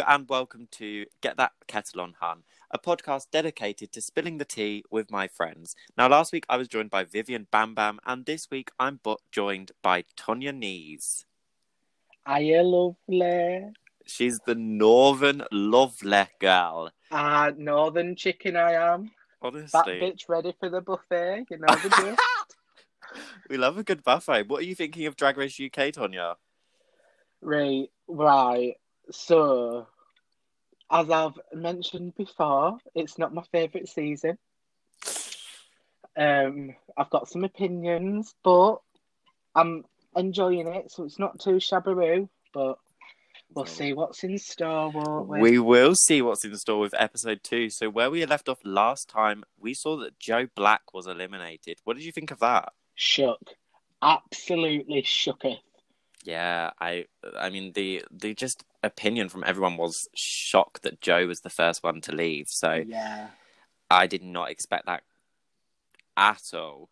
and 0.00 0.28
welcome 0.28 0.66
to 0.72 1.06
Get 1.20 1.36
That 1.36 1.52
Kettle 1.68 2.00
on 2.00 2.14
Hun, 2.18 2.42
a 2.70 2.78
podcast 2.78 3.26
dedicated 3.30 3.92
to 3.92 4.00
spilling 4.00 4.38
the 4.38 4.44
tea 4.44 4.82
with 4.90 5.10
my 5.10 5.28
friends. 5.28 5.76
Now, 5.96 6.08
last 6.08 6.32
week 6.32 6.46
I 6.48 6.56
was 6.56 6.66
joined 6.66 6.90
by 6.90 7.04
Vivian 7.04 7.46
Bam 7.50 7.74
Bam, 7.74 8.00
and 8.04 8.26
this 8.26 8.50
week 8.50 8.70
I'm 8.80 8.98
but 9.02 9.20
joined 9.30 9.70
by 9.82 10.04
Tonya 10.16 10.52
Kneez. 10.52 11.26
Hiya, 12.26 12.62
lovely. 12.62 13.72
She's 14.06 14.40
the 14.46 14.54
Northern 14.54 15.44
Lovely 15.52 16.24
girl. 16.40 16.90
Ah, 17.12 17.52
northern 17.56 18.16
chicken 18.16 18.56
I 18.56 18.72
am. 18.72 19.12
Honestly. 19.40 19.68
That 19.72 19.86
bitch 19.86 20.28
ready 20.28 20.54
for 20.58 20.68
the 20.70 20.80
buffet. 20.80 21.46
You 21.50 21.58
know 21.58 21.74
the 21.76 21.88
drill. 21.90 22.16
we 23.48 23.56
love 23.56 23.78
a 23.78 23.84
good 23.84 24.02
buffet. 24.02 24.48
What 24.48 24.62
are 24.62 24.66
you 24.66 24.74
thinking 24.74 25.06
of 25.06 25.16
Drag 25.16 25.36
Race 25.36 25.60
UK, 25.60 25.92
Tonya? 25.92 26.34
right, 27.40 27.88
right. 28.08 28.74
So, 29.10 29.86
as 30.90 31.10
I've 31.10 31.38
mentioned 31.52 32.14
before, 32.16 32.78
it's 32.94 33.18
not 33.18 33.34
my 33.34 33.42
favourite 33.52 33.88
season. 33.88 34.38
Um, 36.16 36.74
I've 36.96 37.10
got 37.10 37.28
some 37.28 37.44
opinions, 37.44 38.34
but 38.44 38.76
I'm 39.54 39.84
enjoying 40.16 40.68
it, 40.68 40.90
so 40.90 41.04
it's 41.04 41.18
not 41.18 41.40
too 41.40 41.56
shabbaroo. 41.56 42.28
But 42.52 42.78
we'll 43.52 43.66
see 43.66 43.92
what's 43.92 44.22
in 44.22 44.38
store, 44.38 44.90
won't 44.90 45.28
we? 45.28 45.40
We 45.40 45.58
will 45.58 45.94
see 45.94 46.22
what's 46.22 46.44
in 46.44 46.56
store 46.56 46.80
with 46.80 46.94
episode 46.96 47.42
two. 47.42 47.70
So, 47.70 47.90
where 47.90 48.10
we 48.10 48.24
left 48.26 48.48
off 48.48 48.58
last 48.64 49.08
time, 49.08 49.44
we 49.58 49.74
saw 49.74 49.96
that 49.98 50.18
Joe 50.20 50.46
Black 50.54 50.94
was 50.94 51.06
eliminated. 51.06 51.78
What 51.84 51.96
did 51.96 52.04
you 52.04 52.12
think 52.12 52.30
of 52.30 52.38
that? 52.40 52.72
Shook, 52.94 53.54
absolutely 54.02 55.02
shooketh. 55.02 55.58
Yeah, 56.24 56.70
I 56.80 57.06
I 57.38 57.50
mean 57.50 57.72
the 57.72 58.04
the 58.10 58.34
just 58.34 58.64
opinion 58.84 59.28
from 59.28 59.44
everyone 59.46 59.76
was 59.76 60.08
shocked 60.14 60.82
that 60.82 61.00
Joe 61.00 61.26
was 61.26 61.40
the 61.40 61.50
first 61.50 61.82
one 61.82 62.00
to 62.02 62.12
leave. 62.14 62.48
So 62.48 62.82
Yeah. 62.86 63.28
I 63.90 64.06
did 64.06 64.22
not 64.22 64.50
expect 64.50 64.86
that 64.86 65.02
at 66.16 66.54
all. 66.54 66.90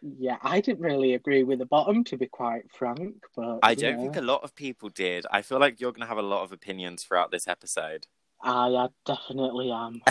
Yeah, 0.00 0.36
I 0.42 0.60
didn't 0.60 0.80
really 0.80 1.14
agree 1.14 1.42
with 1.42 1.58
the 1.58 1.66
bottom, 1.66 2.04
to 2.04 2.16
be 2.16 2.26
quite 2.26 2.70
frank. 2.70 3.16
But 3.34 3.58
I 3.62 3.74
don't 3.74 3.96
know, 3.96 4.02
think 4.02 4.16
a 4.16 4.20
lot 4.20 4.44
of 4.44 4.54
people 4.54 4.88
did. 4.90 5.26
I 5.30 5.42
feel 5.42 5.58
like 5.58 5.80
you're 5.80 5.92
going 5.92 6.02
to 6.02 6.08
have 6.08 6.18
a 6.18 6.22
lot 6.22 6.44
of 6.44 6.52
opinions 6.52 7.02
throughout 7.02 7.30
this 7.32 7.48
episode. 7.48 8.06
Ah, 8.40 8.68
I, 8.68 8.84
I 8.84 8.88
definitely 9.04 9.70
am. 9.70 10.02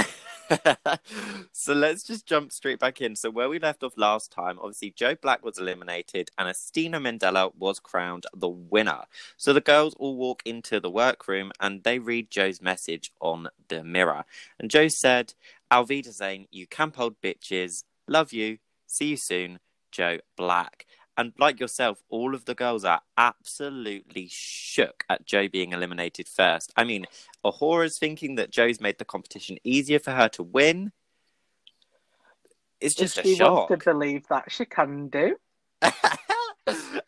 so 1.51 1.73
let's 1.73 2.03
just 2.03 2.25
jump 2.25 2.51
straight 2.51 2.79
back 2.79 3.01
in. 3.01 3.15
So 3.15 3.29
where 3.29 3.49
we 3.49 3.59
left 3.59 3.83
off 3.83 3.97
last 3.97 4.31
time, 4.31 4.57
obviously 4.59 4.91
Joe 4.91 5.15
Black 5.15 5.43
was 5.43 5.57
eliminated 5.57 6.29
and 6.37 6.49
Asttina 6.49 7.01
Mandella 7.01 7.53
was 7.55 7.79
crowned 7.79 8.25
the 8.35 8.49
winner. 8.49 9.03
So 9.37 9.53
the 9.53 9.61
girls 9.61 9.95
all 9.97 10.15
walk 10.17 10.41
into 10.45 10.79
the 10.79 10.89
workroom 10.89 11.51
and 11.59 11.83
they 11.83 11.99
read 11.99 12.29
Joe's 12.29 12.61
message 12.61 13.11
on 13.21 13.47
the 13.69 13.83
mirror. 13.83 14.25
And 14.59 14.69
Joe 14.69 14.87
said, 14.87 15.33
Alvida 15.71 16.11
Zane, 16.11 16.47
you 16.51 16.67
camp 16.67 16.99
old 16.99 17.19
bitches, 17.21 17.83
love 18.07 18.33
you, 18.33 18.57
see 18.85 19.07
you 19.07 19.17
soon, 19.17 19.59
Joe 19.91 20.19
Black. 20.35 20.85
And 21.17 21.33
like 21.39 21.59
yourself, 21.59 22.03
all 22.09 22.35
of 22.35 22.45
the 22.45 22.53
girls 22.53 22.85
are 22.85 23.01
absolutely 23.17 24.27
shook 24.29 25.03
at 25.09 25.25
Joe 25.25 25.47
being 25.47 25.73
eliminated 25.73 26.27
first. 26.27 26.71
I 26.77 26.83
mean, 26.83 27.07
A'Whora's 27.43 27.97
thinking 27.97 28.35
that 28.35 28.51
Joe's 28.51 28.79
made 28.79 28.99
the 28.99 29.05
competition 29.05 29.57
easier 29.63 29.97
for 29.97 30.11
her 30.11 30.29
to 30.29 30.43
win. 30.43 30.91
It's 32.79 32.93
just 32.93 33.17
if 33.17 33.25
a 33.25 33.27
she 33.27 33.35
shock. 33.35 33.69
wants 33.69 33.83
to 33.83 33.91
believe 33.93 34.27
that 34.27 34.51
she 34.51 34.65
can 34.65 35.09
do. 35.09 35.35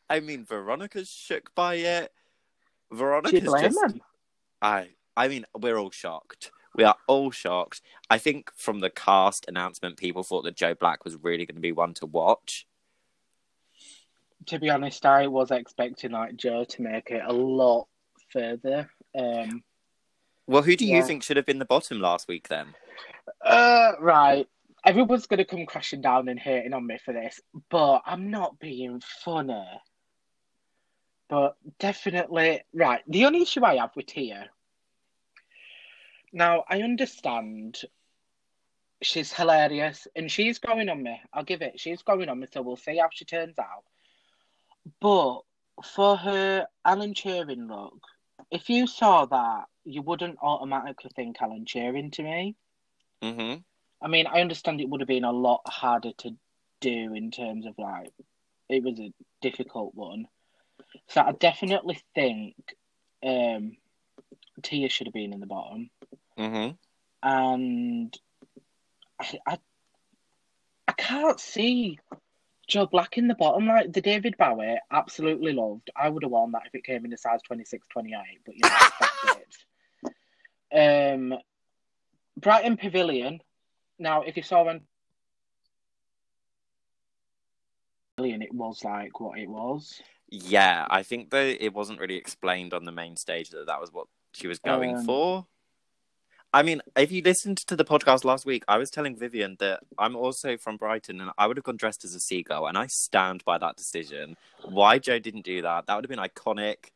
I 0.09 0.19
mean, 0.21 0.43
Veronica's 0.43 1.09
shook 1.09 1.53
by 1.53 1.75
it. 1.75 2.11
Veronica's 2.91 3.43
just. 3.43 3.80
them? 3.80 4.02
I. 4.61 4.89
I 5.15 5.27
mean, 5.27 5.45
we're 5.55 5.77
all 5.77 5.91
shocked. 5.91 6.52
We 6.75 6.83
are 6.83 6.95
all 7.07 7.30
shocked. 7.30 7.81
I 8.09 8.17
think 8.17 8.52
from 8.55 8.80
the 8.80 8.89
cast 8.89 9.45
announcement, 9.48 9.98
people 9.98 10.23
thought 10.23 10.43
that 10.43 10.55
Joe 10.55 10.73
Black 10.73 11.03
was 11.03 11.17
really 11.17 11.45
going 11.45 11.55
to 11.55 11.61
be 11.61 11.71
one 11.71 11.93
to 11.95 12.05
watch. 12.05 12.65
To 14.49 14.58
be 14.60 14.71
honest, 14.71 15.05
I 15.05 15.27
was 15.27 15.52
expecting 15.52 16.11
like 16.11 16.36
Joe 16.36 16.64
to 16.64 16.82
make 16.82 17.11
it 17.11 17.21
a 17.23 17.32
lot 17.32 17.87
further. 18.33 18.89
Um, 19.15 19.64
Well, 20.48 20.64
who 20.64 20.76
do 20.76 20.86
you 20.86 20.95
Yeah. 20.95 21.04
think 21.04 21.21
should 21.21 21.37
have 21.37 21.45
been 21.45 21.60
the 21.60 21.65
bottom 21.65 21.99
last 21.99 22.27
week 22.27 22.48
then? 22.48 22.73
uh, 23.45 23.93
right. 23.99 24.48
Everyone's 24.83 25.27
going 25.27 25.37
to 25.37 25.45
come 25.45 25.67
crashing 25.67 26.02
down 26.02 26.27
and 26.30 26.39
hating 26.39 26.73
on 26.73 26.87
me 26.87 26.98
for 26.98 27.14
this, 27.14 27.39
but 27.70 28.02
I'm 28.08 28.32
not 28.32 28.58
being 28.60 29.02
funny. 29.02 29.67
But 31.27 31.55
definitely, 31.77 32.64
right. 32.73 33.04
The 33.08 33.26
only 33.26 33.43
issue 33.43 33.64
I 33.64 33.76
have 33.76 33.95
with 33.95 34.08
Tia. 34.08 34.49
Now, 36.33 36.64
I 36.67 36.81
understand 36.81 37.81
she's 39.04 39.31
hilarious 39.31 40.08
and 40.16 40.31
she's 40.31 40.58
growing 40.58 40.89
on 40.89 41.04
me. 41.04 41.21
I'll 41.33 41.43
give 41.43 41.61
it. 41.61 41.80
She's 41.80 42.02
growing 42.02 42.30
on 42.30 42.39
me, 42.39 42.48
so 42.52 42.64
we'll 42.64 42.77
see 42.77 42.98
how 42.98 43.10
she 43.11 43.26
turns 43.26 43.60
out. 43.60 43.83
But 45.00 45.42
for 45.83 46.17
her 46.17 46.67
Alan 46.86 47.14
Turing 47.14 47.67
look, 47.70 48.02
if 48.52 48.70
you 48.70 48.88
saw 48.88 49.26
that, 49.26 49.66
you 49.86 50.02
wouldn't 50.02 50.38
automatically 50.42 51.11
think 51.16 51.42
Alan 51.42 51.66
Turing 51.66 52.11
to 52.14 52.23
me. 52.23 52.55
hmm 53.22 53.55
I 54.02 54.08
mean, 54.08 54.28
I 54.28 54.39
understand 54.42 54.80
it 54.80 54.88
would 54.89 55.02
have 55.02 55.08
been 55.08 55.26
a 55.26 55.32
lot 55.32 55.61
harder 55.67 56.14
to 56.20 56.36
do 56.80 57.14
in 57.14 57.32
terms 57.32 57.66
of 57.66 57.78
like 57.78 58.14
it 58.70 58.83
was 58.83 58.99
a 58.99 59.14
difficult 59.42 59.94
one. 59.94 60.28
So 61.10 61.22
I 61.22 61.33
definitely 61.33 61.99
think 62.16 62.55
um 63.23 63.78
Tia 64.64 64.89
should 64.89 65.08
have 65.08 65.14
been 65.14 65.33
in 65.33 65.39
the 65.39 65.48
bottom. 65.48 65.89
hmm 66.38 66.70
And 67.22 68.17
I, 69.20 69.39
I 69.45 69.58
I 70.88 70.92
can't 70.94 71.39
see 71.39 71.99
Joe 72.69 72.85
Black 72.85 73.17
in 73.17 73.27
the 73.27 73.35
bottom. 73.35 73.67
Like 73.67 73.91
the 73.91 74.02
David 74.02 74.35
Bowie, 74.37 74.77
absolutely 74.91 75.52
loved. 75.53 75.89
I 75.95 76.07
would 76.07 76.23
have 76.23 76.31
worn 76.31 76.52
that 76.52 76.63
if 76.67 76.75
it 76.75 76.83
came 76.85 77.03
in 77.03 77.11
a 77.13 77.17
size 77.17 77.41
26, 77.41 77.85
28, 77.89 78.17
but 78.45 78.55
you 78.55 78.61
know, 78.63 78.77
that's 79.02 80.13
it. 80.71 81.11
Um 81.11 81.33
Brighton 82.37 82.77
Pavilion. 82.77 83.41
Now, 83.97 84.21
if 84.21 84.37
you 84.37 84.43
saw 84.43 84.63
when 84.63 84.81
Pavilion, 88.15 88.41
it 88.41 88.53
was 88.53 88.83
like 88.83 89.19
what 89.19 89.37
it 89.39 89.49
was. 89.49 90.01
Yeah, 90.30 90.86
I 90.89 91.03
think 91.03 91.31
though 91.31 91.53
it 91.59 91.73
wasn't 91.73 91.99
really 91.99 92.15
explained 92.15 92.73
on 92.73 92.86
the 92.86 92.91
main 92.91 93.15
stage 93.17 93.49
that 93.49 93.65
that 93.67 93.81
was 93.81 93.91
what 93.91 94.07
she 94.33 94.47
was 94.47 94.59
going 94.59 94.95
Um, 94.95 95.05
for. 95.05 95.47
I 96.52 96.64
mean, 96.64 96.82
if 96.95 97.11
you 97.11 97.21
listened 97.21 97.58
to 97.67 97.76
the 97.76 97.86
podcast 97.86 98.23
last 98.23 98.45
week, 98.45 98.64
I 98.67 98.77
was 98.77 98.89
telling 98.89 99.15
Vivian 99.15 99.55
that 99.60 99.82
I'm 99.99 100.15
also 100.15 100.58
from 100.58 100.77
Brighton 100.77 101.21
and 101.21 101.30
I 101.37 101.45
would 101.45 101.58
have 101.58 101.64
gone 101.64 101.77
dressed 101.77 102.04
as 102.04 102.15
a 102.15 102.20
seagull, 102.20 102.65
and 102.65 102.77
I 102.77 102.87
stand 102.87 103.43
by 103.45 103.60
that 103.60 103.76
decision. 103.76 104.36
Why 104.64 104.98
Joe 104.98 105.20
didn't 105.20 105.45
do 105.45 105.61
that? 105.61 105.86
That 105.86 105.95
would 105.95 106.05
have 106.05 106.10
been 106.10 106.17
iconic. 106.20 106.92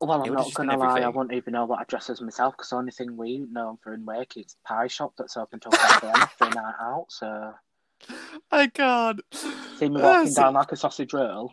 Well, 0.00 0.22
I'm 0.22 0.32
not 0.32 0.54
gonna 0.54 0.76
lie, 0.76 1.00
I 1.00 1.08
wouldn't 1.08 1.34
even 1.34 1.54
know 1.54 1.64
what 1.64 1.80
I 1.80 1.84
dress 1.84 2.08
as 2.10 2.20
myself 2.20 2.56
because 2.56 2.70
the 2.70 2.76
only 2.76 2.92
thing 2.92 3.16
we 3.16 3.38
know 3.38 3.78
for 3.82 3.94
in 3.94 4.04
Wake 4.04 4.36
is 4.36 4.54
pie 4.64 4.86
shop 4.86 5.14
that's 5.18 5.36
open 5.36 5.58
till 5.58 5.72
5 5.72 6.02
a.m. 6.04 6.14
after 6.14 6.44
a 6.44 6.50
night 6.50 6.74
out. 6.80 7.06
So 7.08 7.54
I 8.52 8.68
can't. 8.68 9.20
see 9.32 9.88
me 9.88 10.00
walking 10.00 10.34
down 10.34 10.54
like 10.54 10.70
a 10.70 10.76
sausage 10.76 11.12
roll. 11.12 11.52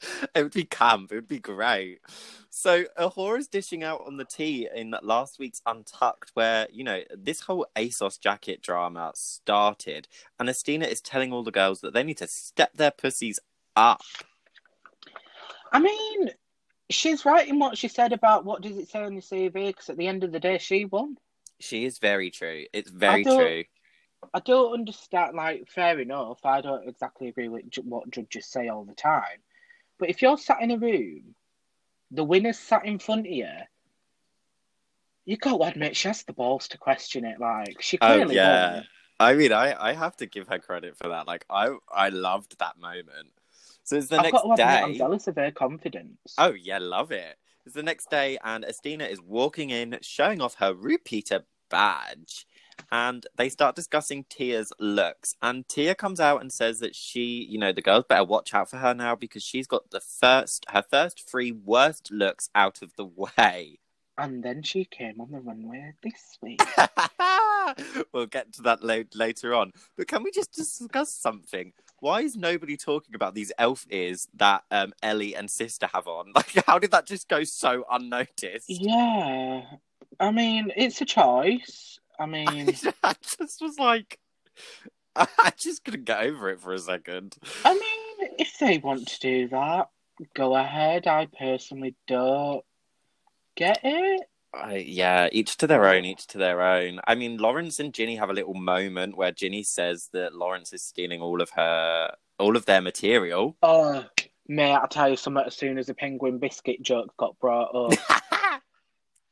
it 0.34 0.42
would 0.42 0.52
be 0.52 0.64
camp. 0.64 1.12
It 1.12 1.16
would 1.16 1.28
be 1.28 1.38
great. 1.38 2.00
So 2.50 2.84
A'Whora's 2.98 3.48
dishing 3.48 3.82
out 3.82 4.02
on 4.06 4.16
the 4.16 4.24
tea 4.24 4.68
in 4.74 4.94
last 5.02 5.38
week's 5.38 5.62
Untucked, 5.66 6.30
where 6.34 6.66
you 6.72 6.84
know 6.84 7.02
this 7.16 7.40
whole 7.40 7.66
ASOS 7.76 8.20
jacket 8.20 8.62
drama 8.62 9.12
started, 9.14 10.08
and 10.38 10.48
Asttina 10.48 10.88
is 10.88 11.00
telling 11.00 11.32
all 11.32 11.42
the 11.42 11.50
girls 11.50 11.80
that 11.80 11.94
they 11.94 12.02
need 12.02 12.18
to 12.18 12.26
step 12.26 12.74
their 12.74 12.90
pussies 12.90 13.38
up. 13.76 14.02
I 15.72 15.80
mean, 15.80 16.30
she's 16.90 17.24
right 17.24 17.46
in 17.46 17.58
what 17.58 17.76
she 17.76 17.88
said 17.88 18.12
about 18.12 18.44
what 18.44 18.62
does 18.62 18.76
it 18.76 18.88
say 18.88 19.02
on 19.02 19.14
the 19.14 19.20
CV 19.20 19.68
because 19.68 19.90
at 19.90 19.96
the 19.96 20.06
end 20.06 20.24
of 20.24 20.32
the 20.32 20.40
day, 20.40 20.58
she 20.58 20.84
won. 20.84 21.16
She 21.60 21.84
is 21.84 21.98
very 21.98 22.30
true. 22.30 22.64
It's 22.72 22.90
very 22.90 23.24
don't- 23.24 23.38
true. 23.38 23.64
I 24.34 24.40
don't 24.40 24.74
understand. 24.74 25.36
Like, 25.36 25.68
fair 25.68 26.00
enough. 26.00 26.44
I 26.44 26.60
don't 26.60 26.88
exactly 26.88 27.28
agree 27.28 27.48
with 27.48 27.66
what 27.84 28.10
judges 28.10 28.46
say 28.46 28.68
all 28.68 28.84
the 28.84 28.94
time. 28.94 29.38
But 29.98 30.10
if 30.10 30.22
you're 30.22 30.38
sat 30.38 30.62
in 30.62 30.70
a 30.70 30.78
room, 30.78 31.34
the 32.10 32.24
winner's 32.24 32.58
sat 32.58 32.84
in 32.84 32.98
front 32.98 33.26
of 33.26 33.32
you. 33.32 33.48
You 35.24 35.36
got 35.36 35.58
to 35.58 35.64
admit 35.64 35.96
she 35.96 36.08
has 36.08 36.22
the 36.22 36.32
balls 36.32 36.68
to 36.68 36.78
question 36.78 37.24
it. 37.24 37.38
Like 37.38 37.82
she 37.82 37.98
Oh 37.98 38.14
clearly 38.14 38.36
yeah. 38.36 38.72
won. 38.74 38.88
I 39.20 39.34
mean, 39.34 39.52
I, 39.52 39.74
I 39.88 39.92
have 39.92 40.16
to 40.18 40.26
give 40.26 40.46
her 40.48 40.58
credit 40.58 40.96
for 40.96 41.08
that. 41.08 41.26
Like, 41.26 41.44
I 41.50 41.74
I 41.92 42.08
loved 42.10 42.58
that 42.60 42.78
moment. 42.78 43.32
So 43.82 43.96
it's 43.96 44.08
the 44.08 44.16
I've 44.16 44.24
next 44.24 44.32
got 44.32 44.42
to 44.42 44.62
admit, 44.62 44.66
day. 44.66 44.82
I'm 44.82 44.94
jealous 44.94 45.26
of 45.26 45.36
her 45.36 45.50
confidence. 45.50 46.34
Oh 46.38 46.52
yeah, 46.52 46.78
love 46.78 47.10
it. 47.10 47.36
It's 47.66 47.74
the 47.74 47.82
next 47.82 48.10
day, 48.10 48.38
and 48.44 48.64
Asttina 48.64 49.10
is 49.10 49.20
walking 49.20 49.70
in, 49.70 49.98
showing 50.02 50.40
off 50.40 50.54
her 50.54 50.72
repeater 50.72 51.44
badge. 51.68 52.46
And 52.90 53.26
they 53.36 53.48
start 53.48 53.76
discussing 53.76 54.24
Tia's 54.28 54.72
looks. 54.78 55.34
And 55.42 55.66
Tia 55.68 55.94
comes 55.94 56.20
out 56.20 56.40
and 56.40 56.52
says 56.52 56.80
that 56.80 56.94
she, 56.94 57.46
you 57.48 57.58
know, 57.58 57.72
the 57.72 57.82
girls 57.82 58.04
better 58.08 58.24
watch 58.24 58.54
out 58.54 58.70
for 58.70 58.78
her 58.78 58.94
now 58.94 59.14
because 59.14 59.42
she's 59.42 59.66
got 59.66 59.90
the 59.90 60.00
first, 60.00 60.64
her 60.70 60.84
first 60.88 61.28
three 61.28 61.52
worst 61.52 62.10
looks 62.10 62.50
out 62.54 62.82
of 62.82 62.94
the 62.96 63.04
way. 63.04 63.78
And 64.16 64.42
then 64.42 64.62
she 64.62 64.84
came 64.84 65.20
on 65.20 65.30
the 65.30 65.38
runway 65.38 65.92
this 66.02 66.38
week. 66.42 66.60
we'll 68.12 68.26
get 68.26 68.52
to 68.54 68.62
that 68.62 68.82
lo- 68.82 69.04
later 69.14 69.54
on. 69.54 69.72
But 69.96 70.08
can 70.08 70.24
we 70.24 70.32
just 70.32 70.52
discuss 70.52 71.14
something? 71.14 71.72
Why 72.00 72.22
is 72.22 72.36
nobody 72.36 72.76
talking 72.76 73.14
about 73.14 73.34
these 73.34 73.52
elf 73.58 73.86
ears 73.90 74.28
that 74.34 74.64
um, 74.70 74.92
Ellie 75.02 75.36
and 75.36 75.50
Sister 75.50 75.88
have 75.92 76.08
on? 76.08 76.32
Like, 76.34 76.64
how 76.66 76.78
did 76.78 76.90
that 76.92 77.06
just 77.06 77.28
go 77.28 77.44
so 77.44 77.84
unnoticed? 77.90 78.68
Yeah. 78.68 79.62
I 80.18 80.30
mean, 80.32 80.72
it's 80.76 81.00
a 81.00 81.04
choice. 81.04 82.00
I 82.20 82.26
mean, 82.26 82.74
I 83.02 83.14
just 83.22 83.60
was 83.60 83.78
like, 83.78 84.18
I 85.16 85.52
just 85.56 85.84
couldn't 85.84 86.04
get 86.04 86.22
over 86.22 86.50
it 86.50 86.60
for 86.60 86.72
a 86.72 86.78
second. 86.78 87.36
I 87.64 87.74
mean, 87.74 88.30
if 88.38 88.58
they 88.58 88.78
want 88.78 89.08
to 89.08 89.20
do 89.20 89.48
that, 89.48 89.88
go 90.34 90.56
ahead. 90.56 91.06
I 91.06 91.26
personally 91.26 91.94
don't 92.06 92.64
get 93.56 93.80
it. 93.84 94.22
I, 94.54 94.76
yeah, 94.76 95.28
each 95.30 95.56
to 95.58 95.66
their 95.66 95.86
own, 95.86 96.04
each 96.04 96.26
to 96.28 96.38
their 96.38 96.62
own. 96.62 97.00
I 97.06 97.14
mean, 97.14 97.36
Lawrence 97.36 97.80
and 97.80 97.92
Ginny 97.92 98.16
have 98.16 98.30
a 98.30 98.34
little 98.34 98.54
moment 98.54 99.16
where 99.16 99.30
Ginny 99.30 99.62
says 99.62 100.08
that 100.12 100.34
Lawrence 100.34 100.72
is 100.72 100.82
stealing 100.82 101.20
all 101.20 101.42
of 101.42 101.50
her, 101.50 102.14
all 102.38 102.56
of 102.56 102.64
their 102.64 102.80
material. 102.80 103.56
Oh, 103.62 104.04
mate, 104.48 104.74
I 104.74 104.86
tell 104.88 105.10
you 105.10 105.16
something. 105.16 105.44
As 105.46 105.54
soon 105.54 105.78
as 105.78 105.86
the 105.86 105.94
penguin 105.94 106.38
biscuit 106.38 106.82
joke 106.82 107.14
got 107.18 107.38
brought 107.38 107.74
up, 107.74 108.22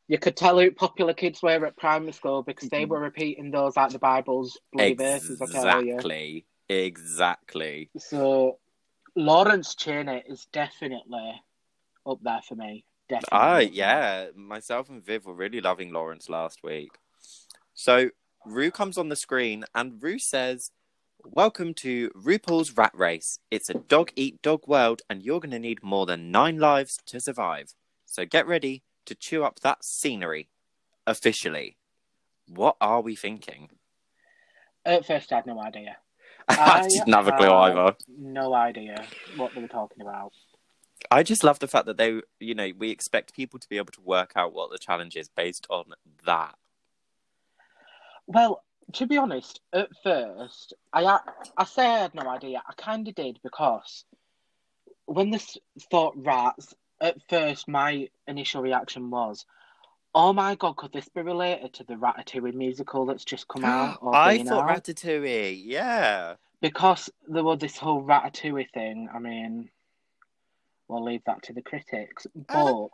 you 0.09 0.19
could 0.19 0.37
tell 0.37 0.59
who 0.59 0.71
popular 0.71 1.15
kids 1.15 1.43
were 1.43 1.67
at 1.67 1.77
primary 1.77 2.13
school 2.13 2.43
because 2.43 2.69
they 2.69 2.85
were 2.85 3.01
repeating 3.01 3.51
those 3.51 3.77
like 3.77 3.91
the 3.91 3.99
Bible's 3.99 4.59
bloody 4.73 4.95
verses. 4.95 5.39
Tell 5.39 5.83
you. 5.83 5.95
Exactly, 5.95 6.47
exactly. 6.69 7.91
So, 7.99 8.59
Lawrence 9.17 9.75
Chaney 9.75 10.23
is 10.29 10.47
definitely 10.53 11.43
up 12.07 12.19
there 12.23 12.41
for 12.47 12.55
me. 12.55 12.85
Definitely. 13.09 13.29
Ah, 13.33 13.59
yeah. 13.59 14.27
Myself 14.35 14.89
and 14.89 15.05
Viv 15.05 15.27
were 15.27 15.35
really 15.35 15.61
loving 15.61 15.93
Lawrence 15.93 16.29
last 16.29 16.63
week. 16.63 16.91
So 17.75 18.11
Rue 18.45 18.71
comes 18.71 18.99
on 18.99 19.09
the 19.09 19.17
screen 19.17 19.65
and 19.75 20.03
Rue 20.03 20.19
says, 20.19 20.71
Welcome 21.23 21.75
to 21.75 22.11
RuPaul's 22.11 22.77
Rat 22.77 22.93
Race. 22.95 23.39
It's 23.51 23.71
a 23.71 23.75
dog 23.75 24.13
eat 24.15 24.41
dog 24.43 24.69
world, 24.69 25.03
and 25.11 25.23
you're 25.23 25.41
going 25.41 25.51
to 25.51 25.59
need 25.59 25.83
more 25.83 26.07
than 26.07 26.31
nine 26.31 26.59
lives 26.59 26.99
to 27.07 27.21
survive. 27.21 27.75
So 28.05 28.25
get 28.25 28.47
ready 28.47 28.83
to 29.07 29.15
chew 29.15 29.45
up 29.45 29.61
that 29.61 29.85
scenery. 29.85 30.49
Officially. 31.07 31.77
What 32.49 32.77
are 32.81 33.01
we 33.01 33.17
thinking? 33.17 33.71
At 34.85 35.07
first, 35.07 35.33
I 35.33 35.37
had 35.37 35.47
no 35.47 35.61
idea. 35.61 35.97
I 36.49 36.87
didn't 36.89 37.13
have 37.13 37.29
a 37.29 37.33
clue 37.33 37.49
either. 37.49 37.97
No 38.09 38.55
idea 38.55 39.05
what 39.37 39.55
they 39.55 39.61
were 39.61 39.69
talking 39.69 40.03
about. 40.03 40.33
I 41.11 41.23
just 41.23 41.45
love 41.45 41.59
the 41.59 41.69
fact 41.69 41.87
that 41.87 41.97
they, 41.97 42.21
you 42.41 42.55
know, 42.55 42.71
we 42.77 42.91
expect 42.91 43.35
people 43.35 43.59
to 43.59 43.69
be 43.69 43.77
able 43.77 43.93
to 43.93 44.01
work 44.01 44.33
out 44.37 44.53
what 44.53 44.71
the 44.71 44.79
challenge 44.79 45.17
is 45.17 45.29
based 45.29 45.67
on 45.71 45.85
that. 46.25 46.55
Well, 48.27 48.63
to 48.95 49.07
be 49.07 49.17
honest, 49.17 49.61
at 49.73 49.89
first, 50.03 50.75
I 50.93 51.19
I 51.57 51.65
say 51.65 51.87
I 51.87 51.99
had 51.99 52.15
no 52.15 52.29
idea. 52.29 52.63
I 52.67 52.73
kind 52.75 53.07
of 53.07 53.15
did 53.15 53.39
because 53.43 54.05
when 55.07 55.31
this 55.31 55.57
thought 55.91 56.15
rats, 56.17 56.75
at 57.01 57.17
first 57.29 57.69
my 57.69 58.09
initial 58.27 58.63
reaction 58.63 59.11
was, 59.11 59.45
"Oh 60.15 60.33
my 60.33 60.55
god, 60.55 60.77
could 60.77 60.93
this 60.93 61.09
be 61.09 61.23
related 61.23 61.75
to 61.75 61.85
the 61.85 61.95
Ratatouille 61.95 62.55
musical 62.55 63.07
that's 63.07 63.25
just 63.25 63.49
come 63.49 63.65
out?" 63.77 63.99
Or 64.01 64.15
I 64.15 64.43
thought 64.43 64.69
out? 64.71 64.83
Ratatouille, 64.85 65.61
yeah. 65.65 66.35
because 66.61 67.11
there 67.29 67.45
was 67.45 67.59
this 67.59 67.77
whole 67.77 68.03
Ratatouille 68.03 68.71
thing. 68.73 69.09
I 69.15 69.19
mean, 69.19 69.69
we'll 70.89 71.05
leave 71.05 71.23
that 71.27 71.43
to 71.45 71.53
the 71.53 71.63
critics. 71.63 72.27
Uh, 72.49 72.73
but 72.73 72.89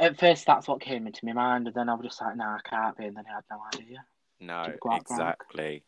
at 0.00 0.18
first, 0.18 0.46
that's 0.46 0.68
what 0.68 0.80
came 0.80 1.06
into 1.06 1.26
my 1.26 1.32
mind, 1.32 1.66
and 1.66 1.74
then 1.74 1.88
I 1.88 1.94
was 1.94 2.06
just 2.06 2.20
like, 2.22 2.36
"Nah, 2.36 2.56
I 2.56 2.60
can't 2.68 2.96
be," 2.96 3.06
and 3.06 3.16
then 3.16 3.24
I 3.30 3.34
had 3.34 3.44
no 3.50 3.60
idea. 3.74 4.04
No, 4.40 4.64
To 4.64 4.78
go 4.80 4.90
back. 4.90 5.00
exactly. 5.02 5.82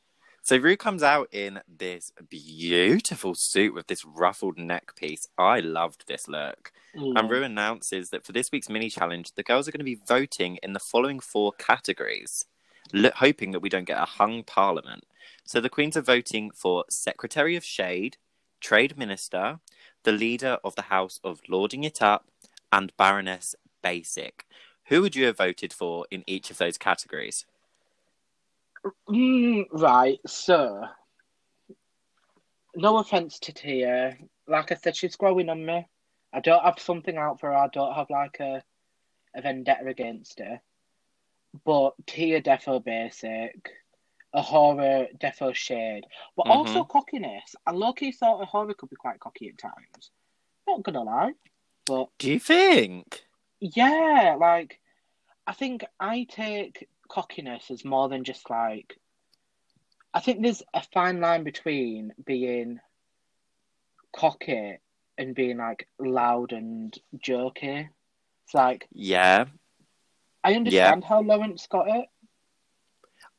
So 0.50 0.56
Rue 0.56 0.76
comes 0.76 1.04
out 1.04 1.28
in 1.30 1.60
this 1.68 2.10
beautiful 2.28 3.36
suit 3.36 3.72
with 3.72 3.86
this 3.86 4.04
ruffled 4.04 4.58
neck 4.58 4.96
piece. 4.96 5.28
I 5.38 5.60
loved 5.60 6.08
this 6.08 6.26
look. 6.26 6.72
Yeah. 6.92 7.20
And 7.20 7.28
mm. 7.28 7.30
Rue 7.30 7.44
announces 7.44 8.10
that 8.10 8.26
for 8.26 8.32
this 8.32 8.50
week's 8.50 8.68
mini 8.68 8.90
challenge, 8.90 9.34
the 9.36 9.44
girls 9.44 9.68
are 9.68 9.70
going 9.70 9.78
to 9.78 9.84
be 9.84 10.00
voting 10.08 10.58
in 10.60 10.72
the 10.72 10.80
following 10.80 11.20
four 11.20 11.52
categories, 11.52 12.46
lo- 12.92 13.12
hoping 13.14 13.52
that 13.52 13.60
we 13.60 13.68
don't 13.68 13.84
get 13.84 14.02
a 14.02 14.04
hung 14.04 14.42
parliament. 14.42 15.04
So 15.44 15.60
the 15.60 15.68
queens 15.68 15.96
are 15.96 16.02
voting 16.02 16.50
for 16.50 16.84
Secretary 16.90 17.54
of 17.54 17.64
Shade, 17.64 18.16
Trade 18.60 18.98
Minister, 18.98 19.60
the 20.02 20.10
leader 20.10 20.58
of 20.64 20.74
the 20.74 20.90
House 20.90 21.20
of 21.22 21.42
Lording 21.48 21.84
It 21.84 22.02
Up, 22.02 22.26
and 22.72 22.92
Baroness 22.96 23.54
Basic. 23.84 24.46
Who 24.86 25.00
would 25.00 25.14
you 25.14 25.26
have 25.26 25.36
voted 25.36 25.72
for 25.72 26.06
in 26.10 26.24
each 26.26 26.50
of 26.50 26.58
those 26.58 26.76
categories? 26.76 27.46
Mm, 29.08 29.66
right, 29.72 30.18
so 30.26 30.84
no 32.74 32.98
offense 32.98 33.38
to 33.40 33.52
Tia. 33.52 34.16
Like 34.46 34.72
I 34.72 34.76
said, 34.76 34.96
she's 34.96 35.16
growing 35.16 35.48
on 35.48 35.64
me. 35.64 35.86
I 36.32 36.40
don't 36.40 36.64
have 36.64 36.78
something 36.78 37.16
out 37.16 37.40
for 37.40 37.50
her. 37.50 37.56
I 37.56 37.68
don't 37.68 37.94
have 37.94 38.08
like 38.10 38.38
a 38.40 38.62
a 39.34 39.42
vendetta 39.42 39.86
against 39.86 40.38
her. 40.40 40.60
But 41.64 41.94
Tia 42.06 42.40
defo 42.42 42.82
basic, 42.82 43.70
A'Whora 44.34 45.16
defo 45.18 45.54
shade, 45.54 46.04
but 46.36 46.46
Mhm. 46.46 46.50
also 46.50 46.84
cockiness. 46.84 47.54
I 47.66 47.72
low-key 47.72 48.12
thought 48.12 48.40
A'Whora 48.48 48.76
could 48.76 48.90
be 48.90 48.96
quite 48.96 49.20
cocky 49.20 49.48
at 49.48 49.58
times. 49.58 50.10
Not 50.66 50.82
gonna 50.82 51.02
lie, 51.02 51.34
but 51.86 52.08
Do 52.18 52.30
you 52.30 52.38
think? 52.38 53.24
yeah, 53.60 54.36
like 54.38 54.80
I 55.46 55.52
think 55.52 55.84
I 55.98 56.24
take 56.30 56.88
cockiness 57.10 57.70
as 57.70 57.84
more 57.84 58.08
than 58.08 58.24
just 58.24 58.48
like 58.48 58.96
I 60.14 60.20
think 60.20 60.42
there's 60.42 60.62
a 60.74 60.82
fine 60.92 61.20
line 61.20 61.44
between 61.44 62.12
being 62.24 62.80
cocky 64.12 64.78
and 65.18 65.34
being 65.34 65.58
like 65.58 65.86
loud 65.98 66.52
and 66.52 66.96
jerky. 67.22 67.88
It's 68.44 68.54
like 68.54 68.88
Yeah. 68.92 69.46
I 70.42 70.54
understand 70.54 71.04
how 71.04 71.20
Lawrence 71.20 71.66
got 71.66 71.88
it. 71.88 72.06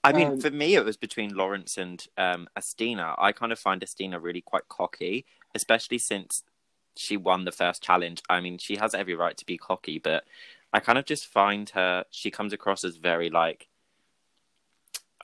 I 0.03 0.13
mean, 0.13 0.27
Um, 0.27 0.39
for 0.39 0.51
me, 0.51 0.75
it 0.75 0.85
was 0.85 0.97
between 0.97 1.35
Lawrence 1.35 1.77
and 1.77 2.05
um, 2.17 2.47
Asttina. 2.57 3.15
I 3.17 3.31
kind 3.31 3.51
of 3.51 3.59
find 3.59 3.81
Asttina 3.81 4.21
really 4.21 4.41
quite 4.41 4.67
cocky, 4.67 5.25
especially 5.53 5.97
since 5.97 6.43
she 6.95 7.17
won 7.17 7.45
the 7.45 7.51
first 7.51 7.83
challenge. 7.83 8.21
I 8.29 8.39
mean, 8.41 8.57
she 8.57 8.77
has 8.77 8.93
every 8.93 9.15
right 9.15 9.37
to 9.37 9.45
be 9.45 9.57
cocky, 9.57 9.99
but 9.99 10.23
I 10.73 10.79
kind 10.79 10.97
of 10.97 11.05
just 11.05 11.27
find 11.27 11.69
her, 11.71 12.05
she 12.11 12.31
comes 12.31 12.53
across 12.53 12.83
as 12.83 12.97
very 12.97 13.29
like, 13.29 13.67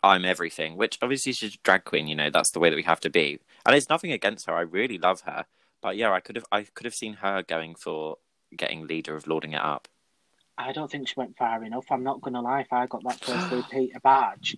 I'm 0.03 0.25
everything, 0.25 0.77
which 0.77 0.97
obviously 1.01 1.33
she's 1.33 1.55
a 1.55 1.57
drag 1.63 1.85
queen, 1.85 2.07
you 2.07 2.15
know, 2.15 2.29
that's 2.29 2.51
the 2.51 2.59
way 2.59 2.69
that 2.69 2.75
we 2.75 2.83
have 2.83 2.99
to 3.01 3.09
be. 3.09 3.39
And 3.65 3.75
it's 3.75 3.89
nothing 3.89 4.11
against 4.11 4.47
her. 4.47 4.53
I 4.53 4.61
really 4.61 4.97
love 4.97 5.21
her. 5.21 5.45
But 5.81 5.97
yeah, 5.97 6.11
I 6.11 6.19
could 6.19 6.35
have, 6.35 6.45
I 6.51 6.63
could 6.63 6.85
have 6.85 6.95
seen 6.95 7.13
her 7.13 7.43
going 7.43 7.75
for 7.75 8.17
getting 8.55 8.87
leader 8.87 9.15
of 9.15 9.27
Lording 9.27 9.53
It 9.53 9.61
Up. 9.61 9.87
I 10.57 10.71
don't 10.71 10.89
think 10.89 11.07
she 11.07 11.13
went 11.15 11.37
far 11.37 11.63
enough. 11.63 11.85
I'm 11.91 12.03
not 12.03 12.21
gonna 12.21 12.41
lie. 12.41 12.61
If 12.61 12.73
I 12.73 12.87
got 12.87 13.03
that 13.03 13.23
first 13.23 13.69
Peter 13.71 13.99
badge, 13.99 14.57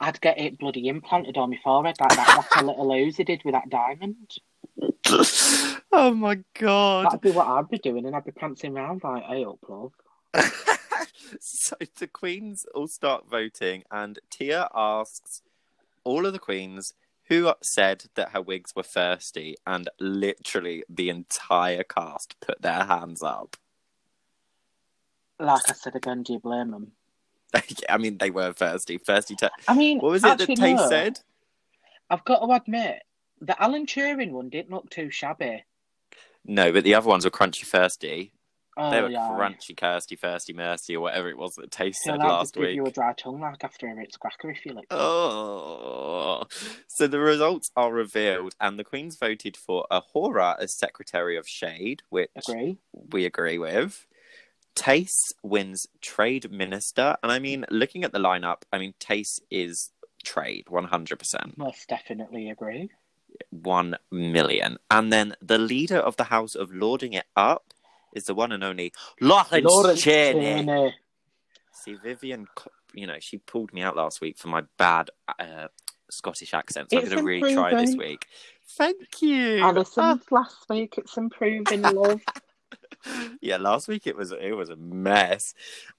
I'd 0.00 0.20
get 0.20 0.38
it 0.38 0.58
bloody 0.58 0.88
implanted 0.88 1.36
on 1.36 1.50
my 1.50 1.58
forehead 1.62 1.96
like 2.00 2.10
that, 2.10 2.46
a 2.56 2.64
little 2.64 2.88
Uzi 2.88 3.24
did 3.24 3.42
with 3.44 3.54
that 3.54 3.70
diamond. 3.70 4.34
oh 5.92 6.14
my 6.14 6.40
god. 6.58 7.06
That'd 7.06 7.20
be 7.20 7.30
what 7.30 7.46
I'd 7.46 7.68
be 7.68 7.78
doing, 7.78 8.06
and 8.06 8.14
I'd 8.14 8.24
be 8.24 8.32
prancing 8.32 8.76
around 8.76 9.02
like, 9.02 9.24
"Hey, 9.24 9.44
up, 9.44 9.58
love." 9.68 9.92
so 11.40 11.76
the 11.98 12.06
queens 12.06 12.66
all 12.74 12.88
start 12.88 13.28
voting, 13.28 13.84
and 13.90 14.18
Tia 14.30 14.68
asks 14.74 15.42
all 16.04 16.26
of 16.26 16.32
the 16.32 16.38
queens 16.38 16.94
who 17.24 17.52
said 17.62 18.04
that 18.16 18.30
her 18.30 18.42
wigs 18.42 18.74
were 18.74 18.82
thirsty, 18.82 19.56
and 19.66 19.88
literally 20.00 20.82
the 20.88 21.08
entire 21.08 21.84
cast 21.84 22.34
put 22.40 22.60
their 22.60 22.84
hands 22.84 23.22
up. 23.22 23.56
Like 25.38 25.70
I 25.70 25.72
said 25.72 25.96
again, 25.96 26.22
do 26.22 26.34
you 26.34 26.40
blame 26.40 26.72
them? 26.72 26.92
I 27.88 27.98
mean, 27.98 28.18
they 28.18 28.30
were 28.30 28.52
thirsty. 28.52 28.98
Thirsty. 28.98 29.36
To... 29.36 29.50
I 29.68 29.74
mean, 29.74 29.98
What 29.98 30.10
was 30.10 30.24
it 30.24 30.38
that 30.38 30.56
Tay 30.56 30.74
no. 30.74 30.88
said? 30.88 31.20
I've 32.10 32.24
got 32.24 32.44
to 32.44 32.52
admit, 32.52 33.02
the 33.40 33.60
Alan 33.62 33.86
Turing 33.86 34.32
one 34.32 34.48
didn't 34.48 34.70
look 34.70 34.90
too 34.90 35.10
shabby. 35.10 35.64
No, 36.44 36.72
but 36.72 36.84
the 36.84 36.94
other 36.94 37.08
ones 37.08 37.24
were 37.24 37.30
crunchy 37.30 37.64
thirsty. 37.64 38.32
Oh, 38.80 38.90
they 38.90 39.02
were 39.02 39.10
yeah. 39.10 39.28
crunchy, 39.32 39.76
kirsty, 39.76 40.16
thirsty, 40.16 40.52
mercy, 40.52 40.96
or 40.96 41.00
whatever 41.00 41.28
it 41.28 41.36
was 41.36 41.54
that 41.56 41.80
I 41.80 41.90
said 41.90 42.18
last 42.18 42.56
week. 42.56 42.74
you 42.74 42.86
a 42.86 42.90
dry 42.90 43.12
tongue 43.12 43.40
like 43.40 43.62
after 43.62 43.88
a 43.88 43.94
Ritz 43.94 44.16
cracker 44.16 44.50
if 44.50 44.64
you 44.64 44.72
like. 44.72 44.86
Oh, 44.90 46.44
so 46.86 47.06
the 47.06 47.20
results 47.20 47.70
are 47.76 47.92
revealed, 47.92 48.54
and 48.60 48.78
the 48.78 48.84
Queens 48.84 49.16
voted 49.16 49.56
for 49.56 49.86
A'Whora 49.90 50.56
as 50.60 50.76
Secretary 50.76 51.36
of 51.36 51.46
Shade, 51.48 52.02
which 52.08 52.30
Agree. 52.36 52.78
we 53.12 53.24
agree 53.24 53.58
with. 53.58 54.06
Tayce 54.74 55.32
wins 55.42 55.86
Trade 56.00 56.50
Minister. 56.50 57.16
And 57.22 57.30
I 57.30 57.38
mean, 57.38 57.66
looking 57.70 58.04
at 58.04 58.12
the 58.12 58.18
lineup, 58.18 58.62
I 58.72 58.78
mean, 58.78 58.94
Tayce 58.98 59.40
is 59.50 59.90
trade 60.24 60.66
100%. 60.70 61.58
Most 61.58 61.88
definitely 61.88 62.50
agree. 62.50 62.90
1 63.50 63.96
million. 64.10 64.78
And 64.90 65.12
then 65.12 65.34
the 65.40 65.58
leader 65.58 65.98
of 65.98 66.16
the 66.16 66.24
House 66.24 66.54
of 66.54 66.72
Lording 66.72 67.12
It 67.12 67.26
Up 67.36 67.72
is 68.14 68.24
the 68.24 68.34
one 68.34 68.52
and 68.52 68.64
only 68.64 68.92
Lawrence, 69.20 69.64
Lawrence 69.64 70.02
Chaney. 70.02 70.64
Chaney. 70.64 70.94
See, 71.72 71.94
Vivian, 71.94 72.46
you 72.92 73.06
know, 73.06 73.16
she 73.20 73.38
pulled 73.38 73.72
me 73.72 73.82
out 73.82 73.96
last 73.96 74.20
week 74.20 74.38
for 74.38 74.48
my 74.48 74.62
bad 74.76 75.10
uh, 75.38 75.68
Scottish 76.10 76.52
accent. 76.54 76.90
So 76.90 76.98
I'm 76.98 77.04
going 77.04 77.16
to 77.16 77.24
really 77.24 77.54
try 77.54 77.74
this 77.74 77.96
week. 77.96 78.26
Thank 78.70 79.22
you. 79.22 79.58
Alison, 79.60 80.20
last 80.30 80.68
week 80.68 80.94
it's 80.98 81.16
improving, 81.16 81.82
love. 81.82 82.20
yeah, 83.40 83.56
last 83.56 83.88
week 83.88 84.06
it 84.06 84.16
was 84.16 84.32
it 84.32 84.52
was 84.52 84.70
a 84.70 84.76
mess. 84.76 85.54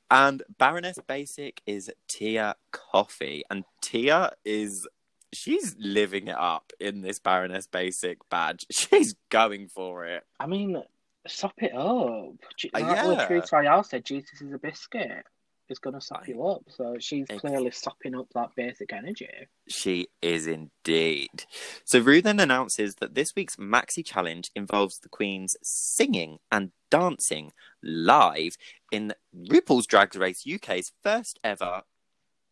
And 0.10 0.44
Baroness 0.58 1.00
Basic 1.08 1.62
is 1.66 1.92
Tia 2.08 2.56
Kofi, 2.72 3.42
and 3.50 3.64
Tia 3.82 4.32
is 4.44 4.88
she's 5.34 5.76
living 5.80 6.28
it 6.28 6.38
up 6.38 6.74
in 6.80 7.02
this 7.02 7.20
Baroness 7.20 7.68
Basic 7.68 8.18
badge. 8.30 8.66
She's 8.72 9.16
going 9.30 9.68
for 9.68 10.06
it. 10.06 10.26
I 10.40 10.48
mean, 10.48 10.84
sop 11.28 11.54
it 11.58 11.74
up. 11.74 11.82
Uh, 11.84 12.68
like 12.74 12.84
yeah. 12.84 13.26
Truth 13.28 13.52
Royale 13.52 13.84
said, 13.84 14.06
Jesus 14.06 14.42
is 14.42 14.54
a 14.54 14.58
biscuit. 14.58 15.24
Is 15.70 15.80
going 15.80 15.94
to 15.94 16.02
sop 16.02 16.28
you 16.28 16.46
up. 16.46 16.64
So 16.68 16.98
she's 17.00 17.28
clearly 17.28 17.72
sopping 17.72 18.14
up 18.14 18.28
that 18.36 18.50
basic 18.58 18.92
energy. 18.92 19.30
She 19.70 20.10
is 20.22 20.46
indeed. 20.46 21.46
So 21.86 22.02
Rue 22.02 22.22
then 22.22 22.42
announces 22.42 22.96
that 22.96 23.16
this 23.16 23.32
week's 23.38 23.56
Maxi 23.56 24.06
Challenge 24.06 24.52
involves 24.54 25.00
the 25.00 25.08
Queens 25.08 25.56
singing 25.64 26.40
and 26.52 26.74
dancing 26.90 27.54
live 27.82 28.58
in 28.92 29.14
RuPaul's 29.34 29.88
Drag 29.88 30.14
Race 30.14 30.44
UK's 30.46 30.92
first 31.02 31.40
ever 31.42 31.84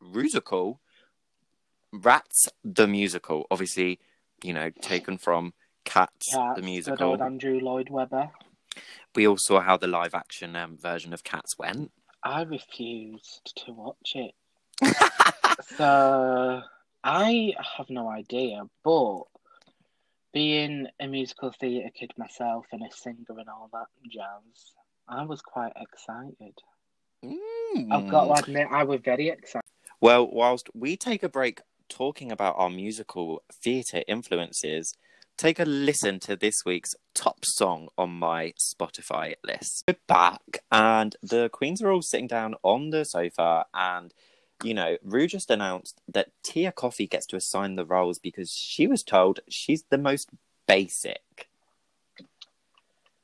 musical, 0.01 0.79
Rats 1.91 2.47
the 2.63 2.87
Musical. 2.87 3.45
Obviously, 3.51 3.99
you 4.43 4.53
know, 4.53 4.69
taken 4.81 5.17
from 5.17 5.53
Cats, 5.83 6.33
Cats, 6.33 6.55
the 6.55 6.61
good 6.61 6.65
musical. 6.65 7.09
old 7.09 7.21
Andrew 7.21 7.59
Lloyd 7.59 7.89
Webber. 7.89 8.31
We 9.15 9.27
all 9.27 9.37
saw 9.37 9.61
how 9.61 9.77
the 9.77 9.87
live 9.87 10.13
action 10.13 10.55
um, 10.55 10.77
version 10.77 11.13
of 11.13 11.23
Cats 11.23 11.57
went. 11.57 11.91
I 12.23 12.43
refused 12.43 13.53
to 13.65 13.73
watch 13.73 14.15
it. 14.15 14.35
so 15.77 16.61
I 17.03 17.53
have 17.77 17.89
no 17.89 18.09
idea, 18.09 18.63
but 18.83 19.23
being 20.33 20.87
a 20.99 21.07
musical 21.07 21.51
theatre 21.51 21.89
kid 21.97 22.11
myself 22.17 22.65
and 22.71 22.83
a 22.83 22.95
singer 22.95 23.25
and 23.29 23.49
all 23.49 23.69
that 23.73 23.87
jazz, 24.09 24.73
I 25.07 25.23
was 25.23 25.41
quite 25.41 25.73
excited. 25.75 26.53
I've 27.91 28.09
got 28.09 28.25
to 28.25 28.43
admit, 28.43 28.67
I 28.71 28.83
was 28.83 29.01
very 29.03 29.29
excited. 29.29 29.65
Well, 30.01 30.29
whilst 30.31 30.69
we 30.73 30.95
take 30.95 31.23
a 31.23 31.29
break 31.29 31.61
talking 31.89 32.31
about 32.31 32.55
our 32.57 32.69
musical 32.69 33.43
theatre 33.51 34.03
influences, 34.07 34.93
take 35.39 35.57
a 35.57 35.63
listen 35.63 36.19
to 36.19 36.35
this 36.35 36.55
week's 36.65 36.93
top 37.15 37.45
song 37.45 37.87
on 37.97 38.09
my 38.09 38.53
Spotify 38.59 39.35
list. 39.43 39.85
We're 39.87 39.95
back, 40.05 40.59
and 40.69 41.15
the 41.23 41.49
Queens 41.49 41.81
are 41.81 41.89
all 41.89 42.01
sitting 42.01 42.27
down 42.27 42.55
on 42.61 42.89
the 42.89 43.05
sofa, 43.05 43.65
and 43.73 44.13
you 44.63 44.73
know, 44.73 44.97
Rue 45.01 45.27
just 45.27 45.49
announced 45.49 46.01
that 46.09 46.31
Tia 46.43 46.73
Kofi 46.73 47.09
gets 47.09 47.25
to 47.27 47.37
assign 47.37 47.77
the 47.77 47.85
roles 47.85 48.19
because 48.19 48.51
she 48.51 48.85
was 48.85 49.01
told 49.01 49.39
she's 49.47 49.85
the 49.89 49.97
most 49.97 50.29
basic. 50.67 51.47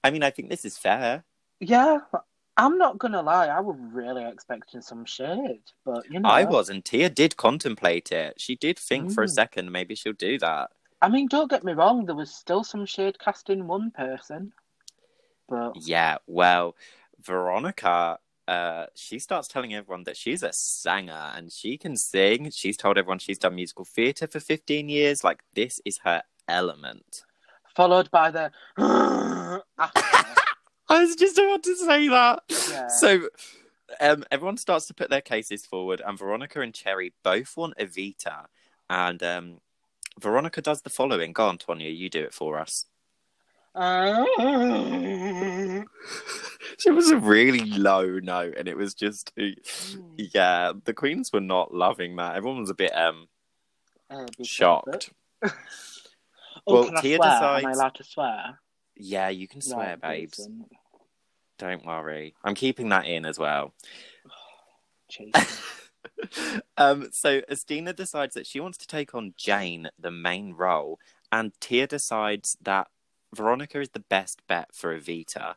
I 0.01 0.09
mean, 0.09 0.23
I 0.23 0.29
think 0.29 0.49
this 0.49 0.63
is 0.63 0.77
fair. 0.77 1.25
Yeah, 1.59 1.97
I'm 2.55 2.77
not 2.77 2.97
gonna 2.97 3.21
lie, 3.21 3.47
I 3.47 3.59
was 3.59 3.75
really 3.91 4.23
expecting 4.23 4.81
some 4.81 5.03
shade, 5.03 5.63
but 5.83 6.09
you 6.09 6.21
know, 6.21 6.29
I 6.29 6.45
was, 6.45 6.69
and 6.69 6.85
Tia 6.85 7.09
did 7.09 7.35
contemplate 7.35 8.13
it. 8.13 8.39
She 8.39 8.55
did 8.55 8.79
think 8.79 9.11
for 9.11 9.23
a 9.23 9.27
Mm. 9.27 9.31
second 9.31 9.71
maybe 9.73 9.95
she'll 9.95 10.13
do 10.13 10.37
that. 10.39 10.71
I 11.05 11.09
mean, 11.09 11.27
don't 11.27 11.51
get 11.51 11.63
me 11.63 11.73
wrong, 11.73 12.05
there 12.07 12.15
was 12.15 12.33
still 12.33 12.63
some 12.63 12.83
shade 12.87 13.19
cast 13.19 13.51
in 13.51 13.67
one 13.67 13.91
person, 13.91 14.51
but 15.47 15.73
Yeah, 15.75 16.17
well, 16.25 16.75
Veronica, 17.21 18.17
uh, 18.47 18.87
she 18.95 19.19
starts 19.19 19.47
telling 19.47 19.75
everyone 19.75 20.05
that 20.05 20.17
she's 20.17 20.41
a 20.41 20.51
singer 20.51 21.31
and 21.35 21.51
she 21.51 21.77
can 21.77 21.95
sing. 21.95 22.49
She's 22.49 22.75
told 22.75 22.97
everyone 22.97 23.19
she's 23.19 23.37
done 23.37 23.53
musical 23.53 23.85
theatre 23.85 24.25
for 24.25 24.39
15 24.39 24.89
years. 24.89 25.23
Like, 25.23 25.41
this 25.53 25.79
is 25.85 25.99
her 26.05 26.23
element. 26.47 27.23
followed 27.75 28.09
by 28.09 28.31
the. 28.31 28.51
I 28.77 29.61
was 30.89 31.15
just 31.15 31.37
about 31.37 31.61
to 31.61 31.75
say 31.75 32.07
that. 32.07 32.39
Yeah. 32.71 32.87
So, 32.87 33.29
um, 34.01 34.23
everyone 34.31 34.57
starts 34.57 34.87
to 34.87 34.95
put 34.95 35.11
their 35.11 35.21
cases 35.21 35.67
forward, 35.67 36.01
and 36.03 36.17
Veronica 36.17 36.61
and 36.61 36.73
Cherry 36.73 37.13
both 37.21 37.55
want 37.55 37.77
Evita. 37.77 38.45
And 38.89 39.21
um, 39.21 39.59
Veronica 40.19 40.61
does 40.61 40.81
the 40.81 40.89
following. 40.89 41.33
Go 41.33 41.47
on, 41.47 41.57
Tonya, 41.57 41.95
you 41.95 42.09
do 42.09 42.23
it 42.23 42.33
for 42.33 42.59
us. 42.59 42.85
She 46.77 46.91
was 46.91 47.09
a 47.09 47.17
really 47.17 47.65
low 47.65 48.19
note, 48.19 48.55
and 48.57 48.67
it 48.67 48.77
was 48.77 48.93
just, 48.93 49.31
yeah, 50.17 50.73
the 50.83 50.93
Queens 50.93 51.31
were 51.31 51.39
not 51.41 51.73
loving 51.73 52.15
that. 52.17 52.35
Everyone 52.35 52.59
was 52.59 52.69
a 52.69 52.73
bit 52.75 52.95
um 52.95 53.27
Uh, 54.09 54.25
shocked. 54.43 55.09
Oh, 56.67 56.73
Well, 56.73 56.85
can 56.85 56.97
I 56.97 57.01
Tia 57.01 57.17
swear? 57.17 57.31
Am 57.31 57.65
I 57.65 57.71
allowed 57.71 57.95
to 57.95 58.03
swear? 58.03 58.59
Yeah, 58.95 59.29
you 59.29 59.47
can 59.47 59.61
swear, 59.61 59.89
Right, 59.89 60.01
babes. 60.01 60.37
decent. 60.37 60.71
Don't 61.59 61.85
worry. 61.85 62.33
I'm 62.43 62.55
keeping 62.55 62.89
that 62.89 63.05
in 63.05 63.25
as 63.25 63.37
well. 63.37 63.73
Um, 66.77 67.09
so 67.11 67.39
Asttina 67.49 67.95
decides 67.95 68.35
that 68.35 68.45
she 68.45 68.59
wants 68.59 68.77
to 68.79 68.87
take 68.87 69.15
on 69.15 69.33
Jane, 69.37 69.89
the 69.97 70.11
main 70.11 70.53
role, 70.53 70.99
and 71.31 71.53
Tia 71.61 71.87
decides 71.87 72.57
that 72.61 72.87
Veronica 73.33 73.79
is 73.79 73.89
the 73.89 74.01
best 74.01 74.41
bet 74.47 74.75
for 74.75 74.97
Evita. 74.97 75.55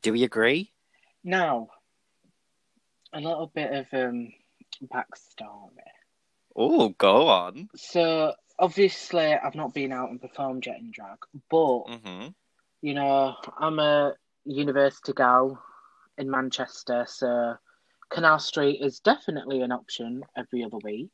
Do 0.00 0.12
we 0.12 0.24
agree? 0.24 0.72
now, 1.24 1.68
a 3.12 3.20
little 3.20 3.50
bit 3.54 3.72
of 3.72 3.86
um 3.92 4.32
backstory. 4.84 5.70
Oh, 6.56 6.90
go 6.90 7.28
on. 7.28 7.68
So 7.76 8.34
obviously, 8.58 9.34
I've 9.34 9.54
not 9.54 9.74
been 9.74 9.92
out 9.92 10.10
and 10.10 10.20
performed 10.20 10.66
yet 10.66 10.78
in 10.78 10.90
drag, 10.90 11.18
but 11.50 11.80
hmm 11.80 12.28
you 12.80 12.94
know, 12.94 13.34
I'm 13.58 13.78
a 13.80 14.14
university 14.44 15.12
gal 15.12 15.62
in 16.16 16.30
Manchester, 16.30 17.04
so 17.08 17.56
Canal 18.10 18.38
Street 18.38 18.80
is 18.82 19.00
definitely 19.00 19.62
an 19.62 19.72
option 19.72 20.24
every 20.36 20.64
other 20.64 20.78
week. 20.78 21.10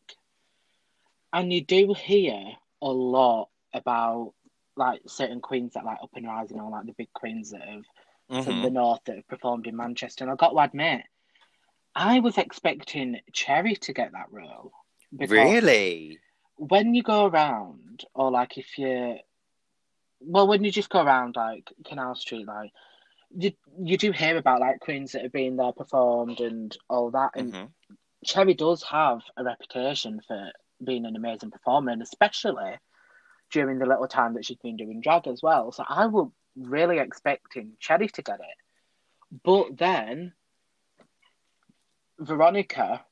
And 1.33 1.53
you 1.53 1.63
do 1.63 1.95
hear 1.95 2.53
a 2.83 2.89
lot 2.89 3.49
about 3.73 4.35
like 4.77 5.03
certain 5.07 5.41
queens 5.41 5.75
that 5.75 5.85
like 5.85 5.99
up 6.03 6.11
and 6.15 6.27
rising 6.27 6.61
or 6.61 6.71
like 6.71 6.87
the 6.87 6.93
big 6.93 7.13
queens 7.13 7.51
that 7.51 7.63
have 7.63 7.85
from 8.45 8.57
hmm 8.57 8.63
the 8.63 8.71
north 8.71 9.01
that 9.07 9.17
have 9.17 9.29
performed 9.29 9.67
in 9.67 9.77
Manchester. 9.77 10.25
And 10.25 10.31
I've 10.31 10.39
got 10.39 10.51
to 10.51 10.59
admit, 10.59 11.03
I 11.95 12.21
was 12.21 12.39
expecting 12.39 13.21
Cherry 13.33 13.77
to 13.77 13.93
get 13.93 14.13
that 14.13 14.31
role. 14.31 14.73
Really? 15.13 16.19
when 16.57 16.95
you 16.95 17.03
go 17.03 17.27
around, 17.27 18.05
or 18.15 18.31
like 18.31 18.59
if 18.59 18.79
you, 18.79 19.17
well, 20.21 20.47
when 20.47 20.65
you 20.65 20.71
just 20.71 20.89
go 20.91 21.03
around 21.03 21.37
like 21.37 21.73
Canal 21.85 22.15
Street, 22.15 22.47
like 22.47 22.73
you 23.37 23.53
you 23.79 23.97
do 23.97 24.13
hear 24.13 24.37
about 24.37 24.61
like 24.61 24.81
queens 24.81 25.13
that 25.13 25.23
have 25.23 25.33
been 25.33 25.57
there 25.57 25.73
performed 25.73 26.41
and 26.41 26.77
all 26.89 27.11
that, 27.11 27.33
and 27.35 27.55
hmm 27.55 27.65
Cherry 28.25 28.55
does 28.55 28.83
have 28.85 29.21
a 29.37 29.45
reputation 29.45 30.21
for 30.27 30.51
being 30.83 31.05
an 31.05 31.15
amazing 31.15 31.51
performer, 31.51 31.91
and 31.93 32.01
especially 32.01 32.79
during 33.51 33.79
the 33.79 33.87
little 33.87 34.09
time 34.09 34.35
that 34.35 34.47
she's 34.47 34.57
been 34.59 34.79
doing 34.79 35.03
drag 35.03 35.27
as 35.27 35.43
well. 35.43 35.73
So 35.73 35.85
I 35.87 36.07
was 36.07 36.31
really 36.57 36.99
expecting 36.99 37.73
Cherry 37.81 38.09
to 38.09 38.23
get 38.23 38.41
it, 38.41 39.41
but 39.45 39.77
then 39.77 40.33
Veronica, 42.19 43.05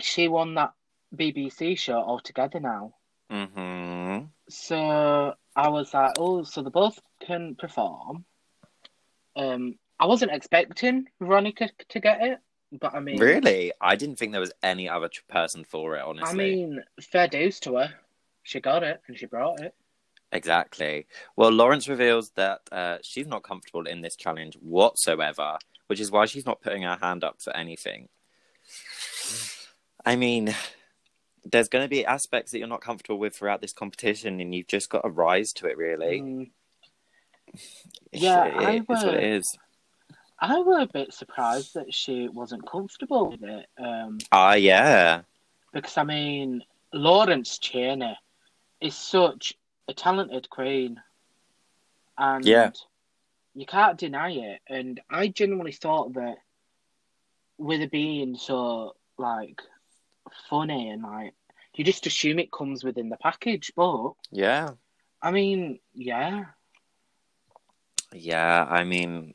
she 0.00 0.28
won 0.28 0.54
that 0.54 0.72
BBC 1.14 1.76
show 1.78 1.98
altogether 1.98 2.60
now. 2.60 2.94
hmm 3.30 4.26
So 4.48 5.34
I 5.56 5.68
was 5.68 5.92
like, 5.94 6.14
oh, 6.18 6.44
so 6.44 6.62
they 6.62 6.70
both 6.70 7.00
can 7.26 7.56
perform. 7.56 8.24
Um, 9.36 9.78
I 9.98 10.06
wasn't 10.06 10.32
expecting 10.32 11.06
Veronica 11.20 11.70
to 11.88 12.00
get 12.00 12.22
it, 12.22 12.38
but 12.80 12.94
I 12.94 13.00
mean, 13.00 13.18
Really? 13.18 13.72
I 13.80 13.96
didn't 13.96 14.16
think 14.16 14.32
there 14.32 14.40
was 14.40 14.52
any 14.62 14.88
other 14.88 15.10
person 15.28 15.64
for 15.64 15.96
it, 15.96 16.02
honestly. 16.02 16.28
I 16.30 16.34
mean, 16.34 16.84
fair 17.00 17.28
dues 17.28 17.60
to 17.60 17.76
her. 17.76 17.94
She 18.42 18.60
got 18.60 18.82
it 18.82 19.00
and 19.06 19.18
she 19.18 19.26
brought 19.26 19.60
it. 19.60 19.74
Exactly. 20.32 21.06
Well, 21.36 21.50
Lawrence 21.50 21.88
reveals 21.88 22.30
that 22.30 22.60
uh, 22.72 22.98
she's 23.02 23.26
not 23.26 23.44
comfortable 23.44 23.86
in 23.86 24.00
this 24.00 24.16
challenge 24.16 24.56
whatsoever, 24.60 25.58
which 25.86 26.00
is 26.00 26.10
why 26.10 26.26
she's 26.26 26.44
not 26.44 26.60
putting 26.60 26.82
her 26.82 26.98
hand 27.00 27.22
up 27.22 27.40
for 27.40 27.56
anything. 27.56 28.08
I 30.04 30.16
mean, 30.16 30.54
there's 31.44 31.68
going 31.68 31.84
to 31.84 31.88
be 31.88 32.04
aspects 32.04 32.50
that 32.50 32.58
you're 32.58 32.66
not 32.66 32.80
comfortable 32.80 33.18
with 33.18 33.36
throughout 33.36 33.60
this 33.60 33.72
competition, 33.72 34.40
and 34.40 34.54
you've 34.54 34.66
just 34.66 34.90
got 34.90 35.02
to 35.02 35.08
rise 35.08 35.52
to 35.54 35.66
it, 35.66 35.78
really. 35.78 36.20
Mm, 36.20 36.50
Yeah, 38.12 38.44
it, 38.44 38.54
I 38.56 38.70
it's 38.72 38.88
what 38.88 39.14
it 39.14 39.22
is. 39.24 39.56
I 40.38 40.58
was 40.58 40.82
a 40.88 40.92
bit 40.92 41.12
surprised 41.14 41.74
that 41.74 41.92
she 41.94 42.28
wasn't 42.28 42.68
comfortable 42.68 43.30
with 43.30 43.42
it. 43.42 43.66
Um, 43.78 44.18
Ah, 44.32 44.54
yeah. 44.54 45.22
because 45.72 45.96
I 45.96 46.04
mean, 46.04 46.64
Lawrence 46.92 47.58
Chaney 47.58 48.18
is 48.80 48.94
such 48.94 49.54
a 49.88 49.94
talented 49.94 50.48
queen, 50.50 51.00
and 52.18 52.44
Yeah. 52.44 52.70
you 53.54 53.66
can't 53.66 53.98
deny 53.98 54.30
it. 54.32 54.60
And 54.68 55.00
I 55.10 55.28
genuinely 55.28 55.72
thought 55.72 56.14
that 56.14 56.36
with 57.58 57.80
it 57.80 57.90
being 57.90 58.36
so 58.36 58.96
like 59.16 59.62
funny 60.50 60.90
and 60.90 61.02
like 61.02 61.34
you 61.76 61.84
just 61.84 62.06
assume 62.06 62.38
it 62.38 62.52
comes 62.52 62.84
within 62.84 63.08
the 63.08 63.16
package, 63.16 63.72
but 63.76 64.12
Yeah. 64.30 64.70
I 65.22 65.30
mean, 65.30 65.78
yeah, 65.94 66.46
Yeah, 68.14 68.64
I 68.64 68.84
mean. 68.84 69.32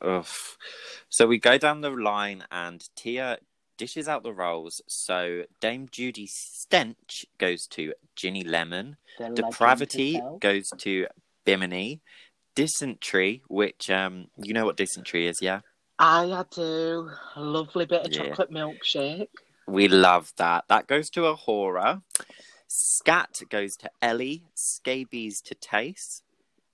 So 1.10 1.28
we 1.28 1.38
go 1.38 1.58
down 1.58 1.82
the 1.82 1.90
line 1.90 2.46
and 2.52 2.84
Tia 2.96 3.40
dishes 3.78 4.08
out 4.08 4.24
the 4.24 4.34
roles. 4.34 4.82
So 4.88 5.44
Dame 5.60 5.88
Judy 5.92 6.28
Stench 6.28 7.26
goes 7.38 7.68
to 7.68 7.94
Ginny 8.16 8.44
Lemon. 8.44 8.98
the 9.18 9.30
Depravity 9.30 10.22
goes 10.40 10.70
to 10.80 11.08
Bimini. 11.46 12.02
Dysentery, 12.56 13.42
which 13.48 13.90
um 13.90 14.28
you 14.38 14.54
know 14.54 14.66
what 14.66 14.76
dysentery 14.76 15.28
is, 15.28 15.42
yeah? 15.42 15.62
I 15.98 16.26
had 16.26 16.52
to 16.52 17.10
a 17.36 17.42
lovely 17.42 17.86
bit 17.86 18.06
of 18.06 18.12
Yeah. 18.14 18.28
chocolate 18.30 18.52
milkshake. 18.52 19.28
We 19.68 19.88
love 19.88 20.34
that. 20.38 20.66
That 20.68 20.88
goes 20.88 21.10
to 21.12 21.26
Ahura. 21.26 22.02
Scat 22.68 23.42
goes 23.50 23.76
to 23.78 23.90
Ellie. 24.02 24.44
Scabies 24.56 25.42
to 25.42 25.56
Tayce. 25.56 26.22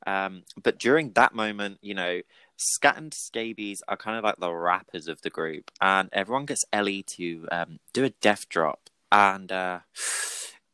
Um, 0.06 0.44
but 0.62 0.80
during 0.80 1.12
that 1.12 1.34
moment, 1.34 1.80
you 1.82 1.94
know, 1.94 2.22
Scat 2.58 2.98
and 2.98 3.14
Scabies 3.14 3.82
are 3.88 3.98
kind 3.98 4.18
of 4.18 4.24
like 4.24 4.38
the 4.38 4.54
rappers 4.54 5.08
of 5.08 5.22
the 5.22 5.30
group, 5.30 5.72
and 5.82 6.10
everyone 6.14 6.46
gets 6.46 6.66
Ellie 6.72 7.04
to 7.18 7.48
um, 7.52 7.80
do 7.94 8.04
a 8.04 8.10
death 8.10 8.48
drop. 8.50 8.90
And 9.12 9.52
uh, 9.52 9.80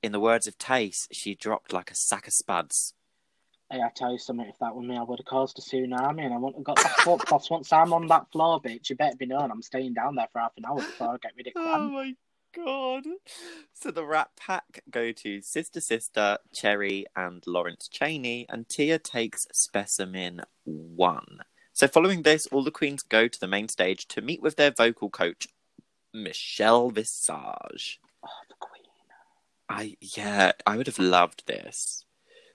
in 0.03 0.11
the 0.11 0.19
words 0.19 0.47
of 0.47 0.57
Tayce, 0.57 1.07
she 1.11 1.35
dropped 1.35 1.73
like 1.73 1.91
a 1.91 1.95
sack 1.95 2.27
of 2.27 2.33
spuds. 2.33 2.93
Hey, 3.69 3.79
I 3.81 3.89
tell 3.95 4.11
you 4.11 4.17
something, 4.17 4.47
if 4.47 4.59
that 4.59 4.75
were 4.75 4.81
me, 4.81 4.97
I 4.97 5.03
would 5.03 5.19
have 5.19 5.25
caused 5.25 5.57
a 5.57 5.61
tsunami 5.61 6.25
and 6.25 6.33
I 6.33 6.38
wouldn't 6.38 6.57
have 6.57 6.75
got 6.75 6.83
back 6.83 7.07
up. 7.07 7.19
Because 7.21 7.50
once 7.50 7.71
I'm 7.71 7.93
on 7.93 8.07
that 8.07 8.29
floor, 8.31 8.61
bitch, 8.61 8.89
you 8.89 8.97
better 8.97 9.15
be 9.15 9.27
known 9.27 9.50
I'm 9.50 9.61
staying 9.61 9.93
down 9.93 10.15
there 10.15 10.27
for 10.33 10.39
half 10.39 10.51
an 10.57 10.65
hour 10.65 10.75
before 10.75 11.13
I 11.13 11.17
get 11.21 11.31
rid 11.38 11.47
of 11.47 11.53
Oh 11.55 11.89
my 11.89 12.15
god. 12.55 13.05
So 13.74 13.91
the 13.91 14.05
Rat 14.05 14.29
Pack 14.38 14.84
go 14.89 15.12
to 15.12 15.41
Sister 15.41 15.81
Sister, 15.81 16.38
Cherry, 16.53 17.05
and 17.15 17.43
Lawrence 17.48 17.88
Chaney, 17.88 18.46
and 18.50 18.67
Tia 18.67 19.00
takes 19.00 19.48
Specimen 19.51 20.41
1. 20.63 21.39
So 21.74 21.88
following 21.88 22.24
this, 22.24 22.48
all 22.48 22.63
the 22.63 22.72
queens 22.72 23.03
go 23.03 23.27
to 23.27 23.39
the 23.39 23.48
main 23.48 23.67
stage 23.67 24.08
to 24.10 24.22
meet 24.22 24.41
with 24.41 24.55
their 24.55 24.72
vocal 24.72 25.10
coach, 25.10 25.48
Michelle 26.13 26.89
Visage. 26.89 28.00
Oh, 28.24 28.29
the 28.50 28.55
queen. 28.60 28.84
I 29.70 29.96
yeah, 30.01 30.51
I 30.67 30.77
would 30.77 30.88
have 30.88 31.00
loved 31.00 31.48
this. 31.48 32.05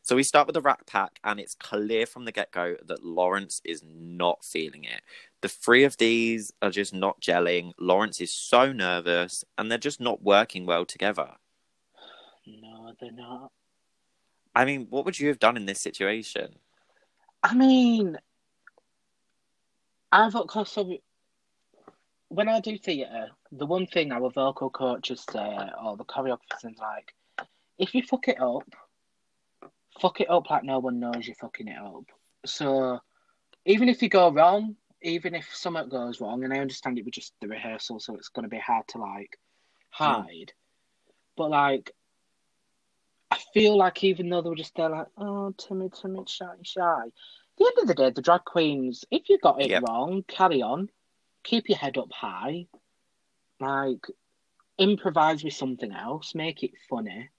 So 0.06 0.14
we 0.14 0.22
start 0.22 0.46
with 0.46 0.54
the 0.54 0.60
Rat 0.60 0.86
Pack, 0.86 1.18
and 1.24 1.40
it's 1.40 1.56
clear 1.56 2.06
from 2.06 2.26
the 2.26 2.30
get 2.30 2.52
go 2.52 2.76
that 2.86 3.04
Lawrence 3.04 3.60
is 3.64 3.82
not 3.84 4.44
feeling 4.44 4.84
it. 4.84 5.00
The 5.40 5.48
three 5.48 5.82
of 5.82 5.96
these 5.96 6.52
are 6.62 6.70
just 6.70 6.94
not 6.94 7.20
gelling. 7.20 7.72
Lawrence 7.76 8.20
is 8.20 8.30
so 8.30 8.72
nervous, 8.72 9.44
and 9.58 9.68
they're 9.68 9.78
just 9.78 10.00
not 10.00 10.22
working 10.22 10.64
well 10.64 10.84
together. 10.84 11.30
No, 12.46 12.92
they're 13.00 13.10
not. 13.10 13.50
I 14.54 14.64
mean, 14.64 14.86
what 14.90 15.06
would 15.06 15.18
you 15.18 15.26
have 15.26 15.40
done 15.40 15.56
in 15.56 15.66
this 15.66 15.80
situation? 15.80 16.54
I 17.42 17.54
mean, 17.54 18.16
I've 20.12 20.34
got 20.34 20.46
cause 20.46 20.70
so 20.70 20.98
when 22.28 22.48
I 22.48 22.60
do 22.60 22.78
theatre, 22.78 23.30
the 23.50 23.66
one 23.66 23.88
thing 23.88 24.12
our 24.12 24.30
vocal 24.30 24.70
coaches 24.70 25.26
say, 25.28 25.58
or 25.84 25.96
the 25.96 26.04
choreographers, 26.04 26.64
is 26.64 26.78
like, 26.78 27.12
if 27.76 27.92
you 27.92 28.04
fuck 28.04 28.28
it 28.28 28.40
up, 28.40 28.62
fuck 30.00 30.20
it 30.20 30.30
up 30.30 30.50
like 30.50 30.64
no 30.64 30.78
one 30.78 31.00
knows 31.00 31.26
you're 31.26 31.36
fucking 31.36 31.68
it 31.68 31.78
up. 31.78 32.04
So 32.44 33.00
even 33.64 33.88
if 33.88 34.02
you 34.02 34.08
go 34.08 34.30
wrong, 34.30 34.76
even 35.02 35.34
if 35.34 35.54
something 35.54 35.88
goes 35.88 36.20
wrong, 36.20 36.44
and 36.44 36.52
I 36.52 36.58
understand 36.58 36.98
it 36.98 37.04
was 37.04 37.12
just 37.12 37.34
the 37.40 37.48
rehearsal, 37.48 38.00
so 38.00 38.14
it's 38.14 38.28
going 38.28 38.44
to 38.44 38.48
be 38.48 38.58
hard 38.58 38.86
to 38.88 38.98
like 38.98 39.38
hmm. 39.90 40.04
hide, 40.04 40.52
but 41.36 41.50
like. 41.50 41.92
I 43.28 43.38
feel 43.52 43.76
like 43.76 44.04
even 44.04 44.28
though 44.28 44.40
they 44.40 44.48
were 44.48 44.54
just 44.54 44.76
there, 44.76 44.88
like, 44.88 45.08
oh, 45.18 45.52
timid, 45.58 45.92
timid, 45.94 46.28
shy, 46.28 46.46
shy. 46.62 47.02
At 47.06 47.12
the 47.58 47.64
end 47.64 47.78
of 47.82 47.88
the 47.88 47.94
day, 47.94 48.10
the 48.10 48.22
drag 48.22 48.44
queens, 48.44 49.04
if 49.10 49.28
you 49.28 49.36
got 49.38 49.60
it 49.60 49.68
Yep. 49.68 49.82
wrong, 49.86 50.22
carry 50.28 50.62
on. 50.62 50.88
Keep 51.42 51.68
your 51.68 51.76
head 51.76 51.98
up 51.98 52.12
high. 52.12 52.68
Like, 53.58 54.06
improvise 54.78 55.42
with 55.42 55.54
something 55.54 55.90
else. 55.92 56.36
Make 56.36 56.62
it 56.62 56.72
funny. 56.88 57.30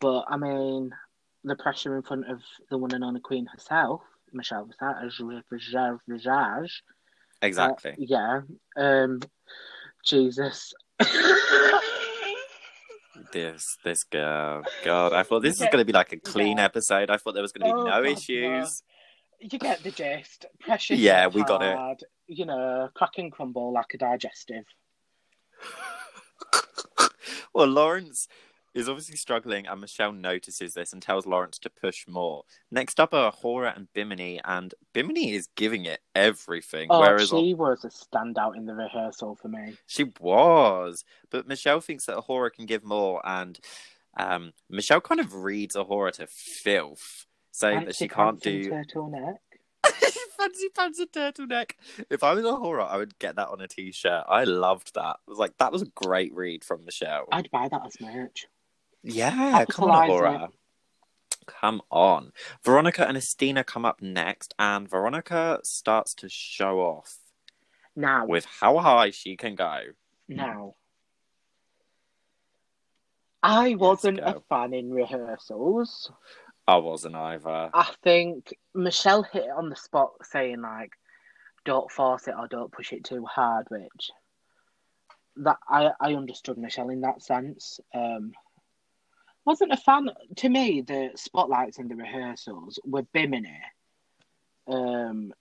But, 0.00 0.24
I 0.28 0.38
mean, 0.38 0.94
the 1.44 1.56
pressure 1.56 1.96
in 1.96 2.02
front 2.02 2.28
of 2.30 2.40
the 2.70 2.78
one 2.78 2.92
and 2.92 3.04
only 3.04 3.20
queen 3.20 3.46
herself, 3.46 4.02
Michelle 4.32 4.64
Visage, 4.66 5.22
Visage, 5.50 5.98
Visage 6.08 6.82
Exactly. 7.42 7.92
uh, 7.92 7.94
yeah. 7.98 8.40
Um, 8.76 9.20
Jesus. 10.04 10.72
this 13.32 13.76
this 13.84 14.04
girl. 14.04 14.62
God, 14.84 15.12
I 15.12 15.22
thought 15.22 15.42
this 15.42 15.54
is 15.60 15.66
going 15.66 15.78
to 15.78 15.84
be 15.84 15.92
like 15.92 16.12
a 16.12 16.18
clean 16.18 16.58
Yeah. 16.58 16.64
episode. 16.64 17.10
I 17.10 17.16
thought 17.16 17.32
there 17.34 17.42
was 17.42 17.52
going 17.52 17.68
to 17.68 17.74
be 17.74 17.80
Oh, 17.80 17.84
no 17.84 18.02
God, 18.02 18.06
issues. 18.06 18.82
you 19.40 19.58
get 19.58 19.82
the 19.82 19.90
gist. 19.90 20.46
Pressure. 20.60 20.94
Yeah, 20.94 21.22
hit 21.24 21.34
we 21.34 21.44
got 21.44 21.62
it. 21.62 22.02
You 22.26 22.46
know, 22.46 22.88
crack 22.94 23.18
and 23.18 23.30
crumble 23.32 23.72
like 23.72 23.94
a 23.94 23.98
digestive. 23.98 24.64
well, 27.54 27.66
Lawrence 27.66 28.28
is 28.74 28.88
obviously 28.88 29.16
struggling, 29.16 29.66
and 29.66 29.80
Michelle 29.80 30.12
notices 30.12 30.74
this 30.74 30.92
and 30.92 31.02
tells 31.02 31.26
Lawrence 31.26 31.58
to 31.60 31.70
push 31.70 32.06
more. 32.06 32.44
Next 32.70 33.00
up 33.00 33.14
are 33.14 33.32
A'Whora 33.32 33.76
and 33.76 33.92
Bimini, 33.92 34.40
and 34.44 34.74
Bimini 34.92 35.32
is 35.32 35.48
giving 35.56 35.84
it 35.84 36.00
everything. 36.14 36.88
Oh, 36.90 37.00
whereas 37.00 37.28
she 37.28 37.54
was 37.54 37.84
a 37.84 37.88
standout 37.88 38.56
in 38.56 38.66
the 38.66 38.74
rehearsal 38.74 39.36
for 39.36 39.48
me. 39.48 39.76
she 39.86 40.04
was, 40.20 41.04
but 41.30 41.46
Michelle 41.46 41.80
thinks 41.80 42.06
that 42.06 42.16
A'Whora 42.16 42.52
can 42.52 42.66
give 42.66 42.84
more, 42.84 43.20
and 43.24 43.58
um, 44.16 44.52
Michelle 44.68 45.00
kind 45.00 45.20
of 45.20 45.34
reads 45.34 45.76
A'Whora 45.76 46.12
to 46.12 46.26
filth, 46.26 47.26
saying 47.50 47.86
that 47.86 47.96
she 47.96 48.08
can't 48.08 48.40
do 48.40 48.70
turtleneck. 48.70 49.38
fancy 50.38 50.68
pants 50.74 50.98
and 50.98 51.10
turtleneck. 51.10 51.72
If 52.10 52.22
I 52.22 52.34
was 52.34 52.44
A'Whora, 52.44 52.88
I 52.88 52.96
would 52.96 53.18
get 53.18 53.36
that 53.36 53.48
on 53.48 53.60
a 53.60 53.68
t-shirt. 53.68 54.24
I 54.28 54.44
loved 54.44 54.94
that. 54.94 55.16
It 55.26 55.30
was 55.30 55.38
like 55.38 55.56
that 55.58 55.72
was 55.72 55.82
a 55.82 55.86
great 55.94 56.34
read 56.34 56.64
from 56.64 56.84
Michelle. 56.84 57.26
I'd 57.32 57.50
buy 57.50 57.68
that 57.68 57.82
as 57.86 58.00
merch. 58.00 58.46
Yeah, 59.02 59.64
come 59.66 59.90
on, 59.90 60.08
A'Whora. 60.08 60.48
Come 61.46 61.80
on. 61.90 62.32
Veronica 62.62 63.08
and 63.08 63.16
Asttina 63.16 63.64
come 63.64 63.84
up 63.84 64.02
next, 64.02 64.54
and 64.58 64.88
Veronica 64.88 65.60
starts 65.62 66.14
to 66.16 66.28
show 66.28 66.80
off 66.80 67.16
Now, 67.96 68.26
with 68.26 68.46
how 68.60 68.78
high 68.78 69.10
she 69.10 69.36
can 69.36 69.54
go. 69.54 69.80
now. 70.28 70.74
I 73.42 73.76
wasn't 73.76 74.18
a 74.18 74.42
fan 74.48 74.74
in 74.74 74.90
rehearsals. 74.90 76.10
I 76.66 76.76
wasn't 76.76 77.14
either. 77.14 77.70
I 77.72 77.88
think 78.02 78.52
Michelle 78.74 79.22
hit 79.22 79.44
it 79.44 79.50
on 79.56 79.70
the 79.70 79.76
spot 79.76 80.10
saying 80.22 80.60
like 80.60 80.90
don't 81.64 81.90
force 81.90 82.26
it 82.26 82.34
or 82.36 82.48
don't 82.48 82.72
push 82.72 82.92
it 82.92 83.04
too 83.04 83.24
hard, 83.24 83.66
which 83.70 84.10
that 85.36 85.56
I, 85.68 85.92
I 86.00 86.14
understood 86.14 86.58
Michelle 86.58 86.90
in 86.90 87.02
that 87.02 87.22
sense. 87.22 87.78
Um 87.94 88.32
wasn't 89.48 89.72
a 89.72 89.76
fan 89.76 90.10
to 90.36 90.48
me 90.48 90.82
the 90.82 91.10
spotlights 91.16 91.78
and 91.78 91.90
the 91.90 91.96
rehearsals 91.96 92.78
were 92.84 93.02
Bimini. 93.14 93.60
Um 94.66 95.32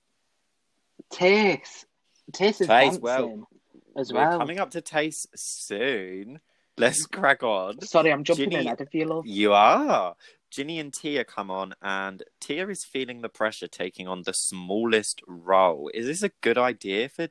Tayce 1.13 1.85
Tayce 2.33 2.61
is 2.61 2.67
dancing 2.67 3.01
well, 3.01 3.47
as 3.95 4.11
We're 4.11 4.19
well. 4.29 4.37
coming 4.39 4.59
up 4.59 4.71
to 4.71 4.81
Tayce 4.81 5.25
soon. 5.35 6.39
Let's 6.77 7.05
crack 7.17 7.43
on. 7.43 7.81
Sorry, 7.81 8.11
I'm 8.11 8.23
jumping 8.23 8.51
Ginny- 8.51 8.65
ahead 8.65 8.81
of 8.81 8.89
you, 8.93 9.05
love. 9.05 9.25
You 9.25 9.53
are. 9.53 10.15
Ginny 10.49 10.79
and 10.79 10.93
Tia 10.93 11.23
come 11.25 11.51
on, 11.51 11.73
and 11.81 12.23
Tia 12.39 12.67
is 12.69 12.85
feeling 12.85 13.21
the 13.21 13.29
pressure 13.29 13.67
taking 13.67 14.07
on 14.07 14.23
the 14.23 14.31
smallest 14.33 15.21
role. 15.27 15.89
Is 15.93 16.05
this 16.05 16.23
a 16.23 16.31
good 16.41 16.57
idea 16.57 17.09
for 17.09 17.27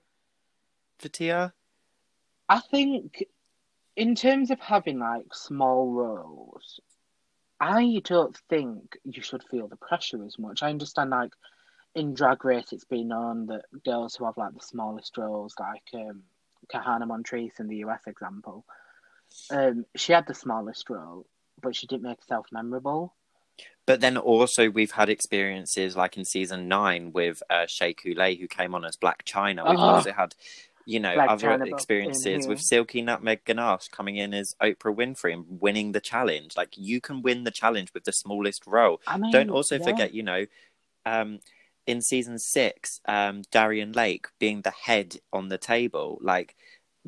for 0.98 1.08
Tia? 1.08 1.52
I 2.48 2.60
think, 2.60 3.24
in 3.96 4.14
terms 4.14 4.50
of 4.50 4.60
having 4.60 4.98
like 4.98 5.34
small 5.34 5.90
roles, 5.90 6.80
I 7.58 8.00
don't 8.04 8.36
think 8.48 8.98
you 9.04 9.22
should 9.22 9.42
feel 9.50 9.66
the 9.68 9.76
pressure 9.76 10.22
as 10.24 10.38
much. 10.38 10.62
I 10.62 10.68
understand, 10.70 11.10
like 11.10 11.32
in 11.94 12.12
Drag 12.14 12.44
Race, 12.44 12.72
it's 12.72 12.84
been 12.84 13.08
known 13.08 13.46
that 13.46 13.64
girls 13.84 14.14
who 14.14 14.26
have 14.26 14.36
like 14.36 14.52
the 14.54 14.60
smallest 14.60 15.16
roles, 15.16 15.54
like 15.58 15.82
um, 15.94 16.22
Kahanna 16.72 17.06
Montrese 17.06 17.58
in 17.58 17.68
the 17.68 17.76
US 17.76 18.02
example, 18.06 18.66
um, 19.50 19.86
she 19.96 20.12
had 20.12 20.26
the 20.26 20.34
smallest 20.34 20.90
role, 20.90 21.26
but 21.62 21.74
she 21.74 21.86
didn't 21.86 22.02
make 22.02 22.20
herself 22.20 22.46
memorable. 22.52 23.14
But 23.86 24.00
then 24.00 24.18
also 24.18 24.68
we've 24.68 24.90
had 24.90 25.08
experiences 25.08 25.96
like 25.96 26.16
in 26.18 26.24
season 26.24 26.68
nine 26.68 27.12
with 27.12 27.42
uh, 27.48 27.66
Shea 27.66 27.94
Coulee 27.94 28.36
who 28.36 28.48
came 28.48 28.74
on 28.74 28.84
as 28.84 28.96
Blac 28.96 29.22
Chyna. 29.24 29.70
We've 29.70 29.78
Oh. 29.78 29.94
also 29.94 30.12
had, 30.12 30.34
you 30.86 31.00
know, 31.00 31.16
Blac 31.16 31.28
other 31.28 31.64
experiences 31.64 32.46
with 32.46 32.60
Silky 32.60 33.02
Nutmeg 33.02 33.44
Ganache 33.44 33.88
coming 33.88 34.16
in 34.16 34.32
as 34.32 34.54
Oprah 34.62 34.94
Winfrey 34.94 35.32
and 35.32 35.44
winning 35.60 35.92
the 35.92 36.00
challenge. 36.00 36.56
Like 36.56 36.70
you 36.76 37.00
can 37.00 37.22
win 37.22 37.42
the 37.42 37.50
challenge 37.50 37.92
with 37.92 38.04
the 38.04 38.12
smallest 38.12 38.66
role. 38.66 39.00
I 39.06 39.18
mean, 39.18 39.32
Don't 39.32 39.50
also 39.50 39.78
yeah. 39.78 39.84
forget, 39.84 40.14
you 40.14 40.22
know, 40.22 40.46
um, 41.04 41.40
in 41.86 42.00
season 42.00 42.38
six, 42.38 43.00
um, 43.06 43.42
Darienne 43.50 43.92
Lake 43.92 44.28
being 44.38 44.62
the 44.62 44.70
head 44.70 45.16
on 45.32 45.48
the 45.48 45.58
table. 45.58 46.18
Like 46.22 46.54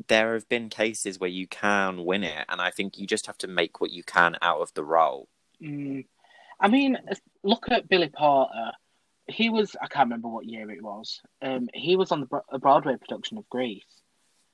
there 0.07 0.33
have 0.33 0.47
been 0.49 0.69
cases 0.69 1.17
where 1.17 1.29
you 1.29 1.47
can 1.47 2.03
win 2.03 2.25
it, 2.25 2.45
and 2.49 2.59
I 2.59 2.71
think 2.71 2.97
you 2.97 3.07
just 3.07 3.27
have 3.27 3.37
to 3.39 3.47
make 3.47 3.79
what 3.79 3.91
you 3.91 4.03
can 4.03 4.35
out 4.41 4.59
of 4.59 4.73
the 4.73 4.83
role. 4.83 5.29
Mm. 5.61 6.05
I 6.59 6.67
mean, 6.67 6.97
look 7.43 7.65
at 7.71 7.87
Billy 7.87 8.09
Porter. 8.09 8.73
He 9.29 9.49
was, 9.49 9.75
I 9.81 9.87
can't 9.87 10.07
remember 10.07 10.27
what 10.27 10.45
year 10.45 10.69
it 10.71 10.81
was. 10.81 11.21
Um, 11.41 11.69
he 11.73 11.95
was 11.95 12.11
on 12.11 12.21
the 12.21 12.41
a 12.49 12.59
Broadway 12.59 12.95
production 12.97 13.37
of 13.37 13.49
Grease. 13.49 13.83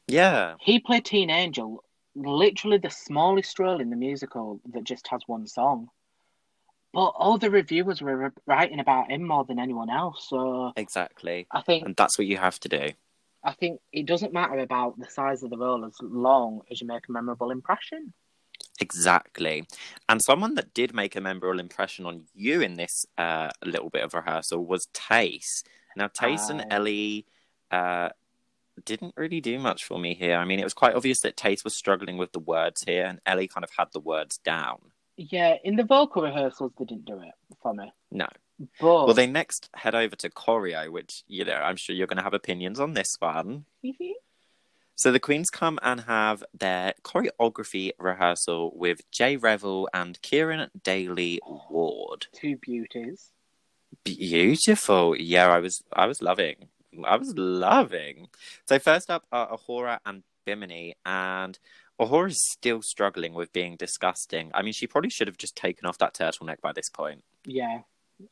Yeah, 0.08 0.56
He 0.60 0.80
played 0.80 1.06
Teen 1.06 1.30
Angel, 1.30 1.84
literally 2.16 2.78
the 2.78 2.90
smallest 2.90 3.58
role 3.58 3.82
in 3.82 3.90
the 3.90 3.96
musical 3.96 4.62
that 4.74 4.84
just 4.84 5.08
has 5.08 5.22
one 5.26 5.48
song. 5.48 5.90
But 6.94 7.10
all 7.10 7.38
the 7.38 7.50
reviewers 7.50 8.02
were 8.02 8.32
writing 8.46 8.80
about 8.80 9.12
him 9.12 9.24
more 9.28 9.44
than 9.44 9.60
anyone 9.60 9.90
else. 9.90 10.28
So 10.30 10.72
exactly. 10.78 11.48
I 11.52 11.62
think 11.62 11.86
And 11.86 11.96
that's 11.96 12.18
what 12.18 12.28
you 12.28 12.38
have 12.38 12.60
to 12.62 12.70
do. 12.70 12.92
I 13.44 13.54
think 13.54 13.80
it 13.92 14.06
doesn't 14.06 14.34
matter 14.34 14.60
about 14.60 14.98
the 14.98 15.10
size 15.10 15.44
of 15.44 15.50
the 15.50 15.58
role 15.58 15.86
as 15.86 15.96
long 16.02 16.62
as 16.72 16.82
you 16.82 16.88
make 16.88 17.08
a 17.08 17.12
memorable 17.12 17.52
impression. 17.52 18.14
Exactly. 18.80 19.66
And 20.10 20.22
someone 20.22 20.56
that 20.56 20.74
did 20.74 20.94
make 20.94 21.16
a 21.16 21.22
memorable 21.22 21.60
impression 21.60 22.06
on 22.06 22.24
you 22.34 22.62
in 22.62 22.76
this 22.76 23.06
uh, 23.18 23.50
little 23.64 23.90
bit 23.90 24.04
of 24.04 24.14
rehearsal 24.14 24.66
was 24.66 24.88
Tayce. 24.94 25.64
Now, 25.96 26.08
Tayce 26.08 26.50
and 26.50 26.66
Ellie 26.70 27.26
uh, 27.72 28.10
didn't 28.84 29.14
really 29.16 29.40
do 29.40 29.60
much 29.60 29.86
for 29.86 29.98
me 29.98 30.14
here. 30.14 30.36
I 30.36 30.46
mean, 30.46 30.60
it 30.60 30.66
was 30.66 30.74
quite 30.74 30.96
obvious 30.96 31.22
that 31.22 31.38
Tayce 31.38 31.64
was 31.64 31.76
struggling 31.76 32.18
with 32.18 32.34
the 32.34 32.40
words 32.40 32.84
here, 32.84 33.06
and 33.06 33.22
Ellie 33.26 33.48
kind 33.48 33.64
of 33.64 33.70
had 33.78 33.88
the 33.94 34.02
words 34.02 34.38
down. 34.40 34.80
Yeah, 35.18 35.56
in 35.64 35.78
the 35.78 35.86
vocal 35.86 36.24
rehearsals, 36.24 36.74
they 36.78 36.84
didn't 36.84 37.06
do 37.06 37.22
it 37.22 37.34
for 37.62 37.74
me. 37.74 37.94
No. 38.12 38.28
But 38.80 39.06
Well, 39.06 39.14
they 39.14 39.28
next 39.28 39.70
head 39.74 39.96
over 39.96 40.16
to 40.18 40.30
choreo, 40.30 40.90
which, 40.90 41.24
you 41.28 41.46
know, 41.46 41.54
I'm 41.54 41.78
sure 41.78 41.96
you're 41.96 42.08
going 42.08 42.18
to 42.18 42.24
have 42.24 42.34
opinions 42.34 42.80
on 42.80 42.94
this 42.94 43.16
one. 43.20 43.66
So 44.96 45.12
the 45.12 45.20
Queens 45.20 45.50
come 45.50 45.78
and 45.82 46.02
have 46.02 46.44
their 46.58 46.94
choreography 47.04 47.92
rehearsal 48.00 48.72
with 48.76 49.10
Jay 49.12 49.36
Revell 49.36 49.90
and 49.94 50.22
Kieran 50.22 50.70
Daly 50.84 51.40
Ward. 51.46 52.28
two 52.34 52.58
beauties. 52.58 53.32
Beautiful. 54.04 55.16
Yeah, 55.18 55.50
I 55.50 55.60
was 55.60 55.84
I 55.92 56.06
was 56.06 56.22
loving. 56.22 56.70
I 57.04 57.18
was 57.18 57.34
loving. 57.38 58.28
So 58.68 58.80
first 58.80 59.10
up 59.10 59.26
are 59.32 59.58
A'Whora 59.58 60.00
and 60.06 60.24
Bimini 60.46 60.96
and 61.06 61.60
A'Whora 62.00 62.30
is 62.30 62.52
still 62.52 62.82
struggling 62.82 63.34
with 63.34 63.52
being 63.52 63.76
disgusting. 63.76 64.52
I 64.54 64.62
mean, 64.62 64.74
she 64.74 64.88
probably 64.88 65.10
should 65.10 65.28
have 65.28 65.38
just 65.38 65.56
taken 65.56 65.86
off 65.86 65.98
that 65.98 66.14
turtleneck 66.14 66.62
by 66.62 66.72
this 66.72 66.90
point. 66.90 67.24
Yeah, 67.46 67.80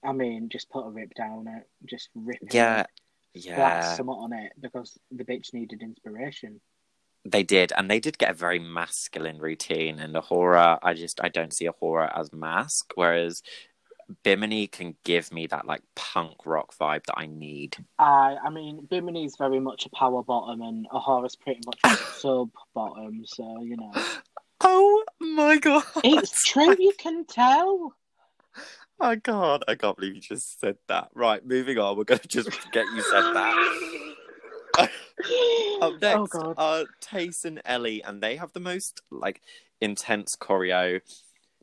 I 0.03 0.11
mean, 0.11 0.49
just 0.49 0.69
put 0.69 0.85
a 0.85 0.89
rip 0.89 1.13
down 1.13 1.47
it, 1.47 1.67
just 1.85 2.09
rip 2.15 2.37
it. 2.41 2.53
Yeah. 2.53 2.85
Yeah, 3.33 3.95
something 3.95 4.13
on 4.13 4.33
it 4.33 4.51
because 4.61 4.97
the 5.11 5.23
bitch 5.23 5.53
needed 5.53 5.81
inspiration. 5.81 6.61
they 7.25 7.43
did, 7.43 7.71
and 7.75 7.89
they 7.89 7.99
did 7.99 8.17
get 8.17 8.31
a 8.31 8.33
very 8.33 8.59
masculine 8.59 9.39
routine. 9.39 9.99
And 9.99 10.13
A'Whora. 10.15 10.79
I 10.83 10.93
just 10.93 11.19
I 11.23 11.29
don't 11.29 11.53
see 11.53 11.67
A'Whora 11.67 12.11
as 12.17 12.31
mask, 12.33 12.91
whereas 12.95 13.41
Bimini 14.23 14.67
can 14.67 14.95
give 15.05 15.31
me 15.33 15.47
that 15.47 15.65
like 15.65 15.81
punk 15.95 16.45
rock 16.45 16.75
vibe 16.77 17.05
that 17.05 17.17
I 17.17 17.25
need. 17.25 17.77
I, 17.97 18.35
I 18.45 18.49
mean, 18.49 18.85
Bimini's 18.89 19.35
very 19.37 19.59
much 19.59 19.85
a 19.85 19.89
power 19.89 20.21
bottom, 20.21 20.61
and 20.61 20.87
A'Whora's 20.89 21.35
pretty 21.35 21.61
much 21.65 21.79
a 21.85 21.95
sub 22.19 22.49
bottom. 22.75 23.23
So 23.25 23.63
you 23.63 23.77
know, 23.77 23.91
Oh 24.61 25.03
my 25.19 25.57
god! 25.57 25.83
it's 26.03 26.43
true. 26.45 26.75
You 26.77 26.93
can 26.97 27.25
tell. 27.25 27.95
Oh 29.05 29.17
god, 29.17 29.65
I 29.67 29.75
can't 29.75 29.97
believe 29.97 30.15
you 30.15 30.21
just 30.21 30.61
said 30.61 30.77
that. 30.87 31.09
Right, 31.13 31.45
moving 31.45 31.77
on. 31.77 31.97
We're 31.97 32.05
gonna 32.05 32.21
just 32.25 32.49
get 32.71 32.85
you 32.95 33.01
said 33.01 33.33
that. 33.33 33.79
Up 34.79 34.89
oh 35.81 35.97
next 36.01 36.31
god. 36.31 36.55
are 36.57 36.85
Tayce 37.01 37.43
and 37.43 37.61
Ellie, 37.65 38.01
and 38.01 38.23
they 38.23 38.37
have 38.37 38.53
the 38.53 38.61
most 38.61 39.01
like 39.11 39.41
intense 39.81 40.37
choreo. 40.37 41.01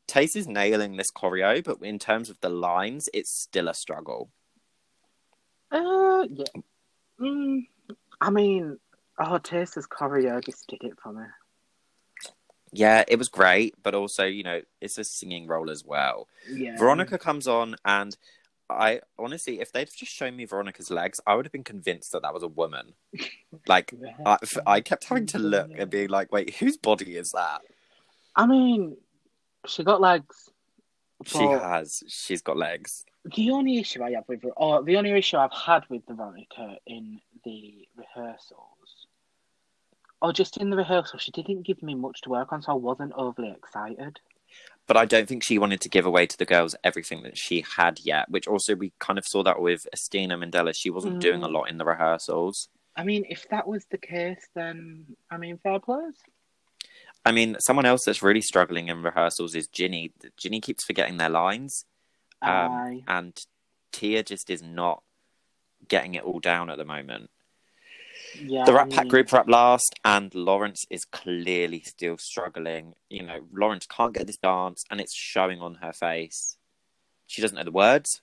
Tayce 0.07 0.37
is 0.37 0.47
nailing 0.47 0.99
this 0.99 1.11
choreo, 1.11 1.65
but 1.65 1.79
in 1.81 1.99
terms 1.99 2.29
of 2.29 2.39
the 2.43 2.51
lines, 2.51 3.09
it's 3.15 3.31
still 3.31 3.69
a 3.69 3.75
struggle. 3.75 4.31
Uh, 5.73 6.27
yeah. 6.29 6.45
Mm, 7.19 7.63
I 8.21 8.29
mean, 8.29 8.79
oh, 9.19 9.39
Taster's 9.39 9.87
choreo 9.87 10.45
just 10.45 10.67
did 10.69 10.83
it 10.83 10.99
for 11.03 11.15
me. 11.15 11.25
Yeah, 12.73 13.05
it 13.09 13.19
was 13.19 13.29
great, 13.29 13.75
but 13.83 13.95
also, 13.95 14.25
you 14.25 14.43
know, 14.43 14.61
it's 14.81 14.99
a 14.99 15.05
singing 15.05 15.47
role 15.47 15.71
as 15.71 15.85
well. 15.85 16.29
Yeah. 16.49 16.77
Veronica 16.77 17.19
comes 17.19 17.49
on, 17.49 17.77
and 17.85 18.17
I 18.69 19.01
honestly, 19.19 19.61
if 19.61 19.73
they'd 19.73 19.89
just 19.95 20.13
shown 20.13 20.37
me 20.37 20.45
Veronica's 20.45 20.91
legs, 20.91 21.21
I 21.27 21.35
would 21.35 21.45
have 21.45 21.53
been 21.53 21.65
convinced 21.65 22.13
that 22.13 22.23
that 22.23 22.35
was 22.35 22.43
a 22.43 22.49
woman. 22.49 22.95
Like, 23.67 23.93
I, 24.25 24.39
I 24.67 24.81
kept 24.81 25.05
having 25.05 25.27
to 25.27 25.39
look 25.39 25.71
and 25.77 25.91
be 25.91 26.07
like, 26.07 26.33
wait, 26.33 26.55
whose 26.55 26.77
body 26.77 27.17
is 27.17 27.33
that? 27.33 27.61
I 28.35 28.47
mean, 28.47 28.97
she 29.67 29.83
got 29.85 30.01
legs. 30.01 30.51
She 31.27 31.39
has. 31.39 32.03
She's 32.09 32.43
got 32.43 32.57
legs. 32.57 33.05
The 33.37 33.51
only 33.51 33.79
issue 33.79 34.03
I 34.03 34.13
have 34.13 34.25
with, 34.29 34.45
or 34.57 34.83
the 34.83 34.97
only 34.97 35.11
issue 35.11 35.37
I've 35.37 35.53
had 35.53 35.83
with 35.91 36.03
Veronica 36.09 36.77
in 36.87 37.21
the 37.45 37.89
rehearsals, 37.97 39.00
or 40.23 40.33
just 40.33 40.57
in 40.57 40.71
the 40.71 40.77
rehearsal, 40.77 41.19
she 41.19 41.31
didn't 41.31 41.63
give 41.63 41.83
me 41.83 41.95
much 41.95 42.21
to 42.23 42.31
work 42.31 42.53
on, 42.53 42.63
so 42.63 42.73
I 42.73 42.75
wasn't 42.75 43.13
overly 43.15 43.51
excited. 43.51 44.21
But 44.87 44.97
I 44.97 45.05
don't 45.05 45.29
think 45.29 45.43
she 45.43 45.59
wanted 45.59 45.81
to 45.83 45.89
give 45.89 46.05
away 46.05 46.27
to 46.27 46.37
the 46.37 46.45
girls 46.45 46.75
everything 46.83 47.23
that 47.23 47.39
she 47.39 47.65
had 47.77 48.01
yet, 48.01 48.29
which 48.31 48.49
also 48.49 48.75
we 48.75 48.93
kind 48.99 49.19
of 49.19 49.27
saw 49.27 49.43
that 49.45 49.61
with 49.61 49.87
Asttina 49.95 50.37
Mandella. 50.37 50.75
She 50.75 50.91
wasn't 50.91 51.17
Mm. 51.17 51.21
doing 51.21 51.43
a 51.43 51.49
lot 51.49 51.71
in 51.71 51.79
the 51.79 51.85
rehearsals. 51.85 52.69
I 52.97 53.05
mean, 53.05 53.25
if 53.29 53.49
that 53.51 53.67
was 53.69 53.87
the 53.87 53.99
case, 53.99 54.49
then 54.55 55.17
I 55.31 55.37
mean, 55.37 55.59
fair 55.59 55.79
plays. 55.79 56.15
I 57.25 57.33
mean, 57.33 57.57
someone 57.61 57.87
else 57.87 58.05
that's 58.05 58.23
really 58.23 58.41
struggling 58.41 58.89
in 58.89 59.03
rehearsals 59.03 59.55
is 59.55 59.69
Ginny. 59.69 60.13
Ginny 60.37 60.61
keeps 60.61 60.85
forgetting 60.85 61.19
their 61.19 61.29
lines, 61.29 61.85
um, 62.43 63.03
and 63.07 63.47
Tia 63.93 64.23
just 64.23 64.51
is 64.51 64.63
not 64.63 65.03
getting 65.87 66.15
it 66.15 66.25
all 66.25 66.41
down 66.41 66.69
at 66.71 66.79
the 66.79 66.85
moment. 66.85 67.31
Yeah. 68.39 68.65
the 68.65 68.73
Rat 68.73 68.91
Pack 68.91 69.09
group 69.09 69.33
are 69.33 69.41
up 69.41 69.49
last, 69.49 69.95
and 70.05 70.35
Lawrence 70.35 70.85
is 70.91 71.05
clearly 71.05 71.81
still 71.81 72.19
struggling. 72.19 72.95
You 73.09 73.25
know, 73.25 73.41
Lawrence 73.53 73.87
can't 73.87 74.15
get 74.15 74.27
this 74.27 74.37
dance, 74.37 74.85
and 74.91 75.01
it's 75.01 75.15
showing 75.15 75.61
on 75.61 75.77
her 75.77 75.93
face. 75.93 76.57
She 77.27 77.43
doesn't 77.43 77.57
know 77.57 77.65
the 77.65 77.71
words, 77.71 78.23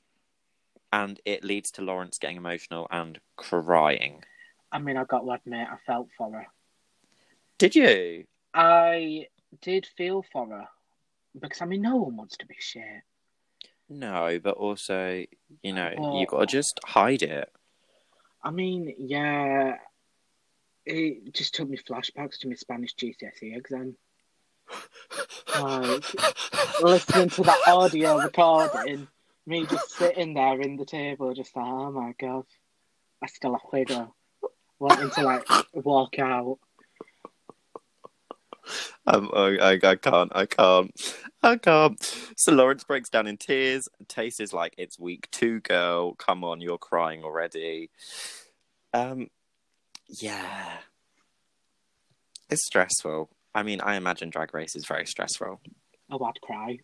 and 0.92 1.20
it 1.26 1.44
leads 1.44 1.72
to 1.72 1.82
Lawrence 1.82 2.18
getting 2.18 2.38
emotional 2.38 2.88
and 2.92 3.20
crying. 3.36 4.24
I 4.72 4.80
mean, 4.80 4.98
I've 4.98 5.08
got 5.08 5.20
to 5.22 5.32
admit, 5.32 5.68
I 5.72 5.78
felt 5.86 6.08
for 6.18 6.32
her. 6.32 6.48
Did 7.58 7.76
you? 7.76 8.26
I 8.54 9.28
did 9.62 9.88
feel 9.98 10.24
for 10.32 10.48
her 10.48 10.68
because 11.40 11.62
I 11.62 11.66
mean, 11.66 11.82
no 11.82 11.96
one 11.96 12.18
wants 12.18 12.38
to 12.38 12.46
be 12.46 12.56
shit. 12.60 12.84
No, 13.90 14.40
but 14.44 14.56
also, 14.58 15.26
you 15.64 15.74
know, 15.74 15.94
Oh. 15.98 16.20
you 16.20 16.26
got 16.26 16.42
to 16.42 16.46
just 16.46 16.80
hide 16.84 17.24
it. 17.24 17.50
I 18.44 18.52
mean, 18.52 18.94
yeah, 19.00 19.78
it 20.88 21.34
just 21.34 21.56
took 21.56 21.70
me 21.70 21.78
flashbacks 21.78 22.40
to 22.40 22.48
my 22.48 22.56
Spanish 22.56 22.96
GCSE 22.96 23.56
exam. 23.56 23.96
Like, 25.60 26.04
listening 26.82 27.30
to 27.30 27.44
that 27.44 27.60
audio 27.68 28.20
recording, 28.20 29.08
me 29.48 29.66
just 29.66 29.92
sitting 29.92 30.34
there 30.34 30.60
in 30.62 30.76
the 30.76 30.86
table, 30.86 31.34
just 31.34 31.56
like, 31.56 31.66
oh 31.66 31.92
my 31.92 32.14
god, 32.20 32.44
I 33.24 33.28
still 33.28 33.54
have 33.54 33.72
to 33.72 33.86
go. 33.86 34.14
Wanting 34.78 35.10
to 35.12 35.24
like 35.24 35.48
walk 35.74 36.20
out. 36.20 36.60
Um, 39.08 39.32
I, 39.34 39.58
I, 39.58 39.72
I 39.82 39.96
can't, 39.96 40.32
I 40.36 40.46
can't, 40.46 41.16
I 41.42 41.56
can't. 41.56 42.18
So 42.36 42.52
Lawrence 42.52 42.84
breaks 42.84 43.10
down 43.10 43.26
in 43.26 43.38
tears. 43.38 43.88
Tayce 44.08 44.40
is 44.40 44.54
like, 44.54 44.76
"It's 44.78 45.00
week 45.00 45.30
two, 45.32 45.62
girl. 45.62 46.14
Come 46.16 46.44
on, 46.44 46.62
you're 46.62 46.78
crying 46.78 47.24
already." 47.24 47.90
Um, 48.94 49.30
yeah, 50.10 50.78
it's 52.50 52.66
stressful. 52.66 53.30
I 53.54 53.64
mean, 53.64 53.82
I 53.82 53.96
imagine 53.96 54.30
Drag 54.30 54.54
Race 54.54 54.76
is 54.76 54.86
very 54.86 55.06
stressful. 55.06 55.60
Oh, 56.12 56.24
I'd 56.24 56.42
cry. 56.42 56.78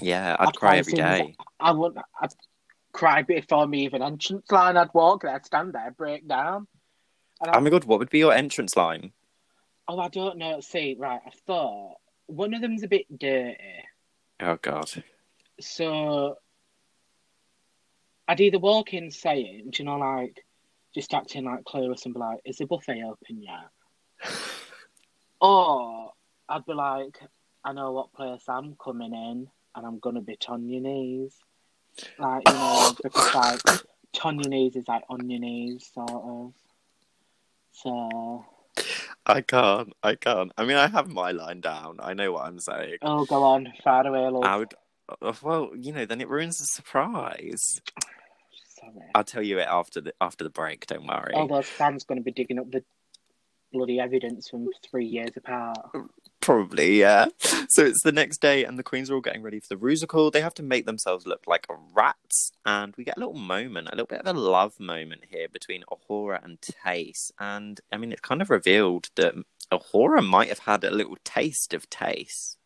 Yeah, 0.00 0.36
I'd, 0.38 0.48
I'd 0.48 0.56
cry 0.56 0.68
cry 0.68 0.78
every 0.78 0.92
seeing. 0.92 1.36
I 1.60 1.70
would. 1.72 1.96
I'd 2.20 2.30
cry 2.92 3.22
before 3.22 3.66
me 3.66 3.84
even 3.84 4.02
entrance 4.02 4.50
line. 4.50 4.76
I'd 4.76 4.94
walk 4.94 5.22
there, 5.22 5.40
stand 5.44 5.72
there, 5.74 5.90
break 5.90 6.26
down. 6.26 6.66
And 7.40 7.54
Oh 7.54 7.60
my 7.60 7.70
god, 7.70 7.84
what 7.84 7.98
would 7.98 8.10
be 8.10 8.18
your 8.18 8.32
entrance 8.32 8.76
line? 8.76 9.12
Oh, 9.88 9.98
I 9.98 10.08
don't 10.08 10.38
know. 10.38 10.60
See, 10.60 10.96
right, 10.98 11.20
I 11.24 11.30
thought 11.46 11.96
one 12.26 12.54
of 12.54 12.62
them's 12.62 12.82
a 12.82 12.88
bit 12.88 13.06
dirty. 13.18 13.56
Oh 14.40 14.58
god, 14.60 14.90
So 15.60 16.36
I'd 18.28 18.40
either 18.40 18.58
walk 18.58 18.94
in 18.94 19.10
saying, 19.10 19.70
do 19.70 19.82
you 19.82 19.88
know, 19.88 19.98
like 19.98 20.44
just 20.96 21.12
acting 21.12 21.44
like 21.44 21.62
clueless 21.64 22.06
and 22.06 22.14
be 22.14 22.20
like, 22.20 22.40
"Is 22.46 22.56
the 22.56 22.66
buffet 22.66 23.02
open 23.04 23.42
yet?" 23.42 23.68
or 25.40 26.10
I'd 26.48 26.64
be 26.64 26.72
like, 26.72 27.20
"I 27.64 27.72
know 27.72 27.92
what 27.92 28.12
place 28.14 28.42
I'm 28.48 28.76
coming 28.82 29.12
in, 29.12 29.46
and 29.76 29.86
I'm 29.86 29.98
gonna 29.98 30.22
be 30.22 30.38
on 30.48 30.68
your 30.68 30.80
knees." 30.80 31.36
Like 32.18 32.48
you 32.48 32.54
know, 32.54 32.94
because 33.02 33.34
like 33.34 33.60
on 34.24 34.40
your 34.40 34.48
knees 34.48 34.74
is 34.74 34.88
like 34.88 35.04
on 35.10 35.28
your 35.28 35.40
knees, 35.40 35.90
sort 35.92 36.10
of. 36.10 36.52
So 37.72 38.44
I 39.26 39.42
can't. 39.42 39.92
I 40.02 40.14
can't. 40.14 40.50
I 40.56 40.64
mean, 40.64 40.78
I 40.78 40.86
have 40.88 41.08
my 41.08 41.32
line 41.32 41.60
down. 41.60 41.98
I 42.00 42.14
know 42.14 42.32
what 42.32 42.46
I'm 42.46 42.58
saying. 42.58 42.96
oh, 43.02 43.26
go 43.26 43.42
on, 43.42 43.72
far 43.84 44.06
away, 44.06 44.28
love. 44.28 44.44
I 44.44 44.56
would. 44.56 44.74
uh, 45.20 45.32
Well, 45.42 45.70
you 45.76 45.92
know, 45.92 46.06
then 46.06 46.22
it 46.22 46.28
ruins 46.30 46.58
the 46.58 46.64
surprise. 46.64 47.80
I'll 49.14 49.24
tell 49.24 49.42
you 49.42 49.58
it 49.58 49.68
after 49.68 50.00
the 50.00 50.14
after 50.20 50.44
the 50.44 50.50
break. 50.50 50.86
Don't 50.86 51.06
worry. 51.06 51.32
Oh, 51.34 51.40
all 51.40 51.48
those 51.48 51.66
fans 51.66 52.04
going 52.04 52.18
to 52.18 52.24
be 52.24 52.32
digging 52.32 52.58
up 52.58 52.70
the 52.70 52.84
bloody 53.72 54.00
evidence 54.00 54.48
from 54.48 54.68
three 54.88 55.06
years 55.06 55.30
apart. 55.36 55.78
Probably, 56.40 57.00
yeah. 57.00 57.26
So 57.68 57.84
it's 57.84 58.02
the 58.02 58.12
next 58.12 58.40
day, 58.40 58.64
and 58.64 58.78
the 58.78 58.84
queens 58.84 59.10
are 59.10 59.14
all 59.14 59.20
getting 59.20 59.42
ready 59.42 59.58
for 59.58 59.68
the 59.68 59.76
rusical. 59.76 60.30
They 60.30 60.40
have 60.40 60.54
to 60.54 60.62
make 60.62 60.86
themselves 60.86 61.26
look 61.26 61.42
like 61.46 61.66
rats, 61.92 62.52
and 62.64 62.94
we 62.96 63.04
get 63.04 63.16
a 63.16 63.20
little 63.20 63.34
moment, 63.34 63.88
a 63.88 63.96
little 63.96 64.06
bit 64.06 64.20
of 64.20 64.36
a 64.36 64.38
love 64.38 64.78
moment 64.78 65.24
here 65.28 65.48
between 65.48 65.82
A'Whora 65.90 66.44
and 66.44 66.60
Tayce. 66.60 67.32
And 67.40 67.80
I 67.90 67.96
mean, 67.96 68.12
it's 68.12 68.20
kind 68.20 68.40
of 68.40 68.50
revealed 68.50 69.08
that 69.16 69.34
A'Whora 69.72 70.24
might 70.24 70.48
have 70.48 70.60
had 70.60 70.84
a 70.84 70.90
little 70.90 71.16
taste 71.24 71.74
of 71.74 71.90
Tayce. 71.90 72.56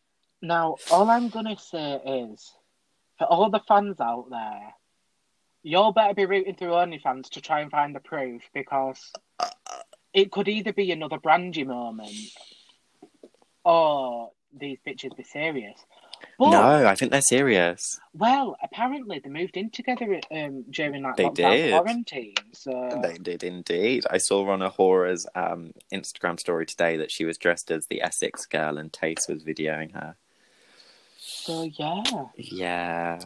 Now, 0.43 0.77
all 0.91 1.09
I'm 1.11 1.31
going 1.31 1.47
to 1.47 1.57
say 1.57 2.01
is, 2.05 2.53
for 3.19 3.25
all 3.27 3.49
the 3.49 3.61
fans 3.67 3.99
out 4.01 4.27
there, 4.31 4.75
you'll 5.63 5.93
better 5.93 6.15
be 6.15 6.27
rooting 6.27 6.55
through 6.55 6.71
OnlyFans 6.71 7.31
to 7.31 7.41
try 7.41 7.61
and 7.61 7.71
find 7.71 7.95
the 7.95 8.01
proof 8.01 8.43
because 8.55 9.13
it 10.13 10.31
could 10.33 10.49
either 10.49 10.73
be 10.73 10.91
another 10.93 11.19
Brandy 11.19 11.65
moment 11.65 12.11
or 13.65 14.31
these 14.59 14.79
bitches 14.87 15.17
be 15.17 15.23
serious. 15.23 15.79
But, 16.39 16.51
No, 16.51 16.87
I 16.87 16.95
think 16.97 17.13
they're 17.13 17.23
serious. 17.23 17.99
well, 18.15 18.57
apparently 18.63 19.21
they 19.21 19.31
moved 19.31 19.57
in 19.57 19.71
together 19.71 20.21
um, 20.31 20.65
during 20.71 21.03
that 21.03 21.17
They 21.17 21.25
lockdown 21.27 21.35
did. 21.35 21.71
quarantine. 21.73 22.35
So 22.53 23.01
They 23.03 23.15
did 23.15 23.43
indeed. 23.43 24.05
I 24.11 24.19
saw 24.19 24.49
on 24.51 24.61
A'Whora's 24.61 25.27
um, 25.35 25.73
Instagram 25.93 26.39
story 26.39 26.67
today 26.67 26.97
that 26.99 27.11
she 27.11 27.25
was 27.25 27.39
dressed 27.39 27.71
as 27.71 27.87
the 27.87 28.03
Essex 28.03 28.45
girl, 28.47 28.77
and 28.77 28.93
Tayce 28.93 29.29
was 29.29 29.45
videoing 29.45 29.93
her. 29.93 30.17
So 31.19 31.63
yeah, 31.79 32.03
Yeah. 32.37 33.21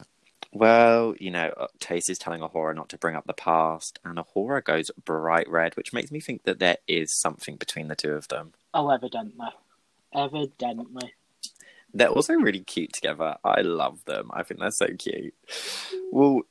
Well, 0.55 1.17
you 1.19 1.33
know, 1.33 1.53
uh, 1.57 1.67
Tayce 1.81 2.09
is 2.09 2.17
telling 2.17 2.41
A'Whora 2.41 2.77
not 2.77 2.89
to 2.91 2.99
bring 2.99 3.17
up 3.17 3.27
the 3.27 3.33
past, 3.33 3.99
and 4.05 4.19
A'Whora 4.19 4.63
goes 4.63 4.89
bright 5.05 5.49
red, 5.49 5.77
which 5.77 5.93
makes 5.93 6.13
me 6.13 6.21
think 6.21 6.45
that 6.45 6.61
there 6.61 6.77
is 6.87 7.13
something 7.21 7.57
between 7.57 7.89
the 7.89 7.97
two 7.97 8.13
of 8.13 8.29
them. 8.29 8.53
oh, 8.73 8.89
evidently, 8.89 9.49
evidently. 10.15 11.13
They're 11.93 12.09
also 12.09 12.35
really 12.35 12.61
cute 12.61 12.93
together. 12.93 13.37
I 13.45 13.63
love 13.63 14.05
them. 14.05 14.31
I 14.33 14.45
think 14.45 14.61
they're 14.61 14.71
so 14.71 14.89
cute. 14.97 15.35
Well, 16.13 16.43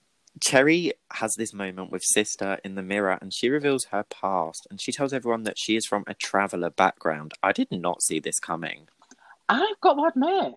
Cherry 0.42 0.94
has 1.12 1.36
this 1.36 1.54
moment 1.54 1.92
with 1.92 2.04
Sister 2.04 2.60
in 2.66 2.76
the 2.76 2.84
mirror, 2.84 3.18
and 3.22 3.34
she 3.34 3.50
reveals 3.50 3.86
her 3.86 4.04
past, 4.04 4.68
and 4.70 4.82
she 4.82 4.92
tells 4.92 5.14
everyone 5.14 5.44
that 5.44 5.58
she 5.58 5.78
is 5.78 5.86
from 5.86 6.04
a 6.08 6.14
traveller 6.14 6.70
background. 6.70 7.34
I 7.42 7.54
did 7.54 7.72
not 7.72 8.02
see 8.02 8.20
this 8.20 8.40
coming. 8.40 8.88
I've 9.48 9.80
got 9.82 9.94
to 9.94 10.06
admit, 10.06 10.56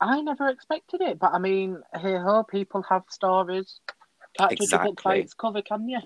I 0.00 0.20
never 0.22 0.48
expected 0.48 1.00
it, 1.02 1.18
but 1.18 1.32
I 1.32 1.38
mean, 1.38 1.78
hey 1.94 2.16
ho, 2.16 2.42
people 2.42 2.82
have 2.88 3.02
stories. 3.10 3.80
Can't 4.38 4.56
judge 4.56 4.72
a 4.72 4.78
book 4.78 5.02
by 5.02 5.14
Exactly. 5.14 5.20
its 5.24 5.34
cover, 5.34 5.62
can 5.62 5.88
you? 5.88 6.00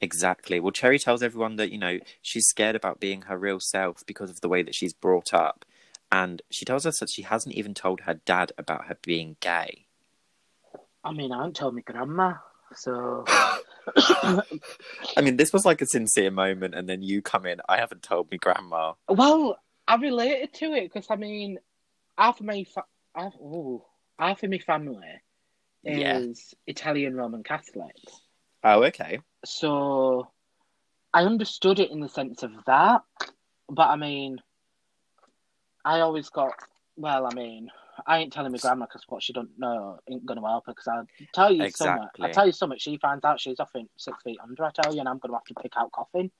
Exactly. 0.00 0.60
Well, 0.60 0.70
Cherry 0.70 0.98
tells 0.98 1.22
everyone 1.22 1.56
that, 1.56 1.72
you 1.72 1.78
know, 1.78 1.98
she's 2.22 2.46
scared 2.46 2.76
about 2.76 3.00
being 3.00 3.22
her 3.22 3.36
real 3.36 3.58
self 3.60 4.06
because 4.06 4.30
of 4.30 4.40
the 4.40 4.48
way 4.48 4.62
that 4.62 4.74
she's 4.74 4.92
brought 4.92 5.34
up. 5.34 5.64
And 6.10 6.40
she 6.50 6.64
tells 6.64 6.86
us 6.86 6.98
that 7.00 7.10
she 7.10 7.22
hasn't 7.22 7.54
even 7.54 7.74
told 7.74 8.02
her 8.02 8.14
dad 8.14 8.52
about 8.56 8.86
her 8.86 8.96
being 9.02 9.36
gay. 9.40 9.86
I 11.04 11.12
mean, 11.12 11.32
I 11.32 11.38
haven't 11.38 11.56
told 11.56 11.74
my 11.74 11.80
grandma, 11.82 12.34
so 12.74 13.24
I 13.96 15.20
mean, 15.22 15.36
this 15.36 15.52
was 15.52 15.64
like 15.64 15.80
a 15.80 15.86
sincere 15.86 16.30
moment, 16.30 16.74
and 16.74 16.88
then 16.88 17.02
you 17.02 17.22
come 17.22 17.46
in, 17.46 17.60
I 17.68 17.78
haven't 17.78 18.02
told 18.02 18.30
my 18.30 18.36
grandma. 18.36 18.94
well, 19.08 19.58
I 19.86 19.96
related 19.96 20.52
to 20.54 20.72
it 20.72 20.92
because 20.92 21.06
I 21.10 21.16
mean, 21.16 21.58
half 22.16 22.40
of 22.40 22.46
my 22.46 22.64
fa- 22.64 22.84
half, 23.14 23.34
ooh, 23.36 23.82
half 24.18 24.42
of 24.42 24.50
my 24.50 24.58
family 24.58 25.00
Yeah. 25.82 26.18
is 26.18 26.54
Italian 26.66 27.14
Roman 27.14 27.42
Catholic, 27.42 27.94
Oh, 28.64 28.82
okay. 28.84 29.20
so 29.44 30.28
I 31.14 31.22
understood 31.24 31.78
it 31.78 31.90
in 31.90 32.00
the 32.00 32.08
sense 32.08 32.42
of 32.42 32.52
that. 32.66 33.02
But 33.68 33.88
I 33.88 33.96
mean, 33.96 34.38
I 35.84 36.00
always 36.00 36.28
got 36.30 36.52
well. 36.96 37.26
I 37.26 37.34
mean, 37.34 37.70
I 38.06 38.18
ain't 38.18 38.32
telling 38.32 38.52
my 38.52 38.58
grandma 38.58 38.86
because 38.86 39.04
what 39.08 39.22
she 39.22 39.32
don't 39.32 39.58
know 39.58 39.98
ain't 40.10 40.26
gonna 40.26 40.40
help 40.46 40.66
her. 40.66 40.72
Because 40.72 40.88
I 40.88 41.02
tell 41.32 41.52
you 41.52 41.70
something, 41.70 42.02
Exactly. 42.02 42.24
I 42.24 42.32
tell 42.32 42.46
you 42.46 42.52
something. 42.52 42.78
She 42.78 42.98
finds 42.98 43.24
out 43.24 43.40
she's 43.40 43.60
off 43.60 43.70
in 43.74 43.88
six 43.96 44.22
feet 44.22 44.38
under. 44.42 44.64
I 44.64 44.70
tell 44.70 44.92
you, 44.92 45.00
and 45.00 45.08
I'm 45.08 45.18
gonna 45.18 45.34
have 45.34 45.44
to 45.44 45.54
pick 45.62 45.72
out 45.76 45.92
coffin. 45.92 46.30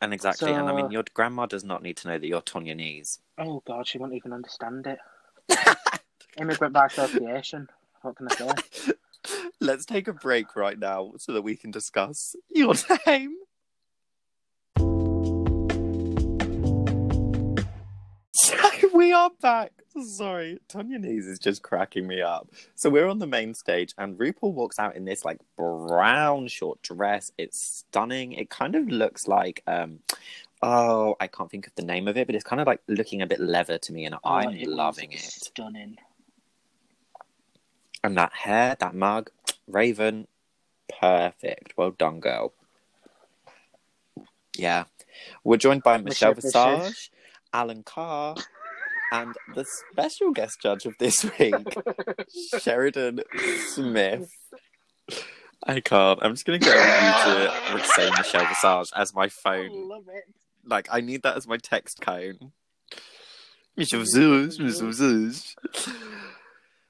And 0.00 0.12
exactly. 0.12 0.52
And 0.52 0.68
I 0.68 0.72
mean, 0.72 0.90
your 0.90 1.04
grandma 1.14 1.46
does 1.46 1.62
not 1.64 1.82
need 1.82 1.96
to 1.98 2.08
know 2.08 2.18
that 2.18 2.26
you're 2.26 2.42
on 2.54 2.66
your 2.66 2.74
knees. 2.74 3.20
Oh 3.38 3.62
God, 3.66 3.86
she 3.86 3.98
won't 3.98 4.14
even 4.14 4.32
understand 4.32 4.86
it. 4.86 4.98
Immigrant 6.38 6.72
by 6.72 6.86
association. 6.86 7.68
What 8.02 8.16
can 8.16 8.28
I 8.30 8.34
say? 8.34 8.92
Let's 9.60 9.84
take 9.84 10.08
a 10.08 10.12
break 10.12 10.56
right 10.56 10.78
now 10.78 11.12
so 11.18 11.32
that 11.32 11.42
we 11.42 11.56
can 11.56 11.70
discuss 11.70 12.34
your 12.50 12.74
name. 13.06 13.36
So 18.34 18.58
we 18.94 19.12
are 19.12 19.30
back. 19.40 19.72
Sorry, 20.04 20.58
Tonya 20.68 20.98
Kneez 20.98 21.28
is 21.28 21.38
just 21.38 21.62
cracking 21.62 22.06
me 22.06 22.22
up. 22.22 22.48
So 22.74 22.88
we're 22.90 23.06
on 23.06 23.18
the 23.18 23.26
main 23.26 23.54
stage, 23.54 23.94
and 23.98 24.18
RuPaul 24.18 24.52
walks 24.54 24.78
out 24.78 24.96
in 24.96 25.04
this 25.04 25.24
like 25.24 25.38
brown 25.56 26.48
short 26.48 26.82
dress. 26.82 27.30
It's 27.38 27.62
stunning. 27.62 28.32
It 28.32 28.50
kind 28.50 28.74
of 28.74 28.88
looks 28.88 29.28
like 29.28 29.62
um, 29.66 30.00
oh, 30.62 31.14
I 31.20 31.26
can't 31.26 31.50
think 31.50 31.66
of 31.66 31.74
the 31.74 31.84
name 31.84 32.08
of 32.08 32.16
it, 32.16 32.26
but 32.26 32.34
it's 32.34 32.44
kind 32.44 32.60
of 32.60 32.66
like 32.66 32.80
looking 32.88 33.22
a 33.22 33.26
bit 33.26 33.38
leather 33.40 33.78
to 33.78 33.92
me, 33.92 34.06
and 34.06 34.14
Oh, 34.14 34.18
I'm 34.24 34.58
loving 34.62 35.12
it. 35.12 35.20
Stunning. 35.20 35.98
And 38.04 38.16
that 38.16 38.32
hair, 38.32 38.76
that 38.80 38.94
mug, 38.94 39.30
Raven, 39.68 40.26
perfect. 41.00 41.74
Well 41.76 41.92
done, 41.92 42.20
girl. 42.20 42.52
Yeah. 44.56 44.84
We're 45.44 45.56
joined 45.56 45.82
by 45.82 45.98
Michelle 45.98 46.34
Visage, 46.34 47.10
Alan 47.52 47.82
Carr, 47.82 48.36
and 49.12 49.34
the 49.54 49.64
special 49.64 50.32
guest 50.32 50.60
judge 50.60 50.86
of 50.86 50.94
this 50.98 51.24
week, 51.38 51.54
Sheridan 52.60 53.20
Smith. 53.68 54.30
I 55.64 55.80
can't. 55.80 56.18
I'm 56.22 56.32
just 56.32 56.44
going 56.44 56.58
to 56.58 56.64
get 56.64 56.74
you 56.74 57.78
to 57.78 57.84
say 57.84 58.10
Michelle 58.16 58.46
Visage 58.46 58.92
as 58.96 59.14
my 59.14 59.28
phone. 59.28 59.88
love 59.88 60.08
it. 60.08 60.24
Like, 60.64 60.88
I 60.90 61.00
need 61.00 61.22
that 61.22 61.36
as 61.36 61.46
my 61.46 61.56
text 61.56 62.00
cone. 62.00 62.52
Michelle 63.76 64.00
Visage, 64.00 64.58
Michelle 64.58 64.86
Visage. 64.88 65.56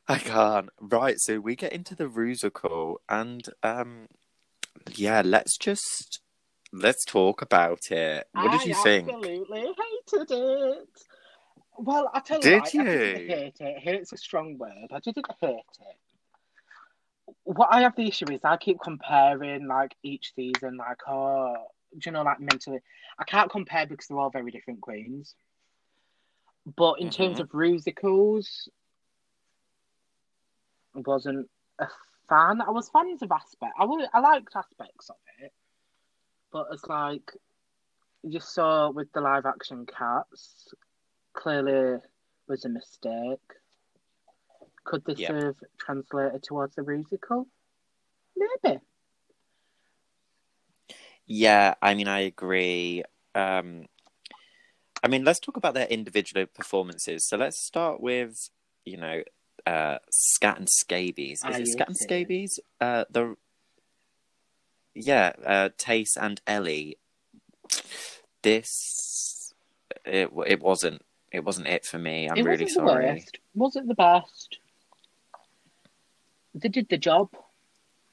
I 0.09 0.19
can't. 0.19 0.69
Right, 0.81 1.19
so 1.19 1.41
we 1.41 1.57
get 1.57 1.73
into 1.73 1.95
the 1.95 2.09
Rusical, 2.09 2.97
and 3.09 3.43
um, 3.63 4.07
yeah, 4.95 5.23
let's 5.25 5.57
just 5.57 6.21
let's 6.73 7.05
talk 7.05 7.43
about 7.43 7.91
it. 7.91 8.27
What 8.33 8.51
did 8.51 8.63
I 8.63 8.65
you 8.65 8.75
think? 8.75 9.09
Absolutely 9.09 9.61
hated 9.61 10.31
it. 10.31 10.89
Well, 11.79 12.11
I 12.13 12.21
tell 12.21 12.39
you, 12.39 12.43
Did 12.45 12.61
what, 12.61 12.75
I 12.75 12.85
didn't 12.85 12.93
you? 12.93 13.27
hate 13.27 13.57
it. 13.61 13.79
Hate's 13.79 14.13
a 14.13 14.17
strong 14.17 14.59
word. 14.59 14.89
I 14.91 14.99
didn't 15.01 15.27
hate 15.41 15.55
it. 15.81 15.97
What 17.45 17.69
I 17.73 17.81
have 17.83 17.97
the 17.97 18.07
issue 18.09 18.31
is 18.31 18.41
I 18.45 18.57
keep 18.57 18.79
comparing 18.83 19.67
like 19.67 19.95
each 20.03 20.33
season, 20.35 20.77
like 20.77 20.99
oh, 21.09 21.55
do 21.93 22.01
you 22.05 22.13
know, 22.13 22.23
like 22.23 22.41
mentally, 22.41 22.81
I 23.19 23.25
can't 23.25 23.51
compare 23.51 23.87
because 23.87 24.07
they're 24.07 24.19
all 24.19 24.31
very 24.31 24.51
different 24.51 24.81
queens. 24.81 25.35
But 26.77 27.01
in 27.01 27.11
terms 27.11 27.39
Mhm. 27.39 27.43
of 27.43 27.55
musicals, 27.55 28.69
wasn't 30.95 31.49
a 31.79 31.89
fan. 32.29 32.61
I 32.61 32.71
was 32.71 32.89
fans 32.91 33.23
of 33.23 33.33
aspect. 33.33 33.73
I 33.79 33.85
was, 33.85 34.09
I 34.13 34.21
liked 34.21 34.55
aspects 34.55 35.11
of 35.11 35.17
it, 35.41 35.53
but 36.53 36.67
it's 36.73 36.87
like 36.87 37.31
you 38.23 38.41
saw 38.41 38.91
with 38.91 39.13
the 39.13 39.21
live 39.21 39.47
action 39.47 39.87
cats, 39.87 40.73
clearly 41.35 41.99
was 42.49 42.65
a 42.65 42.69
mistake. 42.69 43.41
Could 44.85 45.05
this 45.05 45.21
Yeah. 45.21 45.33
have 45.33 45.57
translated 45.79 46.43
towards 46.43 46.75
the 46.75 46.83
musical? 46.83 47.47
Maybe. 48.37 48.81
Yeah, 51.27 51.75
I 51.81 51.95
mean, 51.95 52.09
I 52.09 52.21
agree. 52.21 53.05
Um, 53.35 53.87
I 55.03 55.09
mean, 55.09 55.25
let's 55.25 55.41
talk 55.41 55.57
about 55.57 55.75
their 55.75 55.87
individual 55.87 56.47
performances. 56.47 57.27
So 57.27 57.37
let's 57.37 57.59
start 57.59 58.01
with, 58.01 58.51
you 58.85 58.97
know, 58.97 59.23
uh, 59.67 59.99
Scat 60.11 60.59
and 60.59 60.69
Scabies. 60.69 61.39
Is 61.39 61.45
I 61.45 61.59
it 61.61 61.69
Scat 61.69 61.89
and. 61.89 61.97
Scabies? 61.97 62.61
Uh, 62.81 63.05
the 63.11 63.37
yeah, 64.95 65.33
uh, 65.45 65.69
Tayce 65.79 66.17
and 66.17 66.41
Ellie. 66.47 66.99
This 68.43 69.55
it 70.05 70.31
it 70.47 70.61
wasn't 70.61 71.03
it 71.31 71.45
wasn't 71.45 71.69
it 71.69 71.85
for 71.85 71.99
me. 71.99 72.29
I'm 72.29 72.37
it 72.37 72.45
really 72.45 72.65
wasn't 72.65 72.87
the 72.87 72.93
sorry. 72.93 73.07
worst. 73.07 73.39
Was 73.55 73.77
it 73.77 73.89
the 73.89 73.95
best? 73.95 74.59
They 76.55 76.69
did 76.69 76.89
the 76.89 76.99
job. 76.99 77.31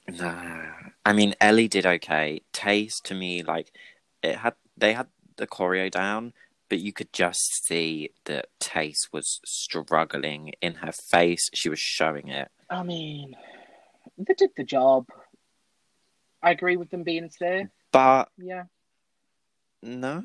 Nah. 0.07 0.65
I 1.05 1.13
mean, 1.13 1.35
Ellie 1.41 1.67
did 1.67 1.85
okay. 1.85 2.41
Tayce 2.53 3.01
to 3.01 3.15
me, 3.15 3.43
like 3.43 3.71
it 4.23 4.37
had, 4.37 4.53
they 4.77 4.93
had 4.93 5.07
the 5.37 5.47
choreo 5.47 5.89
down, 5.89 6.33
but 6.69 6.79
you 6.79 6.93
could 6.93 7.11
just 7.11 7.65
see 7.65 8.11
that 8.25 8.47
Tayce 8.59 9.09
was 9.11 9.41
struggling 9.43 10.53
in 10.61 10.75
her 10.75 10.91
face. 10.91 11.49
She 11.53 11.67
was 11.69 11.79
showing 11.79 12.27
it. 12.29 12.49
I 12.69 12.83
mean, 12.83 13.35
they 14.17 14.35
did 14.35 14.51
the 14.55 14.63
job. 14.63 15.07
I 16.41 16.51
agree 16.51 16.77
with 16.77 16.89
them 16.91 17.03
being 17.03 17.29
safe. 17.29 17.67
But 17.91 18.29
Yeah. 18.37 18.65
no, 19.81 20.23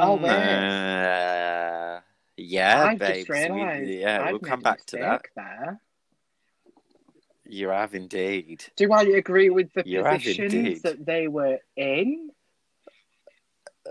Oh, 0.00 0.16
wait. 0.16 0.30
uh, 0.30 2.00
yeah, 2.36 2.84
I've 2.88 2.98
babes. 2.98 3.28
we- 3.28 4.00
yeah, 4.00 4.22
I've 4.24 4.30
we'll 4.32 4.40
come 4.40 4.60
back 4.60 4.84
to 4.86 4.96
that. 4.96 5.22
There. 5.36 5.80
You 7.46 7.68
have 7.68 7.94
indeed. 7.94 8.64
Do 8.76 8.90
I 8.92 9.02
agree 9.02 9.50
with 9.50 9.70
the 9.74 9.82
You 9.84 10.02
positions 10.02 10.80
that 10.82 11.04
they 11.04 11.28
were 11.28 11.58
in? 11.76 12.30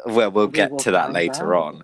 Well, 0.05 0.31
we'll 0.31 0.47
We 0.47 0.53
get 0.53 0.77
to 0.79 0.91
that 0.91 1.11
later 1.13 1.55
out. 1.55 1.75
on. 1.75 1.83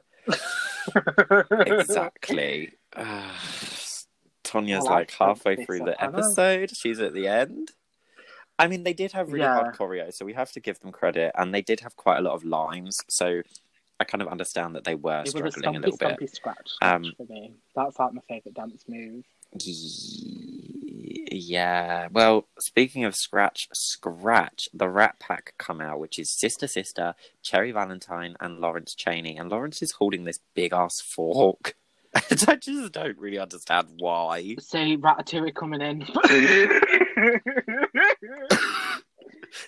exactly. 1.68 2.72
Uh, 2.96 3.32
Tonya's 4.44 4.84
Well, 4.86 4.94
like 4.94 5.12
halfway 5.12 5.56
through 5.64 5.80
the 5.80 5.94
up, 5.94 5.98
I 6.02 6.08
know. 6.08 6.18
episode. 6.18 6.76
She's 6.76 7.00
at 7.00 7.14
the 7.14 7.28
end. 7.28 7.70
I 8.58 8.68
mean, 8.68 8.84
they 8.84 8.94
did 8.94 9.12
have 9.14 9.28
really 9.32 9.40
Yeah. 9.46 9.54
hard 9.54 9.76
choreo, 9.76 10.12
so 10.14 10.26
we 10.26 10.34
have 10.34 10.52
to 10.54 10.60
give 10.60 10.80
them 10.80 10.92
credit, 10.92 11.32
and 11.38 11.54
they 11.54 11.62
did 11.62 11.80
have 11.82 11.96
quite 11.96 12.18
a 12.18 12.22
lot 12.22 12.34
of 12.34 12.44
lines. 12.44 13.00
So 13.08 13.42
I 14.00 14.04
kind 14.04 14.22
of 14.22 14.28
understand 14.28 14.76
that 14.76 14.84
they 14.86 14.96
were 14.96 15.24
It 15.26 15.34
was 15.34 15.56
a 15.56 15.60
struggling 15.60 15.76
a 15.78 15.80
little 15.80 15.98
bit. 15.98 16.08
stumpy 16.08 16.28
scratch, 16.28 16.68
scratch 16.70 16.94
Um, 16.96 17.14
for 17.16 17.26
me. 17.32 17.54
That's 17.76 17.98
like 18.00 18.14
my 18.14 18.22
favourite 18.28 18.56
dance 18.56 18.84
move. 18.88 19.24
Yeah. 21.32 22.08
Well, 22.12 22.48
speaking 22.60 23.04
of 23.06 23.16
Scratch, 23.16 23.68
Scratch, 23.72 24.68
the 24.74 24.90
Rat 24.90 25.20
Pack 25.20 25.54
come 25.60 25.80
out, 25.80 26.00
which 26.00 26.18
is 26.18 26.32
Sister 26.32 26.66
Sister, 26.68 27.14
Cherry 27.44 27.72
Valentine, 27.72 28.36
and 28.40 28.60
Lawrence 28.60 28.96
Chaney. 28.96 29.38
And 29.38 29.52
Lawrence 29.52 29.82
is 29.84 29.92
holding 29.94 30.24
this 30.24 30.40
big 30.56 30.74
ass 30.74 31.00
fork. 31.02 31.76
And 32.32 32.44
I 32.48 32.56
just 32.56 32.92
don't 32.94 33.18
really 33.20 33.38
understand 33.38 33.90
why. 34.00 34.56
See 34.60 34.98
Ratatouille 34.98 35.54
coming 35.54 35.82
in. 35.82 36.08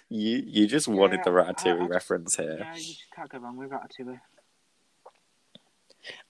You 0.10 0.44
you 0.46 0.68
just 0.68 0.88
wanted 0.88 1.18
Yeah, 1.18 1.24
the 1.26 1.32
Ratatouille 1.32 1.82
I- 1.82 1.86
I- 1.86 1.88
reference 1.88 2.36
here. 2.36 2.58
yeah, 2.60 2.76
you 2.76 2.84
just 2.84 3.06
can't 3.16 3.30
go 3.30 3.40
wrong 3.40 3.58
with 3.58 3.72
Ratatouille. 3.72 4.20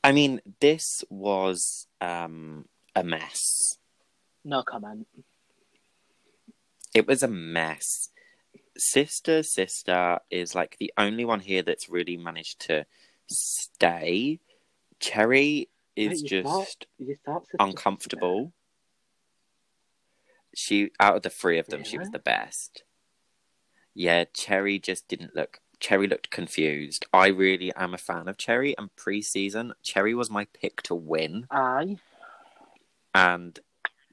I 0.03 0.11
mean, 0.13 0.41
this 0.61 1.03
was 1.09 1.85
um 1.99 2.65
a 2.95 3.03
mess. 3.03 3.77
No 4.43 4.63
comment. 4.63 5.07
It 6.93 7.07
was 7.07 7.23
a 7.23 7.27
mess. 7.27 8.09
Sister 8.77 9.43
Sister 9.43 10.19
is 10.29 10.55
like 10.55 10.77
the 10.79 10.91
only 10.97 11.25
one 11.25 11.39
here 11.41 11.61
that's 11.61 11.89
really 11.89 12.17
managed 12.17 12.59
to 12.61 12.85
stay. 13.27 14.39
Cherry 14.99 15.69
is 15.95 16.21
thought- 16.21 16.27
just 16.27 16.85
You 16.97 17.17
thought 17.25 17.45
uncomfortable. 17.59 18.53
She 20.55 20.91
out 20.99 21.15
of 21.17 21.21
the 21.21 21.29
three 21.29 21.59
of 21.59 21.67
them, 21.67 21.83
she 21.83 21.97
was 21.97 22.09
the 22.09 22.19
best. 22.19 22.83
Yeah, 23.93 24.25
Cherry 24.33 24.79
just 24.79 25.07
didn't 25.07 25.35
look. 25.35 25.59
Cherry 25.79 26.07
looked 26.07 26.29
confused. 26.29 27.05
I 27.13 27.27
really 27.27 27.73
am 27.75 27.93
a 27.93 27.97
fan 27.97 28.27
of 28.27 28.37
Cherry, 28.37 28.77
and 28.77 28.95
pre-season, 28.95 29.73
Cherry 29.81 30.13
was 30.13 30.29
my 30.29 30.45
pick 30.45 30.81
to 30.83 30.95
win. 30.95 31.47
Aye. 31.49 31.97
And 33.15 33.59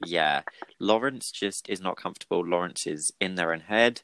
yeah, 0.05 0.43
Lawrence 0.79 1.31
just 1.31 1.69
is 1.69 1.81
not 1.81 1.97
comfortable. 1.97 2.45
Lawrence 2.45 2.87
is 2.87 3.13
in 3.21 3.35
their 3.35 3.53
own 3.53 3.61
head. 3.61 4.03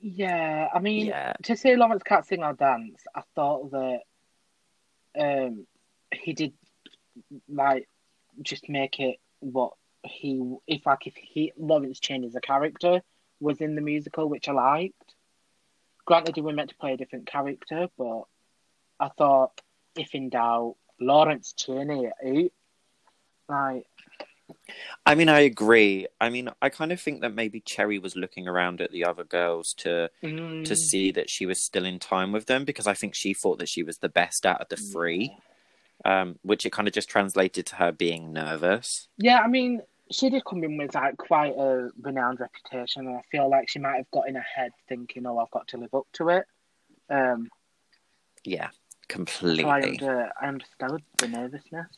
Yeah, 0.00 0.68
I 0.74 0.78
mean, 0.78 1.06
Yeah, 1.06 1.34
to 1.42 1.56
say 1.56 1.76
Lawrence 1.76 2.02
can't 2.02 2.26
sing 2.26 2.42
or 2.42 2.54
dance, 2.54 3.02
I 3.14 3.22
thought 3.34 3.70
that 3.72 4.00
um 5.18 5.66
he 6.12 6.32
did 6.32 6.52
like 7.48 7.88
just 8.42 8.68
make 8.68 8.98
it 8.98 9.18
what 9.40 9.74
he 10.02 10.56
if 10.66 10.86
like 10.86 11.06
if 11.06 11.14
he 11.16 11.52
Lawrence 11.56 12.00
Chaney 12.00 12.26
as 12.26 12.34
a 12.34 12.40
character 12.40 13.02
was 13.40 13.60
in 13.60 13.74
the 13.74 13.80
musical, 13.82 14.28
which 14.28 14.48
I 14.48 14.52
liked. 14.52 15.14
Granted, 16.06 16.36
he 16.36 16.42
was 16.42 16.54
meant 16.54 16.70
to 16.70 16.76
play 16.76 16.94
a 16.94 16.96
different 16.96 17.26
character, 17.26 17.88
but 17.96 18.22
I 19.00 19.08
thought 19.08 19.60
if 19.96 20.14
in 20.14 20.28
doubt, 20.30 20.76
Lawrence 21.00 21.52
Chaney, 21.52 22.10
like 23.48 23.86
I 25.06 25.14
mean, 25.14 25.28
I 25.28 25.40
agree. 25.40 26.06
I 26.20 26.30
mean, 26.30 26.48
I 26.60 26.68
kind 26.68 26.92
of 26.92 27.00
think 27.00 27.20
that 27.20 27.34
maybe 27.34 27.60
Cherry 27.60 27.98
was 27.98 28.16
looking 28.16 28.48
around 28.48 28.80
at 28.80 28.92
the 28.92 29.04
other 29.04 29.24
girls 29.24 29.74
to 29.78 30.10
mm, 30.22 30.64
to 30.64 30.76
see 30.76 31.10
that 31.12 31.30
she 31.30 31.46
was 31.46 31.62
still 31.62 31.84
in 31.84 31.98
time 31.98 32.32
with 32.32 32.46
them 32.46 32.64
because 32.64 32.86
I 32.86 32.94
think 32.94 33.14
she 33.14 33.34
thought 33.34 33.58
that 33.58 33.68
she 33.68 33.82
was 33.82 33.98
the 33.98 34.08
best 34.08 34.46
out 34.46 34.60
of 34.60 34.68
the 34.68 34.76
three, 34.76 35.36
um, 36.04 36.38
which 36.42 36.64
it 36.64 36.72
kind 36.72 36.88
of 36.88 36.94
just 36.94 37.08
translated 37.08 37.66
to 37.66 37.76
her 37.76 37.92
being 37.92 38.32
nervous. 38.32 39.08
Yeah, 39.18 39.40
I 39.40 39.48
mean, 39.48 39.82
she 40.10 40.30
did 40.30 40.44
come 40.44 40.64
in 40.64 40.76
with 40.76 40.94
like 40.94 41.16
quite 41.16 41.54
a 41.56 41.90
renowned 42.00 42.40
reputation, 42.40 43.06
and 43.06 43.16
I 43.16 43.22
feel 43.30 43.48
like 43.48 43.68
she 43.68 43.78
might 43.78 43.96
have 43.96 44.10
got 44.10 44.28
in 44.28 44.34
her 44.34 44.46
head 44.54 44.72
thinking, 44.88 45.26
"Oh, 45.26 45.38
I've 45.38 45.50
got 45.50 45.68
to 45.68 45.78
live 45.78 45.94
up 45.94 46.06
to 46.14 46.28
it." 46.30 46.46
Um, 47.10 47.50
Yeah, 48.44 48.68
so 48.70 48.78
I, 48.78 49.08
completely. 49.08 49.62
under, 49.64 50.30
I 50.40 50.48
understood 50.48 51.02
the 51.18 51.28
nervousness. 51.28 51.88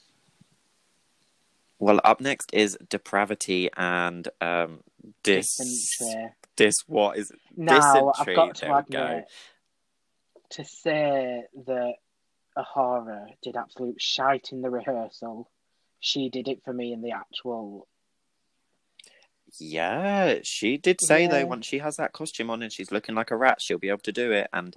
Well, 1.78 2.00
up 2.04 2.20
next 2.20 2.50
is 2.54 2.78
Depravity 2.88 3.68
and 3.76 4.26
um, 4.40 4.80
Dis. 5.22 5.56
Dysentery. 5.56 6.30
Dis, 6.56 6.74
what 6.86 7.18
is 7.18 7.30
Now, 7.56 8.12
I've 8.18 8.34
got 8.34 8.54
to 8.56 8.60
there 8.64 8.74
we 8.88 8.92
go. 8.94 9.02
admit, 9.04 9.24
to 10.50 10.64
say 10.64 11.42
that 11.66 11.94
A'Whora 12.56 13.26
did 13.42 13.56
absolute 13.56 14.00
shite 14.00 14.48
in 14.52 14.62
the 14.62 14.70
rehearsal, 14.70 15.50
she 16.00 16.30
did 16.30 16.48
it 16.48 16.62
for 16.64 16.72
me 16.72 16.92
in 16.94 17.02
the 17.02 17.10
actual. 17.12 17.86
Yeah, 19.58 20.38
she 20.42 20.76
did 20.78 20.98
say 21.02 21.26
though 21.26 21.38
Yeah. 21.38 21.44
once 21.44 21.66
she 21.66 21.78
has 21.78 21.96
that 21.96 22.12
costume 22.12 22.50
on 22.50 22.62
and 22.62 22.72
she's 22.72 22.90
looking 22.90 23.14
like 23.14 23.30
a 23.30 23.36
rat, 23.36 23.58
she'll 23.60 23.78
be 23.78 23.88
able 23.88 23.98
to 24.00 24.12
do 24.12 24.32
it. 24.32 24.48
And 24.52 24.74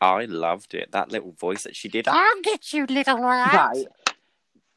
I 0.00 0.24
loved 0.26 0.74
it. 0.74 0.92
That 0.92 1.10
little 1.10 1.32
voice 1.32 1.62
that 1.64 1.74
she 1.76 1.88
did. 1.88 2.06
I'll 2.08 2.40
get 2.42 2.72
you, 2.72 2.84
little 2.86 3.18
rat. 3.20 3.52
Right. 3.74 3.86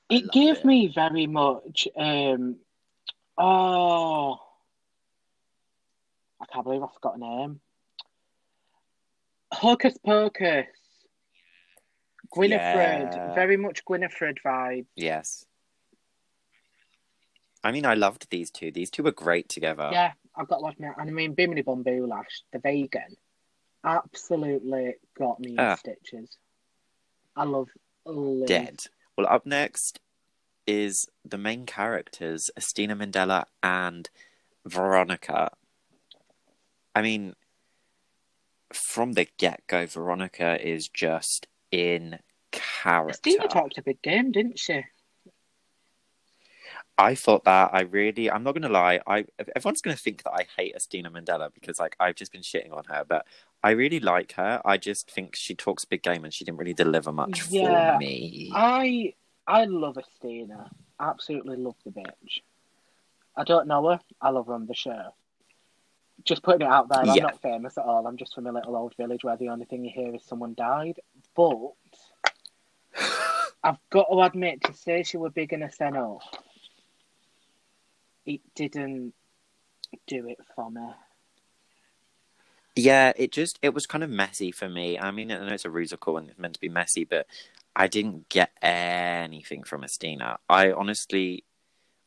It 0.10 0.32
gave 0.32 0.58
it. 0.58 0.66
me 0.66 0.88
very 0.94 1.28
much. 1.28 1.88
Um, 1.96 2.58
oh, 3.38 4.40
I 6.42 6.46
can't 6.52 6.64
believe 6.64 6.84
I 6.84 6.88
forgot 6.94 7.18
a 7.18 7.20
name. 7.20 7.60
Hocus 9.52 9.98
Pocus. 10.06 10.68
Gwynifred. 12.36 13.16
Yeah. 13.16 13.34
Very 13.36 13.58
much 13.58 13.86
Gwynifred 13.86 14.38
vibe. 14.46 14.86
Yes. 14.96 15.46
I 17.64 17.72
mean, 17.72 17.86
I 17.86 17.96
loved 17.96 18.28
these 18.30 18.52
two. 18.52 18.72
These 18.72 18.90
two 18.92 19.04
were 19.04 19.12
great 19.12 19.50
together. 19.50 19.90
Yeah, 19.92 20.12
I've 20.36 20.48
got 20.48 20.60
to 20.60 20.66
admit. 20.68 20.92
And 20.98 21.10
I 21.10 21.14
mean, 21.14 21.34
Bimini 21.34 21.62
Bon 21.64 21.84
Boulash, 21.84 22.44
the 22.54 22.60
vegan, 22.60 23.16
absolutely 23.84 24.96
got 25.18 25.40
me 25.40 25.52
in 25.52 25.60
Ah. 25.60 25.76
stitches. 25.76 26.38
I 27.36 27.44
love 27.46 27.70
Liz. 28.06 28.48
Dead. 28.48 28.86
Well, 29.18 29.28
up 29.28 29.46
next 29.46 30.00
is 30.68 31.08
the 31.26 31.38
main 31.38 31.66
characters, 31.66 32.52
Asttina 32.60 32.96
Mandella 32.96 33.46
and 33.64 34.10
Veronica. 34.66 35.52
I 36.94 37.02
mean, 37.02 37.36
from 38.74 39.14
the 39.14 39.28
get 39.38 39.66
go, 39.68 39.86
Veronica 39.86 40.58
is 40.66 40.88
just 40.88 41.48
in 41.72 42.20
character. 42.52 43.18
Stina 43.18 43.48
talked 43.48 43.78
a 43.78 43.82
big 43.82 44.02
game, 44.02 44.32
didn't 44.32 44.60
she? 44.60 44.84
I 47.00 47.16
thought 47.16 47.44
that 47.46 47.70
I 47.74 47.82
really, 47.82 48.30
I'm 48.30 48.44
not 48.44 48.54
going 48.54 48.64
to 48.64 48.70
lie, 48.70 49.00
I 49.06 49.26
everyone's 49.56 49.82
going 49.82 49.96
to 49.96 50.02
think 50.02 50.24
that 50.24 50.34
I 50.34 50.48
hate 50.58 50.76
Asttina 50.76 51.12
Mandella 51.12 51.54
because 51.54 51.80
like 51.80 51.96
I've 52.00 52.16
just 52.16 52.32
been 52.32 52.42
shitting 52.42 52.74
on 52.74 52.86
her, 52.86 53.04
but 53.08 53.26
I 53.64 53.72
really 53.72 54.00
like 54.00 54.34
her. 54.34 54.62
I 54.64 54.78
just 54.78 55.10
think 55.12 55.36
she 55.36 55.56
talks 55.56 55.84
big 55.86 56.04
game 56.04 56.24
and 56.24 56.34
she 56.34 56.46
didn't 56.46 56.58
really 56.60 56.74
deliver 56.74 57.12
much 57.12 57.48
Yeah. 57.50 57.94
for 57.94 58.00
me. 58.00 58.52
I 58.54 59.14
I 59.48 59.66
love 59.66 59.98
Asttina. 59.98 60.70
Absolutely 61.00 61.58
love 61.58 61.76
the 61.86 61.92
bitch. 61.92 62.42
I 63.36 63.44
don't 63.44 63.68
know 63.68 63.88
her. 63.90 64.00
I 64.22 64.30
love 64.30 64.48
her 64.48 64.54
on 64.54 64.66
the 64.68 64.74
show. 64.74 65.14
Just 66.24 66.44
putting 66.44 66.66
it 66.68 66.72
out 66.72 66.90
there, 66.90 67.00
I'm 67.02 67.16
not 67.24 67.42
famous 67.42 67.78
at 67.78 67.86
all. 67.86 68.08
I'm 68.08 68.18
just 68.18 68.34
from 68.34 68.48
a 68.48 68.52
little 68.52 68.76
old 68.76 68.96
village 68.98 69.24
where 69.24 69.38
the 69.38 69.50
only 69.50 69.66
thing 69.66 69.86
you 69.86 69.92
hear 69.94 70.16
is 70.16 70.24
someone 70.24 70.56
died. 70.56 71.00
But 71.36 71.56
I've 73.64 73.78
got 73.92 74.08
to 74.12 74.22
admit, 74.22 74.64
to 74.64 74.74
say 74.74 75.04
she 75.04 75.18
were 75.18 75.30
big 75.30 75.54
in 75.54 75.62
a 75.64 75.68
seno, 75.68 76.20
it 78.26 78.42
didn't 78.56 79.14
do 80.08 80.28
it 80.28 80.40
for 80.56 80.70
me. 80.72 80.82
Yeah, 82.78 83.14
it 83.16 83.32
just 83.32 83.60
it 83.62 83.74
was 83.74 83.86
kind 83.86 84.04
of 84.04 84.10
messy 84.10 84.52
for 84.52 84.70
me. 84.70 85.00
I 85.00 85.12
mean, 85.12 85.32
I 85.32 85.40
know 85.40 85.54
it's 85.54 85.66
a 85.66 85.70
musical 85.70 86.18
and 86.18 86.30
it's 86.30 86.40
meant 86.40 86.54
to 86.54 86.60
be 86.60 86.70
messy, 86.70 87.04
but 87.04 87.28
I 87.76 87.88
didn't 87.88 88.30
get 88.30 88.52
anything 88.62 89.64
from 89.64 89.82
Asttina. 89.82 90.38
I 90.50 90.72
honestly, 90.72 91.44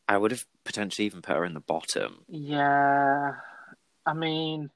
I 0.07 0.17
would 0.17 0.31
have 0.31 0.45
potentially 0.63 1.05
even 1.05 1.21
put 1.21 1.35
her 1.35 1.45
in 1.45 1.53
the 1.53 1.59
bottom. 1.59 2.25
Yeah, 2.27 3.33
I 4.05 4.13
mean, 4.13 4.69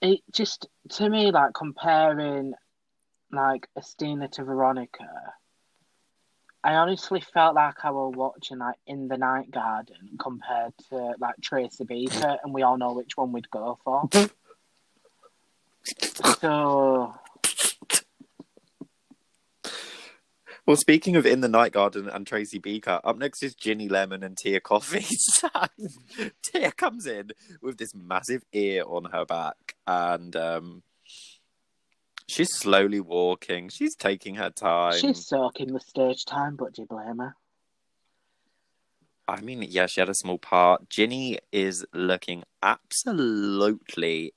it 0.00 0.20
just 0.32 0.68
to 0.90 1.08
me 1.08 1.30
like 1.30 1.54
comparing 1.54 2.54
like 3.32 3.68
Asttina 3.76 4.30
to 4.32 4.44
Veronica. 4.44 5.08
I 6.64 6.74
honestly 6.74 7.20
felt 7.20 7.54
like 7.54 7.84
I 7.84 7.90
was 7.90 8.14
watching 8.16 8.58
like 8.58 8.76
In 8.86 9.08
the 9.08 9.16
Night 9.16 9.50
Garden 9.50 10.18
compared 10.20 10.72
to 10.90 11.14
like 11.18 11.36
Tracy 11.40 11.84
Beaker, 11.84 12.38
and 12.42 12.52
we 12.52 12.62
all 12.62 12.76
know 12.76 12.92
which 12.92 13.16
one 13.16 13.32
we'd 13.32 13.50
go 13.50 13.78
for. 13.84 14.08
so 16.40 17.14
Well, 20.68 20.76
speaking 20.76 21.16
of 21.16 21.24
In 21.24 21.40
the 21.40 21.48
Night 21.48 21.72
Garden 21.72 22.10
and 22.10 22.26
Tracy 22.26 22.58
Beaker, 22.58 23.00
up 23.02 23.16
next 23.16 23.42
is 23.42 23.54
Ginny 23.54 23.88
Lemon 23.88 24.22
and 24.22 24.36
Tia 24.36 24.60
Kofi. 24.60 25.08
Tia 26.42 26.72
comes 26.72 27.06
in 27.06 27.30
with 27.62 27.78
this 27.78 27.94
massive 27.94 28.44
ear 28.52 28.84
on 28.86 29.06
her 29.06 29.24
back, 29.24 29.76
and 29.86 30.36
um, 30.36 30.82
she's 32.28 32.54
slowly 32.54 33.00
walking. 33.00 33.68
She's 33.68 33.96
taking 33.96 34.36
her 34.36 34.50
time. 34.50 34.98
she's 34.98 35.26
soaking 35.26 35.72
the 35.72 35.80
stage 35.80 36.24
time, 36.24 36.56
but 36.56 36.74
do 36.74 36.82
you 36.82 36.86
blame 36.86 37.18
her? 37.18 37.34
I 39.26 39.40
mean, 39.40 39.62
yeah, 39.62 39.86
she 39.86 40.00
had 40.00 40.08
a 40.08 40.14
small 40.14 40.38
part. 40.38 40.88
Ginny 40.88 41.38
is 41.52 41.84
looking 41.92 42.44
absolutely 42.62 44.32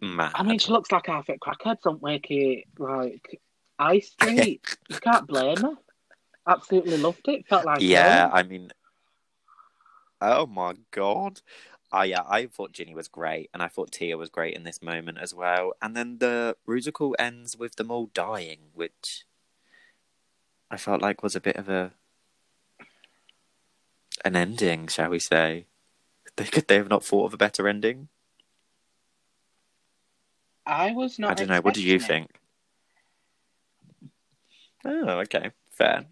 mad. 0.00 0.32
I 0.34 0.44
mean, 0.44 0.58
she 0.58 0.70
looks 0.70 0.92
like 0.92 1.06
half 1.06 1.28
at 1.30 1.40
crackheads 1.40 1.86
on 1.86 1.98
Wakey, 1.98 2.64
like 2.78 3.40
Ice 3.78 4.10
Street. 4.12 4.76
you 4.88 4.96
can't 4.98 5.26
blame 5.26 5.56
her. 5.56 5.74
Absolutely 6.46 6.98
loved 6.98 7.26
it. 7.26 7.46
Felt 7.48 7.64
like 7.64 7.80
yeah, 7.80 8.28
home. 8.28 8.36
I 8.36 8.42
mean, 8.44 8.70
oh 10.20 10.46
my 10.46 10.74
god. 10.92 11.40
Uh, 11.94 12.02
yeah, 12.02 12.22
I 12.28 12.46
thought 12.46 12.72
Ginny 12.72 12.92
was 12.92 13.06
great, 13.06 13.50
and 13.54 13.62
I 13.62 13.68
thought 13.68 13.92
Tia 13.92 14.16
was 14.16 14.28
great 14.28 14.54
in 14.54 14.64
this 14.64 14.82
moment 14.82 15.18
as 15.18 15.32
well. 15.32 15.74
And 15.80 15.96
then 15.96 16.18
the 16.18 16.56
musical 16.66 17.14
ends 17.20 17.56
with 17.56 17.76
them 17.76 17.92
all 17.92 18.10
dying, 18.12 18.58
which 18.74 19.24
I 20.72 20.76
felt 20.76 21.00
like 21.00 21.22
was 21.22 21.36
a 21.36 21.40
bit 21.40 21.54
of 21.54 21.68
a 21.68 21.92
an 24.24 24.34
ending, 24.34 24.88
shall 24.88 25.10
we 25.10 25.20
say? 25.20 25.66
They 26.34 26.46
could 26.46 26.66
they 26.66 26.76
have 26.76 26.88
not 26.88 27.04
thought 27.04 27.26
of 27.26 27.34
a 27.34 27.36
better 27.36 27.68
ending? 27.68 28.08
I 30.66 30.90
was 30.90 31.18
not. 31.20 31.30
I 31.30 31.34
don't 31.34 31.48
know. 31.48 31.60
What 31.60 31.74
do 31.74 31.82
you 31.82 31.96
it. 31.96 32.02
think? 32.02 32.30
Oh, 34.84 35.20
okay, 35.20 35.52
fair. 35.70 36.06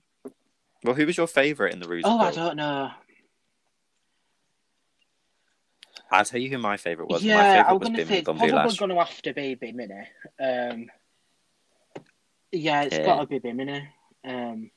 Well, 0.84 0.94
who 0.94 1.06
was 1.06 1.16
your 1.16 1.26
favourite 1.26 1.72
in 1.72 1.80
the 1.80 1.88
musical? 1.88 2.12
Oh, 2.12 2.20
I 2.20 2.30
don't 2.30 2.56
know. 2.56 2.92
I'll 6.12 6.24
tell 6.24 6.40
you 6.40 6.50
who 6.50 6.58
my 6.58 6.76
favourite 6.76 7.08
was. 7.08 7.22
my 7.22 7.30
yeah, 7.30 7.42
favourite 7.44 7.68
I'm 7.70 7.78
was 7.78 7.88
gonna 7.88 8.06
say 8.06 8.22
probably 8.22 8.50
going 8.50 8.90
to 8.90 8.96
have 8.96 9.22
to 9.22 9.32
be 9.32 9.54
Bimini. 9.54 10.08
Um, 10.38 10.90
yeah, 12.52 12.82
it's 12.82 12.96
Yeah. 12.96 13.06
got 13.06 13.20
to 13.20 13.26
be 13.26 13.38
Bimini. 13.38 13.88
Um, 14.24 14.70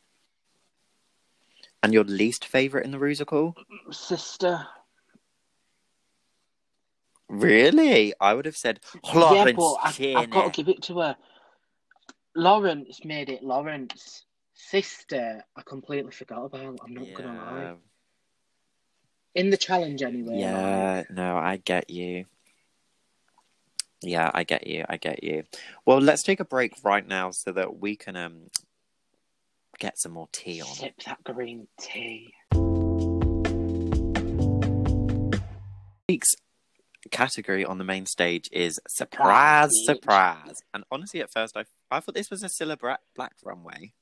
And 1.83 1.93
your 1.93 2.05
least 2.05 2.45
favourite 2.45 2.86
in 2.86 2.91
the 2.91 2.97
musical? 2.97 3.55
sister. 3.91 4.65
Really? 7.27 8.13
I 8.19 8.33
would 8.33 8.45
have 8.45 8.55
said 8.55 8.79
yeah, 9.13 9.51
but 9.55 9.73
I, 9.73 10.13
I've 10.15 10.29
got 10.29 10.53
to 10.53 10.63
give 10.63 10.69
it 10.69 10.83
to 10.83 10.99
her. 10.99 11.17
Lawrence 12.36 13.03
made 13.03 13.29
it 13.29 13.43
Lawrence. 13.43 14.25
Sister, 14.53 15.43
I 15.55 15.61
completely 15.63 16.11
forgot 16.11 16.45
about. 16.45 16.79
I'm 16.83 16.93
not 16.93 17.13
gonna 17.13 17.36
lie. 17.36 17.75
In 19.36 19.49
the 19.49 19.57
challenge, 19.57 20.01
anyway. 20.01 20.39
yeah, 20.39 21.03
no, 21.09 21.38
I 21.38 21.57
get 21.57 21.89
you. 21.89 22.25
Yeah, 24.01 24.31
I 24.33 24.43
get 24.43 24.65
you. 24.67 24.86
I 24.88 24.97
get 24.97 25.23
you. 25.23 25.43
Well, 25.86 25.99
let's 25.99 26.23
take 26.23 26.39
a 26.39 26.45
break 26.45 26.73
right 26.83 27.05
now 27.05 27.31
so 27.31 27.51
that 27.51 27.79
we 27.79 27.95
can 27.95 28.15
um 28.15 28.49
get 29.77 29.99
some 29.99 30.13
more 30.13 30.29
tea 30.31 30.61
on. 30.61 30.67
Sip 30.67 30.93
that 31.05 31.23
green 31.23 31.67
tea. 31.79 32.33
week's 36.07 36.36
category 37.11 37.65
on 37.65 37.77
the 37.77 37.83
main 37.83 38.05
stage 38.05 38.49
is 38.51 38.79
surprise, 38.88 39.71
surprise. 39.86 40.61
And 40.73 40.83
honestly, 40.91 41.21
at 41.21 41.31
first, 41.31 41.57
I 41.57 41.65
I 41.91 41.99
thought 41.99 42.15
this 42.15 42.29
was 42.29 42.43
a 42.43 42.77
Bra- 42.77 42.97
Black 43.15 43.33
runway. 43.43 43.93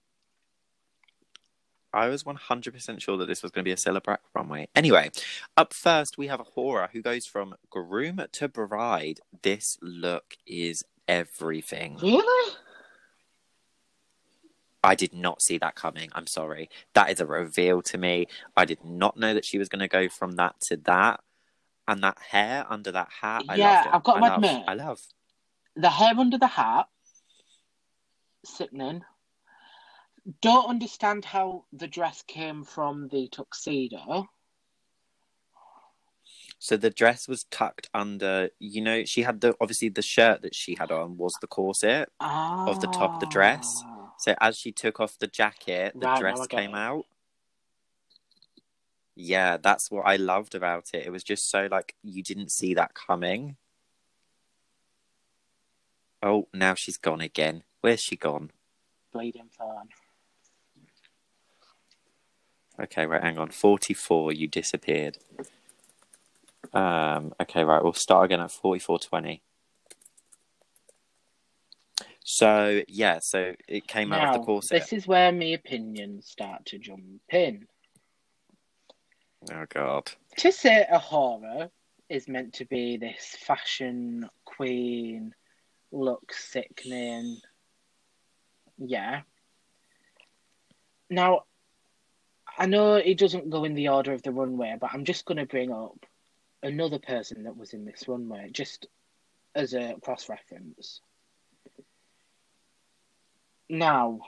I 1.93 2.07
was 2.07 2.25
one 2.25 2.35
hundred 2.35 2.73
percent 2.73 3.01
sure 3.01 3.17
that 3.17 3.27
this 3.27 3.43
was 3.43 3.51
going 3.51 3.63
to 3.63 3.67
be 3.67 3.71
a 3.71 3.75
Cilla 3.75 4.01
Black 4.03 4.21
runway. 4.33 4.67
Anyway, 4.75 5.11
up 5.55 5.73
first 5.73 6.17
we 6.17 6.27
have 6.27 6.39
A'Whora 6.39 6.89
who 6.91 7.01
goes 7.01 7.25
from 7.25 7.55
groom 7.69 8.21
to 8.31 8.47
bride. 8.47 9.19
This 9.43 9.77
look 9.81 10.35
is 10.47 10.83
everything. 11.07 11.97
Really? 12.01 12.53
I 14.83 14.95
did 14.95 15.13
not 15.13 15.41
see 15.41 15.57
that 15.59 15.75
coming. 15.75 16.09
I'm 16.13 16.27
sorry. 16.27 16.69
That 16.93 17.09
is 17.09 17.21
a 17.21 17.25
reveal 17.25 17.81
to 17.83 17.97
me. 17.97 18.27
I 18.57 18.65
did 18.65 18.83
not 18.83 19.15
know 19.15 19.33
that 19.33 19.45
she 19.45 19.57
was 19.57 19.69
going 19.69 19.79
to 19.79 19.87
go 19.87 20.09
from 20.09 20.35
that 20.37 20.55
to 20.67 20.77
that. 20.77 21.21
And 21.87 22.01
that 22.03 22.17
hair 22.29 22.65
under 22.69 22.91
that 22.93 23.09
hat. 23.21 23.43
I 23.49 23.55
Yeah. 23.55 23.89
I've 23.91 24.03
got 24.03 24.17
I 24.17 24.19
to 24.19 24.25
love, 24.25 24.43
admit- 24.43 24.63
I 24.67 24.73
love. 24.73 25.01
The 25.75 25.89
hair 25.89 26.13
under 26.17 26.37
the 26.37 26.47
hat, 26.47 26.87
sickening. 28.45 29.03
Don't 30.41 30.69
understand 30.69 31.25
how 31.25 31.65
the 31.73 31.87
dress 31.87 32.23
came 32.27 32.63
from 32.63 33.09
the 33.09 33.27
tuxedo. 33.27 34.29
So 36.59 36.77
the 36.77 36.89
dress 36.89 37.27
was 37.27 37.43
tucked 37.45 37.89
under. 37.93 38.49
You 38.57 38.81
know, 38.81 39.03
she 39.03 39.23
had 39.23 39.41
the 39.41 39.53
obviously 39.59 39.89
the 39.89 40.01
shirt 40.01 40.41
that 40.43 40.55
she 40.55 40.75
had 40.75 40.91
on 40.91 41.17
was 41.17 41.33
the 41.41 41.47
corset. 41.47 42.09
Of 42.21 42.79
the 42.79 42.87
top 42.87 43.15
of 43.15 43.19
the 43.19 43.25
dress? 43.25 43.83
Ah. 43.85 44.13
So 44.17 44.35
as 44.39 44.57
she 44.57 44.71
took 44.71 45.01
off 45.01 45.19
the 45.19 45.27
jacket, 45.27 45.93
the 45.99 46.07
Right, 46.07 46.19
dress 46.19 46.47
came 46.47 46.73
it. 46.73 46.77
out. 46.77 47.03
Yeah, 49.15 49.57
that's 49.57 49.91
what 49.91 50.03
I 50.03 50.15
loved 50.15 50.55
about 50.55 50.91
it. 50.93 51.05
It 51.05 51.11
was 51.11 51.23
just 51.23 51.49
so 51.49 51.67
like 51.69 51.95
you 52.01 52.23
didn't 52.23 52.51
see 52.51 52.73
that 52.75 52.93
coming. 52.93 53.57
Oh, 56.21 56.47
now 56.53 56.73
she's 56.73 56.97
gone 56.97 57.19
again. 57.19 57.63
Where's 57.81 57.99
she 57.99 58.15
gone? 58.15 58.51
Bleeding 59.11 59.49
fun. 59.49 59.89
Okay, 62.81 63.05
right, 63.05 63.21
hang 63.21 63.37
on. 63.37 63.49
44, 63.49 64.33
you 64.33 64.47
disappeared. 64.47 65.17
Um, 66.73 67.33
okay, 67.41 67.63
right, 67.63 67.83
we'll 67.83 67.93
start 67.93 68.25
again 68.25 68.39
at 68.39 68.49
44.20. 68.49 69.41
So, 72.23 72.81
yeah, 72.87 73.19
so 73.21 73.53
it 73.67 73.87
came 73.87 74.11
out 74.13 74.27
of 74.27 74.33
the 74.33 74.39
Now, 74.39 74.45
corset. 74.45 74.81
this 74.81 74.93
is 74.93 75.07
where 75.07 75.31
my 75.31 75.45
opinions 75.45 76.27
start 76.29 76.65
to 76.67 76.79
jump 76.79 77.21
in. 77.31 77.67
Oh, 79.51 79.65
God. 79.69 80.09
To 80.37 80.51
say 80.51 80.85
A'Whora 80.91 81.69
is 82.09 82.27
meant 82.27 82.53
to 82.55 82.65
be 82.65 82.97
this 82.97 83.35
fashion 83.41 84.29
queen, 84.45 85.35
look 85.91 86.33
sickening. 86.33 87.37
Yeah. 88.77 89.21
Now, 91.09 91.43
I 92.57 92.67
know 92.67 92.95
it 92.95 93.17
doesn't 93.17 93.49
go 93.49 93.63
in 93.63 93.73
the 93.73 93.89
order 93.89 94.13
of 94.13 94.21
the 94.21 94.31
runway, 94.31 94.75
but 94.79 94.91
I'm 94.93 95.05
just 95.05 95.25
going 95.25 95.37
to 95.37 95.45
bring 95.45 95.71
up 95.71 96.05
another 96.61 96.99
person 96.99 97.43
that 97.43 97.57
was 97.57 97.73
in 97.73 97.85
this 97.85 98.07
runway, 98.07 98.49
just 98.51 98.87
as 99.55 99.73
a 99.73 99.95
cross 100.01 100.29
reference. 100.29 101.01
Now, 103.69 104.21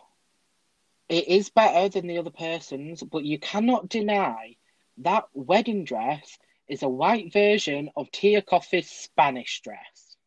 it 1.08 1.28
is 1.28 1.50
better 1.50 1.88
than 1.90 2.08
the 2.08 2.18
other 2.18 2.32
person's, 2.32 3.04
but 3.04 3.24
you 3.24 3.38
cannot 3.38 3.90
deny 3.90 4.56
that 5.00 5.26
wedding 5.34 5.84
dress 5.84 6.38
is 6.68 6.82
a 6.82 6.90
white 6.90 7.32
version 7.32 7.92
of 7.96 8.12
Tia 8.12 8.42
Kofi's 8.42 8.90
Spanish 8.90 9.62
dress. 9.62 10.18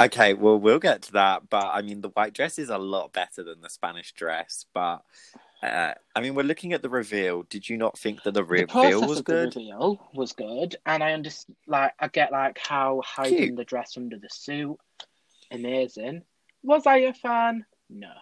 Okay, 0.00 0.34
well, 0.34 0.58
we'll 0.58 0.80
get 0.80 1.02
to 1.02 1.12
that, 1.12 1.48
but 1.48 1.66
I 1.66 1.82
mean, 1.82 2.00
the 2.00 2.08
white 2.08 2.34
dress 2.34 2.58
is 2.58 2.70
a 2.70 2.78
lot 2.78 3.12
better 3.12 3.44
than 3.44 3.60
the 3.60 3.70
Spanish 3.70 4.12
dress, 4.12 4.66
but. 4.74 5.04
Uh, 5.64 5.94
I 6.14 6.20
mean, 6.20 6.34
we're 6.34 6.42
looking 6.42 6.74
at 6.74 6.82
the 6.82 6.90
reveal. 6.90 7.44
Did 7.44 7.68
you 7.68 7.76
not 7.78 7.98
think 7.98 8.22
that 8.24 8.34
the 8.34 8.40
the 8.40 8.44
reveal 8.44 8.66
process 8.66 9.08
was 9.08 9.22
good? 9.22 9.52
the 9.52 9.60
reveal 9.60 10.10
was 10.12 10.32
good, 10.32 10.76
and 10.84 11.02
I 11.02 11.12
understand. 11.12 11.56
Like, 11.66 11.92
I 11.98 12.08
get 12.08 12.32
like 12.32 12.58
how 12.58 13.00
hiding 13.04 13.38
Cute. 13.38 13.56
the 13.56 13.64
dress 13.64 13.96
under 13.96 14.18
the 14.18 14.28
suit, 14.30 14.76
amazing. 15.50 16.22
Was 16.62 16.86
I 16.86 16.96
a 16.98 17.14
fan? 17.14 17.64
No. 17.88 18.12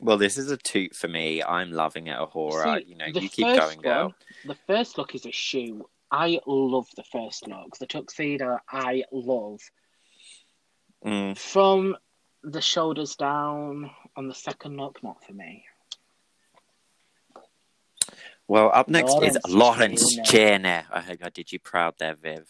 Well, 0.00 0.18
this 0.18 0.36
is 0.36 0.50
a 0.50 0.56
toot 0.56 0.94
for 0.94 1.08
me. 1.08 1.42
I'm 1.42 1.70
loving 1.72 2.08
it, 2.08 2.18
A'Whora. 2.18 2.78
See, 2.80 2.90
you 2.90 2.96
know, 2.96 3.06
you 3.06 3.28
keep 3.28 3.46
going, 3.46 3.80
girl. 3.80 4.06
one- 4.06 4.14
The 4.44 4.56
first 4.66 4.98
look 4.98 5.14
is 5.14 5.24
a 5.24 5.30
shoe. 5.32 5.88
I 6.10 6.40
love 6.46 6.88
the 6.96 7.04
first 7.04 7.46
look. 7.48 7.78
The 7.78 7.86
tuxedo, 7.86 8.58
I 8.68 9.04
love. 9.12 9.60
Mm. 11.04 11.38
From 11.38 11.96
the 12.42 12.60
shoulders 12.60 13.16
down 13.16 13.90
on 14.16 14.28
the 14.28 14.34
second 14.34 14.76
look, 14.76 15.02
not 15.02 15.24
for 15.24 15.32
me. 15.32 15.64
Well, 18.46 18.70
up 18.74 18.88
next 18.88 19.14
is 19.22 19.38
Lawrence 19.48 19.48
Lawrence 19.48 20.14
Chaney. 20.16 20.24
Chaney. 20.24 20.82
I 20.90 21.00
hope 21.00 21.20
I 21.22 21.30
did 21.30 21.50
you 21.50 21.58
proud 21.58 21.94
there, 21.98 22.14
Viv. 22.14 22.46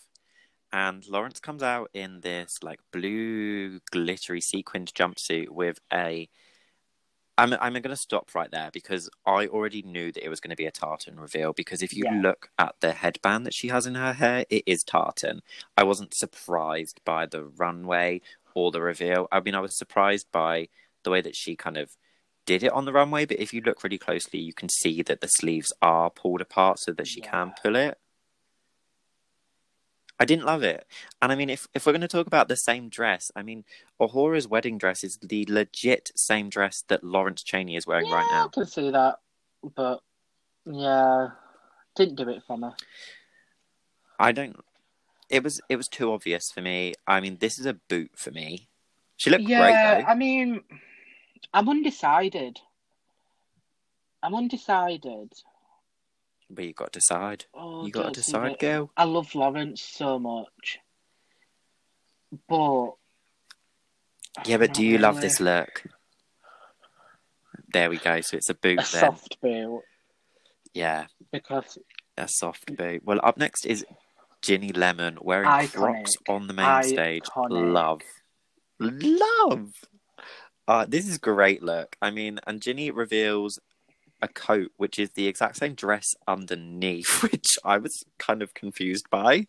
And 0.73 1.07
Lawrence 1.07 1.39
comes 1.39 1.63
out 1.63 1.91
in 1.95 2.21
this 2.21 2.59
like 2.63 2.81
blue 2.93 3.79
glittery 3.93 4.41
sequined 4.41 4.93
jumpsuit 4.95 5.49
with 5.51 5.79
a. 5.93 6.29
I'm 7.39 7.53
I'm 7.55 7.73
going 7.75 7.83
to 7.85 7.97
stop 7.97 8.35
right 8.35 8.51
there 8.51 8.71
because 8.73 9.09
I 9.25 9.47
already 9.47 9.83
knew 9.83 10.13
that 10.13 10.25
it 10.25 10.29
was 10.29 10.41
going 10.41 10.51
to 10.51 10.57
be 10.57 10.67
a 10.67 10.73
tartan 10.73 11.19
reveal. 11.19 11.53
Because 11.53 11.83
if 11.83 11.93
you 11.93 12.05
Yeah. 12.05 12.21
look 12.21 12.51
at 12.59 12.75
the 12.81 12.93
headband 12.93 13.47
that 13.47 13.55
she 13.55 13.69
has 13.69 13.87
in 13.87 13.95
her 13.95 14.13
hair, 14.15 14.45
it 14.51 14.65
is 14.67 14.83
tartan. 14.83 15.43
I 15.77 15.85
wasn't 15.85 16.15
surprised 16.15 17.01
by 17.05 17.27
the 17.27 17.45
runway 17.45 18.21
or 18.55 18.71
the 18.71 18.81
reveal. 18.83 19.29
I 19.33 19.41
mean, 19.41 19.55
I 19.55 19.61
was 19.61 19.77
surprised 19.77 20.31
by 20.33 20.69
the 21.05 21.11
way 21.11 21.21
that 21.21 21.37
she 21.37 21.57
kind 21.57 21.77
of 21.77 21.91
did 22.47 22.63
it 22.63 22.73
on 22.73 22.85
the 22.85 22.93
runway, 22.93 23.25
but 23.25 23.41
if 23.41 23.55
you 23.55 23.61
look 23.61 23.83
really 23.83 23.99
closely, 23.99 24.39
you 24.39 24.53
can 24.53 24.69
see 24.69 25.03
that 25.03 25.21
the 25.21 25.29
sleeves 25.29 25.73
are 25.81 26.11
pulled 26.11 26.41
apart 26.41 26.79
so 26.79 26.93
that 26.93 27.07
she 27.07 27.21
can 27.21 27.53
pull 27.63 27.77
it. 27.77 27.99
I 30.19 30.25
didn't 30.25 30.45
love 30.45 30.63
it. 30.63 30.87
And 31.21 31.33
I 31.33 31.35
mean, 31.35 31.51
if, 31.51 31.67
if 31.75 31.87
we're 31.87 31.93
going 31.93 32.01
to 32.03 32.09
talk 32.09 32.27
about 32.27 32.49
the 32.49 32.57
same 32.57 32.89
dress, 32.89 33.33
I 33.35 33.43
mean, 33.43 33.65
A'Whora's 34.01 34.47
wedding 34.47 34.79
dress 34.79 35.03
is 35.03 35.19
the 35.19 35.45
legit 35.49 36.13
same 36.15 36.49
dress 36.49 36.85
that 36.89 37.03
Lawrence 37.03 37.43
Chaney 37.43 37.77
is 37.77 37.87
wearing 37.87 38.07
yeah, 38.07 38.15
right 38.15 38.29
now. 38.31 38.45
I 38.47 38.49
can 38.49 38.67
see 38.67 38.91
that, 38.91 39.17
but 39.75 40.01
yeah, 40.67 41.29
didn't 41.97 42.15
do 42.15 42.29
it 42.29 42.43
for 42.47 42.57
me. 42.57 42.69
I 44.19 44.33
don't. 44.33 44.57
It 45.29 45.43
was 45.43 45.61
it 45.69 45.77
was 45.77 45.89
too 45.89 46.13
obvious 46.13 46.51
for 46.53 46.61
me. 46.61 46.95
I 47.07 47.21
mean, 47.21 47.39
this 47.41 47.59
is 47.59 47.67
a 47.67 47.75
boot 47.75 48.13
for 48.15 48.31
me. 48.31 48.69
She 49.17 49.31
looked 49.31 49.45
yeah, 49.45 49.61
great 49.61 50.05
though. 50.05 50.11
I 50.13 50.15
mean, 50.15 50.61
I'm 51.53 51.69
undecided. 51.69 52.61
I'm 54.23 54.35
undecided. 54.35 55.33
But 56.51 56.65
you 56.65 56.73
got 56.73 56.93
to 56.93 56.99
decide. 57.01 57.45
Oh, 57.55 57.85
You 57.85 57.93
got 57.93 58.07
to 58.15 58.21
decide, 58.21 58.59
girl. 58.59 58.91
I 58.97 59.05
love 59.05 59.35
Lawrence 59.35 59.83
so 59.83 60.19
much, 60.19 60.79
but 62.49 62.93
Yeah, 64.47 64.59
but 64.59 64.75
do 64.75 64.85
you 64.85 64.99
love 64.99 65.21
this 65.21 65.41
look? 65.41 65.85
There 67.73 67.91
we 67.91 67.99
go. 67.99 68.21
So 68.21 68.37
it's 68.37 68.51
a 68.51 68.55
boot 68.55 68.79
a 68.79 68.83
then. 68.83 68.87
soft 68.87 69.41
boot 69.41 69.83
Yeah, 70.75 71.07
because 71.33 71.79
a 72.17 72.29
soft 72.29 72.77
boot. 72.77 73.03
Well, 73.05 73.21
up 73.23 73.37
next 73.37 73.67
is 73.67 73.85
Ginny 74.43 74.73
Lemon 74.73 75.19
wearing 75.21 75.49
Iconic. 75.49 75.73
Crocs 75.75 76.13
on 76.29 76.47
the 76.47 76.55
main 76.55 76.83
stage. 76.85 77.23
Love, 77.51 78.03
love. 78.79 79.73
Uh, 80.67 80.87
this 80.89 81.09
is 81.09 81.19
great 81.19 81.63
look. 81.63 81.97
I 82.01 82.11
mean, 82.11 82.41
and 82.47 82.61
Ginny 82.61 82.91
reveals 82.91 83.59
a 84.23 84.29
coat 84.29 84.73
which 84.77 84.99
is 84.99 85.11
the 85.11 85.27
exact 85.27 85.57
same 85.57 85.75
dress 85.75 86.07
underneath, 86.27 87.23
which 87.31 87.59
I 87.65 87.79
was 87.79 88.05
kind 88.19 88.43
of 88.43 88.55
confused 88.55 89.11
by. 89.11 89.47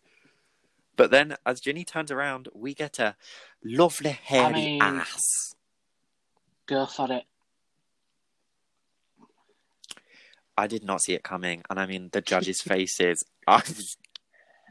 But 0.96 1.10
then, 1.10 1.36
as 1.44 1.60
Ginny 1.60 1.84
turns 1.84 2.10
around, 2.10 2.48
we 2.54 2.74
get 2.74 2.98
a 2.98 3.16
lovely 3.64 4.10
hairy 4.10 4.52
mean- 4.52 4.82
ass. 4.82 5.54
go 6.66 6.86
for 6.86 7.10
it. 7.12 7.24
I 10.58 10.66
did 10.66 10.84
not 10.84 11.02
see 11.02 11.12
it 11.12 11.22
coming, 11.22 11.62
and 11.68 11.78
I 11.78 11.84
mean 11.84 12.08
the 12.12 12.22
judges' 12.22 12.60
faces. 12.64 13.22
I 13.46 13.62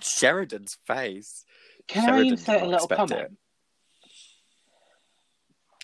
Sheridan's 0.01 0.77
face. 0.85 1.45
Can 1.87 2.05
Sheridan 2.05 2.25
I 2.27 2.31
insert 2.31 2.61
a 2.63 2.65
little 2.65 2.87
comment? 2.87 3.37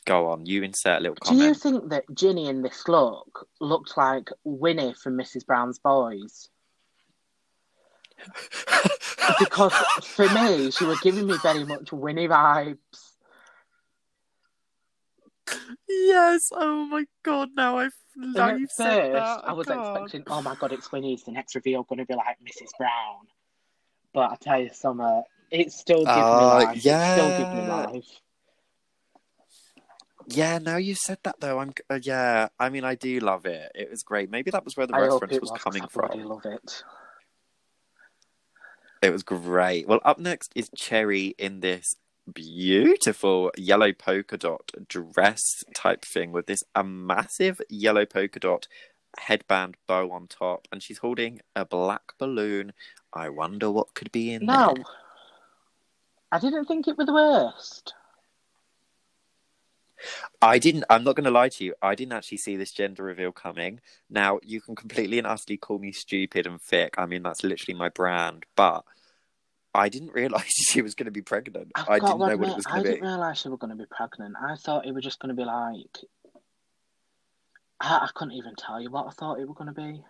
Go 0.05 0.27
on, 0.29 0.45
you 0.45 0.63
insert 0.63 0.97
a 0.97 1.01
little 1.01 1.15
comment. 1.15 1.39
Do 1.41 1.47
you 1.47 1.53
think 1.53 1.89
that 1.91 2.03
Ginny 2.15 2.47
in 2.47 2.61
this 2.63 2.87
look 2.87 3.47
looked 3.59 3.95
like 3.97 4.29
Winnie 4.43 4.93
from 4.95 5.15
Mrs. 5.17 5.45
Brown's 5.45 5.79
Boys? 5.79 6.49
Because 9.39 9.71
for 10.03 10.27
me, 10.29 10.71
she 10.71 10.83
was 10.83 10.99
giving 10.99 11.25
me 11.27 11.35
very 11.41 11.63
much 11.63 11.91
Winnie 11.93 12.27
vibes. 12.27 12.77
yes. 15.87 16.49
Oh 16.51 16.85
my 16.85 17.05
god. 17.23 17.49
Now 17.55 17.77
I've 17.77 17.93
And 18.15 18.33
now 18.33 18.49
at 18.49 18.59
you've 18.59 18.69
first, 18.71 18.77
said 18.89 19.13
that. 19.15 19.41
I 19.45 19.53
was 19.53 19.67
God. 19.67 20.01
expecting, 20.01 20.23
oh 20.27 20.41
my 20.41 20.55
god, 20.55 20.71
it's 20.73 20.91
Winnie. 20.91 21.13
Is 21.13 21.23
the 21.23 21.31
next 21.31 21.55
reveal 21.55 21.83
going 21.83 21.99
to 21.99 22.05
be 22.05 22.15
like 22.15 22.37
Mrs. 22.43 22.69
Brown? 22.77 23.27
But 24.13 24.31
I 24.31 24.35
tell 24.41 24.59
you, 24.61 24.69
Summer, 24.73 25.21
it 25.49 25.71
still 25.71 25.99
gives 25.99 26.09
Uh, 26.09 26.37
me 26.39 26.65
life. 26.65 26.77
It 26.77 26.81
still 26.81 27.37
gives 27.37 27.55
me 27.55 27.61
yeah. 27.67 27.85
life. 27.85 28.21
Yeah. 30.35 30.57
Now 30.59 30.77
you 30.77 30.95
said 30.95 31.19
that 31.23 31.39
though. 31.39 31.59
I'm. 31.59 31.73
Uh, 31.89 31.99
yeah. 32.01 32.49
I 32.59 32.69
mean, 32.69 32.83
I 32.83 32.95
do 32.95 33.19
love 33.19 33.45
it. 33.45 33.71
It 33.75 33.89
was 33.89 34.03
great. 34.03 34.29
Maybe 34.29 34.51
that 34.51 34.65
was 34.65 34.75
where 34.77 34.87
the 34.87 34.95
I 34.95 35.01
reference 35.01 35.39
was 35.39 35.51
was, 35.51 35.61
coming 35.61 35.83
I 35.83 35.87
from. 35.87 36.23
love 36.23 36.45
it. 36.45 36.83
It 39.01 39.11
was 39.11 39.23
great. 39.23 39.87
Well, 39.87 39.99
up 40.05 40.19
next 40.19 40.51
is 40.55 40.69
Cherry 40.75 41.33
in 41.39 41.61
this 41.61 41.95
beautiful 42.31 43.51
yellow 43.57 43.91
polka 43.91 44.37
dot 44.37 44.71
dress 44.87 45.41
type 45.75 46.05
thing 46.05 46.31
with 46.31 46.45
this 46.45 46.63
a 46.75 46.83
massive 46.83 47.59
yellow 47.67 48.05
polka 48.05 48.39
dot 48.39 48.67
headband 49.17 49.75
bow 49.87 50.11
on 50.11 50.27
top, 50.27 50.67
and 50.71 50.83
she's 50.83 50.99
holding 50.99 51.41
a 51.55 51.65
black 51.65 52.13
balloon. 52.19 52.73
I 53.11 53.29
wonder 53.29 53.71
what 53.71 53.93
could 53.95 54.11
be 54.11 54.33
in 54.33 54.45
there. 54.45 54.55
No, 54.55 54.73
there. 54.75 54.85
I 56.31 56.39
didn't 56.39 56.65
think 56.65 56.87
it 56.87 56.97
was 56.97 57.07
the 57.07 57.13
worst. 57.13 57.93
I 60.41 60.59
didn't. 60.59 60.85
I'm 60.89 61.03
not 61.03 61.15
going 61.15 61.25
to 61.25 61.31
lie 61.31 61.49
to 61.49 61.63
you. 61.63 61.73
I 61.81 61.95
didn't 61.95 62.13
actually 62.13 62.37
see 62.37 62.55
this 62.55 62.71
gender 62.71 63.03
reveal 63.03 63.31
coming. 63.31 63.79
Now 64.09 64.39
you 64.43 64.61
can 64.61 64.75
completely 64.75 65.17
and 65.17 65.27
utterly 65.27 65.57
call 65.57 65.79
me 65.79 65.91
stupid 65.91 66.47
and 66.47 66.61
thick. 66.61 66.95
I 66.97 67.05
mean, 67.05 67.23
that's 67.23 67.43
literally 67.43 67.77
my 67.77 67.89
brand. 67.89 68.45
But 68.55 68.83
I 69.73 69.89
didn't 69.89 70.11
realize 70.13 70.47
she 70.49 70.81
was 70.81 70.95
going 70.95 71.05
to 71.05 71.11
be 71.11 71.21
pregnant. 71.21 71.71
I've 71.75 71.89
I 71.89 71.99
didn't 71.99 72.19
know 72.19 72.25
admit, 72.25 72.39
what 72.39 72.49
it 72.49 72.55
was 72.55 72.65
I 72.65 72.69
going 72.71 72.83
to 72.83 72.89
be. 72.89 72.95
didn't 72.95 73.07
realise 73.09 73.37
she 73.39 73.49
was 73.49 73.59
going 73.59 73.69
to 73.69 73.75
be 73.75 73.85
pregnant. 73.89 74.35
I 74.41 74.55
thought 74.55 74.85
it 74.85 74.93
was 74.93 75.03
just 75.03 75.19
going 75.19 75.35
to 75.35 75.35
be 75.35 75.45
like. 75.45 75.97
I, 77.79 77.97
I 78.03 78.09
couldn't 78.13 78.33
even 78.35 78.55
tell 78.55 78.79
you 78.79 78.91
what 78.91 79.07
I 79.07 79.11
thought 79.11 79.39
it 79.39 79.47
was 79.47 79.57
going 79.57 79.73
to 79.73 79.73
be. 79.73 80.03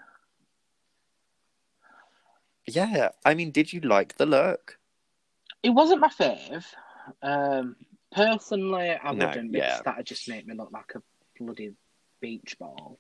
Yeah, 2.68 3.10
I 3.26 3.34
mean, 3.34 3.52
did 3.52 3.74
you 3.74 3.82
like 3.82 4.18
the 4.18 4.26
look? 4.26 4.78
It 5.64 5.72
wasn't 5.72 6.02
my 6.02 6.10
fave. 6.10 6.66
Um, 7.22 7.76
personally, 8.12 8.92
I 8.92 9.14
No, 9.14 9.28
wouldn't 9.28 9.54
yeah. 9.54 9.78
because 9.78 9.82
that'd 9.84 10.06
just 10.06 10.28
make 10.30 10.46
me 10.46 10.56
look 10.56 10.72
like 10.72 10.94
a 10.96 11.02
bloody 11.40 11.74
beach 12.20 12.58
ball. 12.60 13.00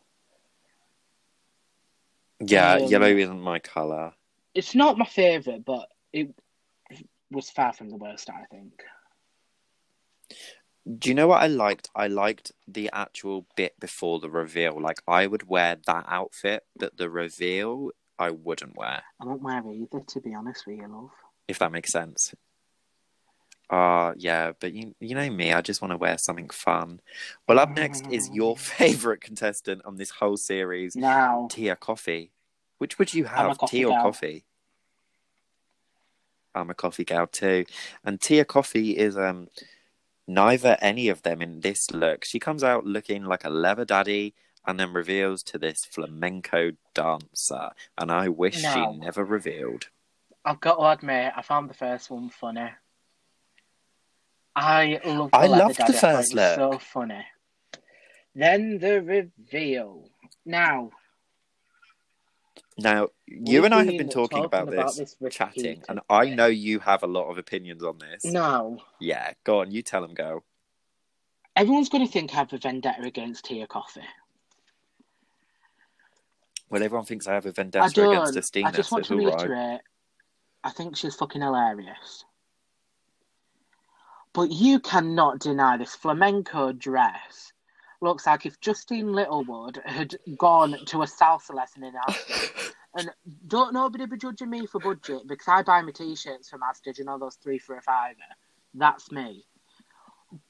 Yeah, 2.39 2.73
Um, 2.73 2.83
yellow 2.87 3.07
isn't 3.07 3.41
my 3.41 3.59
color. 3.59 4.13
It's 4.53 4.73
not 4.75 4.97
my 4.97 5.05
favourite, 5.05 5.63
but 5.63 5.87
it 6.11 6.33
was 7.29 7.49
far 7.49 7.71
from 7.73 7.89
the 7.89 7.97
worst, 7.97 8.29
I 8.29 8.43
think. 8.51 8.83
Do 10.97 11.09
you 11.09 11.15
know 11.15 11.27
what 11.27 11.43
I 11.43 11.47
liked? 11.47 11.89
I 11.95 12.07
liked 12.07 12.51
the 12.67 12.89
actual 12.91 13.45
bit 13.55 13.79
before 13.79 14.19
the 14.19 14.29
reveal. 14.29 14.81
Like, 14.81 15.01
I 15.07 15.27
would 15.27 15.47
wear 15.47 15.77
that 15.85 16.05
outfit, 16.07 16.63
but 16.75 16.97
the 16.97 17.09
reveal, 17.09 17.91
I 18.17 18.31
wouldn't 18.31 18.75
wear. 18.75 19.03
I 19.19 19.25
won't 19.25 19.43
wear 19.43 19.61
either, 19.71 19.99
to 19.99 20.19
be 20.21 20.33
honest 20.33 20.65
with 20.65 20.77
you, 20.77 20.87
love. 20.87 21.11
if 21.47 21.59
that 21.59 21.71
makes 21.71 21.91
sense. 21.91 22.33
Uh 23.71 24.13
yeah, 24.17 24.51
but 24.59 24.73
you 24.73 24.93
you 24.99 25.15
know 25.15 25.29
me, 25.29 25.53
I 25.53 25.61
just 25.61 25.81
want 25.81 25.91
to 25.93 25.97
wear 25.97 26.17
something 26.17 26.49
fun. 26.49 26.99
Well, 27.47 27.57
up 27.57 27.69
next 27.69 28.05
is 28.11 28.29
your 28.29 28.57
favorite 28.57 29.21
contestant 29.21 29.81
on 29.85 29.95
this 29.95 30.09
whole 30.11 30.35
series, 30.35 30.95
Now, 30.95 31.47
Tia 31.49 31.77
Kofi. 31.77 32.31
Which 32.79 32.99
would 32.99 33.13
you 33.13 33.25
have, 33.25 33.57
tea 33.67 33.85
or 33.85 33.91
gal. 33.91 34.03
coffee? 34.03 34.43
I'm 36.53 36.69
a 36.69 36.73
coffee 36.73 37.05
gal 37.05 37.27
too, 37.27 37.65
and 38.03 38.19
Tia 38.19 38.43
Kofi 38.43 38.93
is 38.95 39.17
um 39.17 39.47
neither 40.27 40.77
any 40.81 41.07
of 41.07 41.21
them 41.21 41.41
in 41.41 41.61
this 41.61 41.91
look. 41.91 42.25
She 42.25 42.39
comes 42.39 42.65
out 42.65 42.85
looking 42.85 43.23
like 43.23 43.45
a 43.45 43.49
leather 43.49 43.85
daddy, 43.85 44.33
and 44.67 44.77
then 44.77 44.91
reveals 44.91 45.43
to 45.43 45.57
this 45.57 45.85
flamenco 45.85 46.71
dancer, 46.93 47.69
and 47.97 48.11
I 48.11 48.27
wish 48.27 48.61
No. 48.63 48.73
she 48.73 48.97
never 48.99 49.23
revealed. 49.23 49.87
I've 50.43 50.59
got 50.59 50.75
to 50.75 50.89
admit, 50.89 51.33
I 51.37 51.41
found 51.41 51.69
the 51.69 51.73
first 51.73 52.09
one 52.09 52.29
funny. 52.29 52.69
I 54.55 54.99
love. 55.05 55.31
The 55.31 55.37
I 55.37 55.47
loved 55.47 55.75
the 55.75 55.83
daddy. 55.83 55.93
I 55.93 55.97
thought 55.97 56.15
first 56.17 56.33
look. 56.33 56.55
So 56.55 56.79
funny. 56.79 57.25
Then 58.35 58.79
the 58.79 59.01
reveal. 59.01 60.09
Now, 60.45 60.91
Now, 62.77 63.09
you 63.27 63.65
and 63.65 63.73
I 63.73 63.83
have 63.83 63.97
been 63.97 64.09
talking, 64.09 64.37
talking 64.37 64.45
about, 64.45 64.73
about 64.73 64.95
this, 64.95 65.15
this 65.19 65.33
chatting, 65.33 65.83
and 65.87 65.99
I 66.09 66.29
know 66.29 66.47
you 66.47 66.79
have 66.79 67.03
a 67.03 67.07
lot 67.07 67.29
of 67.29 67.37
opinions 67.37 67.83
on 67.83 67.97
this. 67.99 68.25
now, 68.25 68.77
Yeah, 68.99 69.33
go 69.43 69.61
on, 69.61 69.71
you 69.71 69.81
tell 69.83 70.01
them, 70.01 70.13
go. 70.13 70.43
everyone's 71.55 71.89
going 71.89 72.05
to 72.05 72.11
think 72.11 72.33
I 72.33 72.37
have 72.37 72.53
a 72.53 72.57
vendetta 72.57 73.03
against 73.03 73.45
Tia 73.45 73.67
Kofi. 73.67 74.03
Well, 76.69 76.81
everyone 76.81 77.05
thinks 77.05 77.27
I 77.27 77.33
have 77.33 77.45
a 77.45 77.51
vendetta 77.51 77.85
against. 77.85 78.35
Asttina. 78.35 78.67
I 78.67 78.71
just 78.71 78.91
want 78.91 79.05
so 79.05 79.17
to 79.17 79.23
all 79.25 79.29
right. 79.29 79.41
reiterate. 79.41 79.81
I 80.63 80.69
think 80.71 80.95
she's 80.95 81.15
fucking 81.15 81.41
hilarious. 81.41 82.23
But 84.33 84.51
you 84.51 84.79
cannot 84.79 85.39
deny 85.39 85.77
this 85.77 85.95
flamenco 85.95 86.71
dress 86.71 87.51
looks 88.01 88.25
like 88.25 88.45
if 88.45 88.59
Justine 88.59 89.13
Littlewood 89.13 89.81
had 89.85 90.15
gone 90.37 90.75
to 90.87 91.03
a 91.03 91.05
salsa 91.05 91.53
lesson 91.53 91.83
in 91.83 91.93
Asda. 91.93 92.73
and 92.97 93.09
don't 93.47 93.73
nobody 93.73 94.05
be 94.05 94.17
judging 94.17 94.49
me 94.49 94.65
for 94.65 94.79
budget 94.79 95.21
because 95.27 95.47
I 95.47 95.61
buy 95.61 95.81
my 95.81 95.91
t-shirts 95.91 96.49
from 96.49 96.61
Asda. 96.61 96.97
You 96.97 97.05
know 97.05 97.19
those 97.19 97.35
three 97.35 97.59
for 97.59 97.77
a 97.77 97.81
fiver. 97.81 98.17
That's 98.73 99.11
me. 99.11 99.45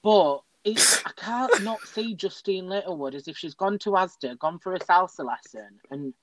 But 0.01 0.39
it's, 0.63 1.03
I 1.05 1.11
can't 1.17 1.63
not 1.63 1.81
see 1.81 2.15
Justine 2.15 2.69
Littlewood 2.69 3.15
as 3.15 3.27
if 3.27 3.37
she's 3.37 3.55
gone 3.55 3.79
to 3.79 3.91
Asda, 3.91 4.37
gone 4.39 4.59
for 4.59 4.73
a 4.73 4.79
salsa 4.79 5.25
lesson, 5.25 5.79
and 5.89 6.13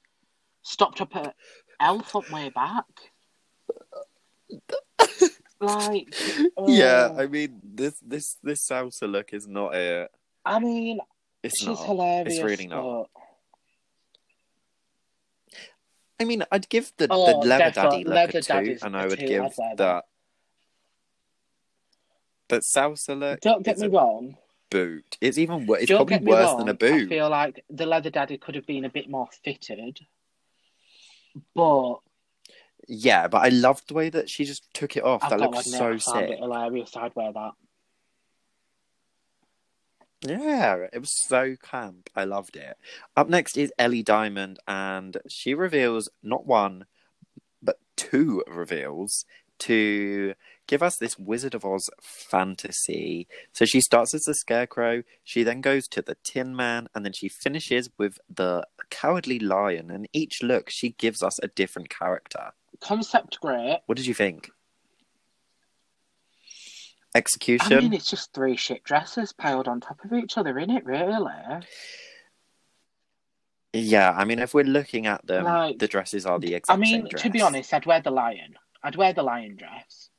stopped 0.62 1.00
up 1.00 1.14
at 1.16 1.34
Elf 1.80 2.16
up 2.16 2.30
way 2.30 2.48
back. 2.48 2.84
Uh, 3.70 4.76
Like, 5.61 6.14
Yeah, 6.66 7.09
oh, 7.12 7.16
I 7.18 7.26
mean 7.26 7.61
this 7.64 7.94
this 8.00 8.36
this 8.42 8.66
salsa 8.68 9.11
look 9.11 9.32
is 9.32 9.46
not 9.48 9.74
it. 9.74 10.11
I 10.44 10.59
mean, 10.61 10.98
It's 11.42 11.59
she's 11.59 11.66
not. 11.68 11.86
hilarious. 11.86 12.34
It's 12.34 12.42
really 12.44 12.66
not. 12.68 12.82
but- 12.82 13.11
I 16.20 16.24
mean, 16.24 16.42
I'd 16.50 16.68
give 16.68 16.92
the, 16.96 17.06
Oh, 17.11 17.40
the 17.42 17.46
leather 17.48 17.70
daddy 17.70 18.02
look 18.04 18.14
leather 18.14 18.38
a 18.38 18.42
two, 18.42 18.78
and 18.82 18.96
I 18.96 19.06
would 19.06 19.18
give 19.20 19.44
that. 19.56 19.76
that. 19.76 20.04
But 22.48 22.62
salsa 22.62 23.16
look, 23.18 23.40
Don't 23.40 23.62
get 23.64 23.78
me 23.78 23.86
wrong. 23.86 24.36
boot. 24.70 25.16
It's 25.20 25.38
even 25.38 25.66
worse. 25.66 25.82
It's 25.82 25.88
Don't 25.90 26.09
probably 26.09 26.26
worse 26.26 26.46
wrong. 26.46 26.59
than 26.59 26.68
a 26.70 26.74
boot. 26.74 27.06
I 27.06 27.09
feel 27.09 27.28
like 27.30 27.64
the 27.70 27.86
leather 27.86 28.11
daddy 28.11 28.36
could 28.38 28.56
have 28.56 28.66
been 28.66 28.84
a 28.84 28.90
bit 28.90 29.09
more 29.09 29.28
fitted, 29.44 30.00
but 31.54 31.98
Yeah, 32.89 33.28
but 33.28 33.45
I 33.45 33.51
loved 33.51 33.89
the 33.89 33.95
way 33.95 34.09
that 34.09 34.30
she 34.30 34.47
just 34.47 34.72
took 34.72 34.97
it 34.97 35.05
off. 35.05 35.22
I've 35.22 35.30
that 35.30 35.39
got 35.41 35.51
looks 35.51 35.66
admit, 35.66 35.78
so 35.78 35.84
I 35.84 35.89
found 35.91 36.01
sick. 36.01 36.30
it 36.30 36.39
hilarious. 36.39 36.97
I'd 36.97 37.14
wear 37.14 37.32
that. 37.34 37.53
Yeah, 40.22 40.86
it 40.93 40.99
was 40.99 41.12
so 41.28 41.55
camp. 41.62 42.09
I 42.16 42.24
loved 42.24 42.57
it. 42.57 42.76
Up 43.16 43.28
next 43.28 43.57
is 43.57 43.72
Ellie 43.78 44.03
Diamond, 44.03 44.59
and 44.66 45.18
she 45.28 45.55
reveals 45.55 46.09
not 46.22 46.47
one, 46.47 46.86
but 47.62 47.78
two 47.97 48.43
reveals 48.49 49.26
to 49.61 50.34
give 50.66 50.82
us 50.82 50.97
this 50.97 51.18
Wizard 51.18 51.55
of 51.55 51.64
Oz 51.64 51.91
fantasy. 52.03 53.28
So 53.53 53.64
she 53.64 53.80
starts 53.80 54.14
as 54.14 54.22
the 54.22 54.34
Scarecrow, 54.34 55.03
she 55.24 55.43
then 55.43 55.61
goes 55.61 55.86
to 55.89 56.03
the 56.03 56.16
Tin 56.24 56.57
Man, 56.57 56.89
and 56.95 57.05
then 57.05 57.12
she 57.12 57.28
finishes 57.28 57.91
with 57.99 58.18
the 58.34 58.66
Cowardly 58.91 59.39
Lion. 59.39 59.91
And 59.91 60.09
each 60.12 60.43
look, 60.43 60.70
she 60.70 60.91
gives 60.91 61.22
us 61.22 61.39
a 61.43 61.49
different 61.49 61.91
character. 61.91 62.53
Concept 62.80 63.40
great. 63.40 63.80
What 63.86 63.96
did 63.96 64.06
you 64.06 64.14
think? 64.14 64.50
Execution? 67.14 67.78
I 67.78 67.80
mean, 67.80 67.92
it's 67.92 68.10
just 68.10 68.32
three 68.32 68.56
shit 68.56 68.84
dresses 68.84 69.32
piled 69.32 69.66
on 69.66 69.80
top 69.80 70.04
of 70.04 70.12
each 70.12 70.38
other, 70.38 70.58
isn't 70.58 70.70
it? 70.70 70.84
Really? 70.84 71.32
Yeah, 73.72 74.14
I 74.16 74.24
mean, 74.24 74.38
if 74.38 74.54
we're 74.54 74.64
looking 74.64 75.06
at 75.06 75.26
them, 75.26 75.44
Like, 75.44 75.78
the 75.78 75.88
dresses 75.88 76.26
are 76.26 76.38
the 76.38 76.54
exact 76.54 76.78
I 76.78 76.80
mean, 76.80 77.08
to 77.08 77.30
be 77.30 77.42
honest, 77.42 77.72
I'd 77.74 77.86
wear 77.86 78.00
the 78.00 78.10
lion. 78.10 78.54
I'd 78.82 78.96
wear 78.96 79.12
the 79.12 79.22
lion 79.22 79.56
dress. 79.56 80.10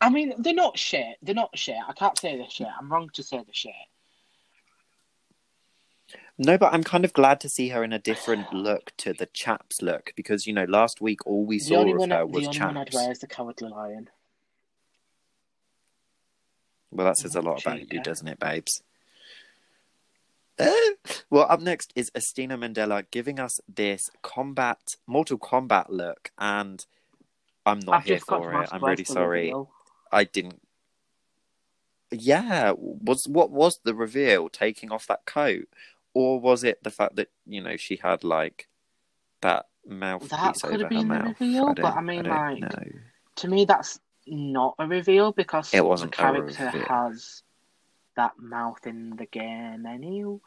I 0.00 0.10
mean, 0.10 0.34
they're 0.38 0.52
not 0.52 0.78
shit. 0.78 1.16
They're 1.22 1.34
not 1.34 1.56
shit. 1.56 1.76
I 1.86 1.92
can't 1.92 2.18
say 2.18 2.36
they're 2.36 2.50
shit. 2.50 2.66
I'm 2.78 2.90
wrong 2.92 3.08
to 3.14 3.22
say 3.22 3.36
they're 3.36 3.46
shit. 3.52 3.72
No, 6.38 6.58
but 6.58 6.72
I'm 6.72 6.82
kind 6.82 7.04
of 7.04 7.12
glad 7.12 7.40
to 7.40 7.48
see 7.48 7.68
her 7.68 7.84
in 7.84 7.92
a 7.92 7.98
different 7.98 8.52
look 8.52 8.92
to 8.98 9.12
the 9.12 9.26
chaps 9.26 9.80
look 9.82 10.12
because 10.16 10.46
you 10.46 10.52
know 10.52 10.64
last 10.64 11.00
week 11.00 11.26
all 11.26 11.44
we 11.44 11.58
The 11.58 11.64
saw 11.64 11.76
only 11.76 11.92
of 11.92 11.98
one, 11.98 12.10
her 12.10 12.18
the 12.20 12.26
was 12.26 12.46
only 12.48 12.60
one 12.60 12.76
I'd 12.76 12.86
chaps. 12.86 12.94
wear 12.96 13.12
is 13.12 13.18
the 13.20 13.26
cowardly 13.26 13.68
lion. 13.68 14.10
Well, 16.90 17.06
that 17.06 17.18
says 17.18 17.34
a 17.36 17.40
lot 17.42 17.62
about 17.62 17.92
you, 17.92 18.02
doesn't 18.02 18.28
it, 18.28 18.38
babes? 18.38 18.82
Eh. 20.58 20.90
well, 21.30 21.46
up 21.48 21.60
next 21.60 21.92
is 21.96 22.10
Asttina 22.10 22.58
Mandella 22.58 23.04
giving 23.10 23.40
us 23.40 23.58
this 23.66 24.10
combat, 24.20 24.78
Mortal 25.06 25.38
Kombat 25.38 25.86
look, 25.88 26.30
and 26.38 26.84
I'm 27.64 27.80
not 27.80 28.00
I've 28.00 28.04
here 28.04 28.20
for 28.20 28.62
it. 28.62 28.68
I'm 28.70 28.84
really 28.84 29.04
sorry. 29.04 29.54
I 30.10 30.24
didn't. 30.24 30.60
Yeah, 32.10 32.74
was 32.76 33.26
what 33.26 33.50
was 33.50 33.80
the 33.84 33.94
reveal? 33.94 34.50
Taking 34.50 34.92
off 34.92 35.06
that 35.06 35.24
coat, 35.24 35.68
or 36.14 36.40
was 36.40 36.64
it 36.64 36.82
the 36.82 36.90
fact 36.90 37.16
that 37.16 37.28
you 37.46 37.62
know 37.62 37.76
she 37.76 37.96
had 37.96 38.24
like 38.24 38.68
that 39.40 39.66
mouthpiece 39.86 40.30
That 40.30 40.54
could 40.62 40.74
over 40.74 40.78
have 40.84 40.88
been 40.88 41.08
her 41.08 41.18
the 41.18 41.24
mouth? 41.24 41.40
reveal, 41.40 41.68
I 41.70 41.74
but 41.74 41.94
I 41.96 42.00
mean, 42.00 42.24
don't 42.24 42.60
like, 42.60 42.60
know. 42.60 42.84
To 43.36 43.48
me, 43.48 43.64
that's 43.64 43.98
not 44.26 44.74
a 44.78 44.86
reveal 44.86 45.32
because 45.32 45.72
It 45.74 45.84
wasn't 45.84 46.14
the 46.14 46.22
a 46.22 46.24
character 46.24 46.68
has 46.88 47.42
that 48.16 48.38
mouth 48.38 48.86
in 48.86 49.16
the 49.16 49.26
game 49.26 49.86
anyway. 49.86 50.40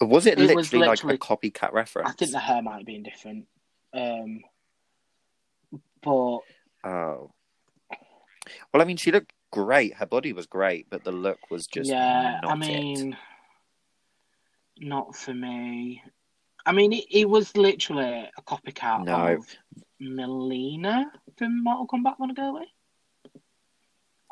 was 0.00 0.26
it, 0.26 0.38
It 0.38 0.54
was 0.56 0.72
literally, 0.72 0.88
literally- 0.88 1.12
like 1.14 1.22
a 1.22 1.36
copycat 1.36 1.72
reference? 1.72 2.08
I 2.08 2.12
think 2.12 2.32
the 2.32 2.38
hair 2.40 2.62
might 2.62 2.78
have 2.78 2.86
been 2.86 3.02
different. 3.02 3.46
Um, 3.94 4.42
but 6.02 6.40
Oh. 6.84 7.30
Well, 8.72 8.82
I 8.82 8.84
mean, 8.84 8.96
she 8.96 9.12
looked 9.12 9.31
great. 9.52 9.94
Her 9.94 10.06
body 10.06 10.32
was 10.32 10.46
great, 10.46 10.90
but 10.90 11.04
the 11.04 11.12
look 11.12 11.38
was 11.50 11.66
just 11.66 11.88
yeah, 11.88 12.40
not 12.42 12.50
I 12.50 12.54
it. 12.54 12.58
mean, 12.58 13.16
not 14.80 15.14
for 15.14 15.32
me. 15.32 16.02
I 16.66 16.72
mean, 16.72 16.92
it, 16.92 17.04
it 17.10 17.28
was 17.28 17.56
literally 17.56 18.28
a 18.36 18.42
copycat 18.42 19.04
No. 19.04 19.36
of 19.36 19.46
Melina 20.00 21.10
from 21.36 21.62
Mortal 21.62 21.86
Kombat. 21.86 22.18
Want 22.18 22.34
to 22.34 22.40
go 22.40 22.50
away? 22.56 22.66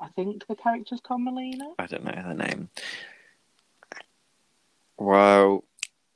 I 0.00 0.08
think 0.16 0.46
the 0.48 0.56
character's 0.56 1.00
called 1.00 1.22
Melina. 1.22 1.70
I 1.78 1.86
don't 1.86 2.04
know 2.04 2.12
her 2.12 2.34
name. 2.34 2.70
Well, 4.96 5.64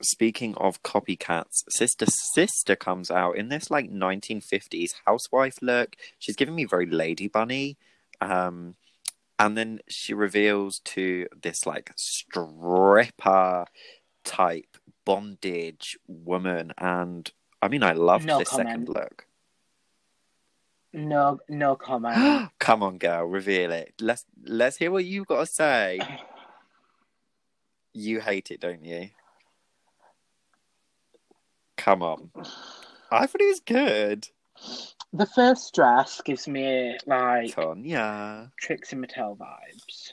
speaking 0.02 0.54
of 0.56 0.82
copycats, 0.82 1.64
Sister 1.68 2.06
Sister 2.08 2.76
comes 2.76 3.10
out 3.10 3.36
in 3.36 3.48
this 3.48 3.70
like 3.70 3.90
1950s 3.90 4.94
housewife 5.06 5.56
look. 5.62 5.96
She's 6.18 6.36
giving 6.36 6.54
me 6.54 6.64
very 6.64 6.86
Lady 6.86 7.28
Bunny. 7.28 7.76
Um, 8.20 8.74
and 9.38 9.56
then 9.56 9.80
she 9.88 10.14
reveals 10.14 10.78
to 10.80 11.26
this 11.40 11.66
like 11.66 11.92
stripper 11.96 13.66
type 14.24 14.76
bondage 15.04 15.98
woman. 16.06 16.72
And 16.78 17.30
I 17.60 17.68
mean, 17.68 17.82
I 17.82 17.92
love 17.92 18.24
No 18.24 18.38
this 18.38 18.50
second 18.50 18.88
look. 18.88 19.26
No, 20.92 21.40
no 21.48 21.74
comment. 21.74 22.50
Come 22.58 22.82
on, 22.82 22.98
girl, 22.98 23.24
reveal 23.24 23.72
it. 23.72 23.94
Let's 24.00 24.24
let's 24.44 24.76
hear 24.76 24.90
what 24.90 25.04
you've 25.04 25.26
got 25.26 25.40
to 25.40 25.46
say. 25.46 26.00
You 27.96 28.18
hate 28.18 28.50
it, 28.50 28.58
don't 28.58 28.84
you? 28.84 29.10
Come 31.76 32.02
on. 32.02 32.32
I 33.08 33.28
thought 33.28 33.40
it 33.40 33.46
was 33.46 33.60
good. 33.60 34.26
The 35.14 35.26
first 35.26 35.72
dress 35.74 36.20
gives 36.22 36.48
me 36.48 36.98
like 37.06 37.54
Tonya. 37.54 38.50
Trixie 38.60 38.96
Mattel 38.96 39.38
vibes. 39.38 40.12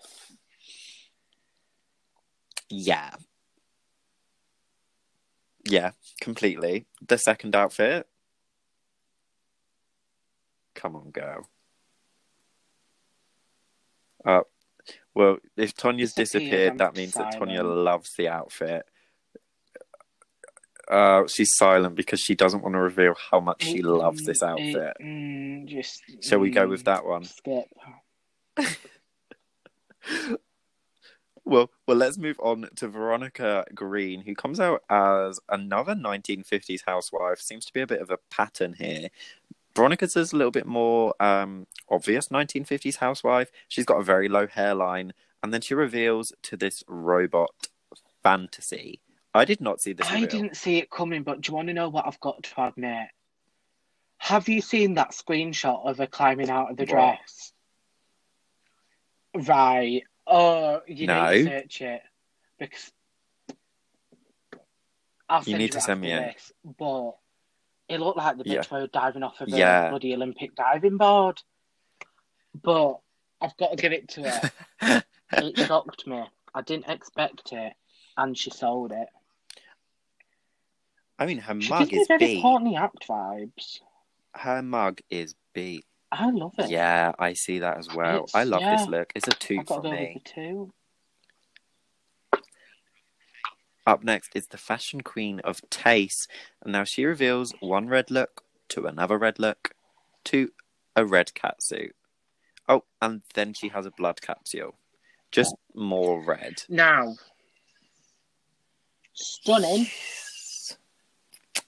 Yeah. 2.70 3.10
Yeah, 5.66 5.92
completely. 6.22 6.86
The 7.06 7.18
second 7.18 7.56
outfit. 7.56 8.08
Come 10.76 10.96
on, 10.96 11.10
girl. 11.10 11.50
Uh, 14.24 14.42
well, 15.16 15.38
if 15.58 15.76
Tonya's 15.76 16.14
Disappeared, 16.14 16.52
disappeared, 16.52 16.78
that 16.78 16.96
means 16.96 17.14
that 17.14 17.34
Tonya 17.34 17.64
loves 17.64 18.14
the 18.16 18.30
outfit. 18.30 18.86
Uh, 20.92 21.26
she's 21.28 21.56
silent 21.56 21.96
because 21.96 22.20
she 22.20 22.36
doesn't 22.36 22.62
want 22.62 22.76
to 22.76 22.80
reveal 22.80 23.16
how 23.32 23.40
much 23.40 23.64
she 23.64 23.82
loves 23.82 24.26
this 24.26 24.44
outfit. 24.44 24.94
it- 25.00 25.66
just 25.68 26.04
Shall 26.22 26.40
we 26.40 26.50
go 26.50 26.68
mm, 26.68 26.70
with 26.70 26.84
that 26.84 27.06
one? 27.06 27.24
Skip. 27.24 27.66
Well, 31.44 31.72
well, 31.88 31.98
let's 31.98 32.18
move 32.18 32.40
on 32.40 32.70
to 32.76 32.88
Veronica 32.88 33.66
Green, 33.74 34.22
who 34.22 34.36
comes 34.36 34.60
out 34.60 34.84
as 34.90 35.40
another 35.50 35.96
1950s 35.96 36.82
housewife. 36.86 37.42
Seems 37.42 37.66
to 37.66 37.74
be 37.74 37.82
a 37.82 37.88
bit 37.88 38.02
of 38.02 38.12
a 38.12 38.20
pattern 38.30 38.76
here. 38.78 39.10
Veronica's 39.76 40.16
is 40.16 40.34
a 40.34 40.38
little 40.38 40.52
bit 40.52 40.68
more 40.68 41.14
um, 41.20 41.66
obvious 41.90 42.28
1950s 42.28 42.98
housewife. 42.98 43.52
She's 43.68 43.86
got 43.86 44.00
a 44.00 44.04
very 44.04 44.30
low 44.30 44.48
hairline, 44.48 45.14
and 45.42 45.54
then 45.54 45.62
she 45.62 45.74
reveals 45.74 46.32
to 46.44 46.56
this 46.58 46.84
robot 46.88 47.70
fantasy. 48.22 49.01
I 49.34 49.46
did 49.46 49.62
not 49.62 49.82
see 49.82 49.94
this. 49.94 50.08
I 50.10 50.16
reveal. 50.22 50.28
didn't 50.30 50.58
see 50.58 50.78
it 50.78 50.90
coming, 50.90 51.24
but 51.24 51.42
do 51.42 51.52
you 51.52 51.56
want 51.56 51.68
to 51.70 51.74
know 51.74 51.90
what 51.90 52.06
I've 52.06 52.20
got 52.20 52.44
to 52.44 52.68
admit? 52.68 53.08
Have 54.18 54.50
you 54.50 54.62
seen 54.62 54.96
that 54.96 55.12
screenshot 55.12 55.86
of 55.90 55.98
her 55.98 56.08
climbing 56.08 56.50
out 56.50 56.70
of 56.72 56.78
the 56.78 56.84
What? 56.86 56.90
dress? 56.90 57.54
Right. 59.48 60.04
Oh, 60.28 60.82
you 60.88 61.08
No. 61.08 61.32
need 61.32 61.38
to 61.38 61.44
search 61.46 61.82
it 61.82 62.02
because 62.60 62.92
I'll 65.30 65.44
You 65.44 65.58
need 65.58 65.72
to 65.72 65.82
send 65.82 66.02
me 66.02 66.12
it. 66.12 66.36
this, 66.36 66.52
But 66.78 67.14
it 67.88 68.00
looked 68.00 68.18
like 68.18 68.38
the 68.38 68.44
bitch 68.44 68.70
Yeah. 68.70 68.80
were 68.80 68.88
diving 68.88 69.24
off 69.24 69.40
of 69.42 69.48
a 69.48 69.52
Yeah. 69.52 69.90
bloody 69.90 70.14
Olympic 70.14 70.56
diving 70.56 70.98
board. 70.98 71.42
But 72.62 73.00
I've 73.40 73.56
got 73.58 73.72
to 73.72 73.76
give 73.78 73.94
it 73.94 74.10
to 74.10 74.24
her. 74.82 75.04
it 75.32 75.58
shocked 75.58 76.06
me. 76.06 76.22
I 76.54 76.62
didn't 76.62 76.90
expect 76.90 77.54
it, 77.54 77.74
and 78.18 78.38
she 78.38 78.50
sold 78.50 78.92
it. 78.92 79.08
I 81.22 81.28
mean, 81.28 81.38
her 81.38 81.62
She 81.62 81.70
mug 81.70 81.82
gives 81.88 81.92
me 81.92 82.00
is 82.00 82.08
very 82.08 82.26
B. 82.26 82.42
Courtney 82.42 82.76
Act 82.76 83.08
vibes. 83.08 83.80
Her 84.34 84.64
mug 84.64 85.02
is 85.12 85.36
B. 85.54 85.84
I 86.12 86.32
love 86.32 86.56
it. 86.58 86.72
Yeah, 86.72 87.12
I 87.20 87.34
see 87.34 87.60
that 87.60 87.78
as 87.78 87.94
well. 87.94 88.24
It's- 88.24 88.34
I 88.34 88.44
love 88.44 88.62
yeah. 88.62 88.78
this 88.78 88.88
look. 88.88 89.12
It's 89.14 89.28
a 89.28 89.32
two 89.32 89.60
I've 89.60 89.68
for 89.68 89.84
me. 89.84 90.20
two. 90.26 90.74
Up 93.86 94.04
next 94.04 94.36
is 94.36 94.48
the 94.48 94.58
fashion 94.58 95.02
queen 95.02 95.40
of 95.42 95.62
Tayce, 95.70 96.28
and 96.64 96.72
now 96.72 96.86
she 96.86 97.06
reveals 97.06 97.54
one 97.60 97.88
red 97.88 98.10
look 98.10 98.44
to 98.70 98.88
another 98.88 99.20
red 99.20 99.38
look 99.38 99.76
to 100.24 100.50
a 100.96 101.06
red 101.06 101.34
catsuit. 101.36 101.92
Oh, 102.68 102.84
and 103.00 103.22
then 103.36 103.54
she 103.54 103.68
has 103.68 103.86
a 103.86 103.92
blood 103.92 104.24
capsule. 104.24 104.74
Just 105.32 105.54
more 105.76 106.20
red. 106.26 106.64
Now, 106.68 107.14
stunning. 109.14 109.86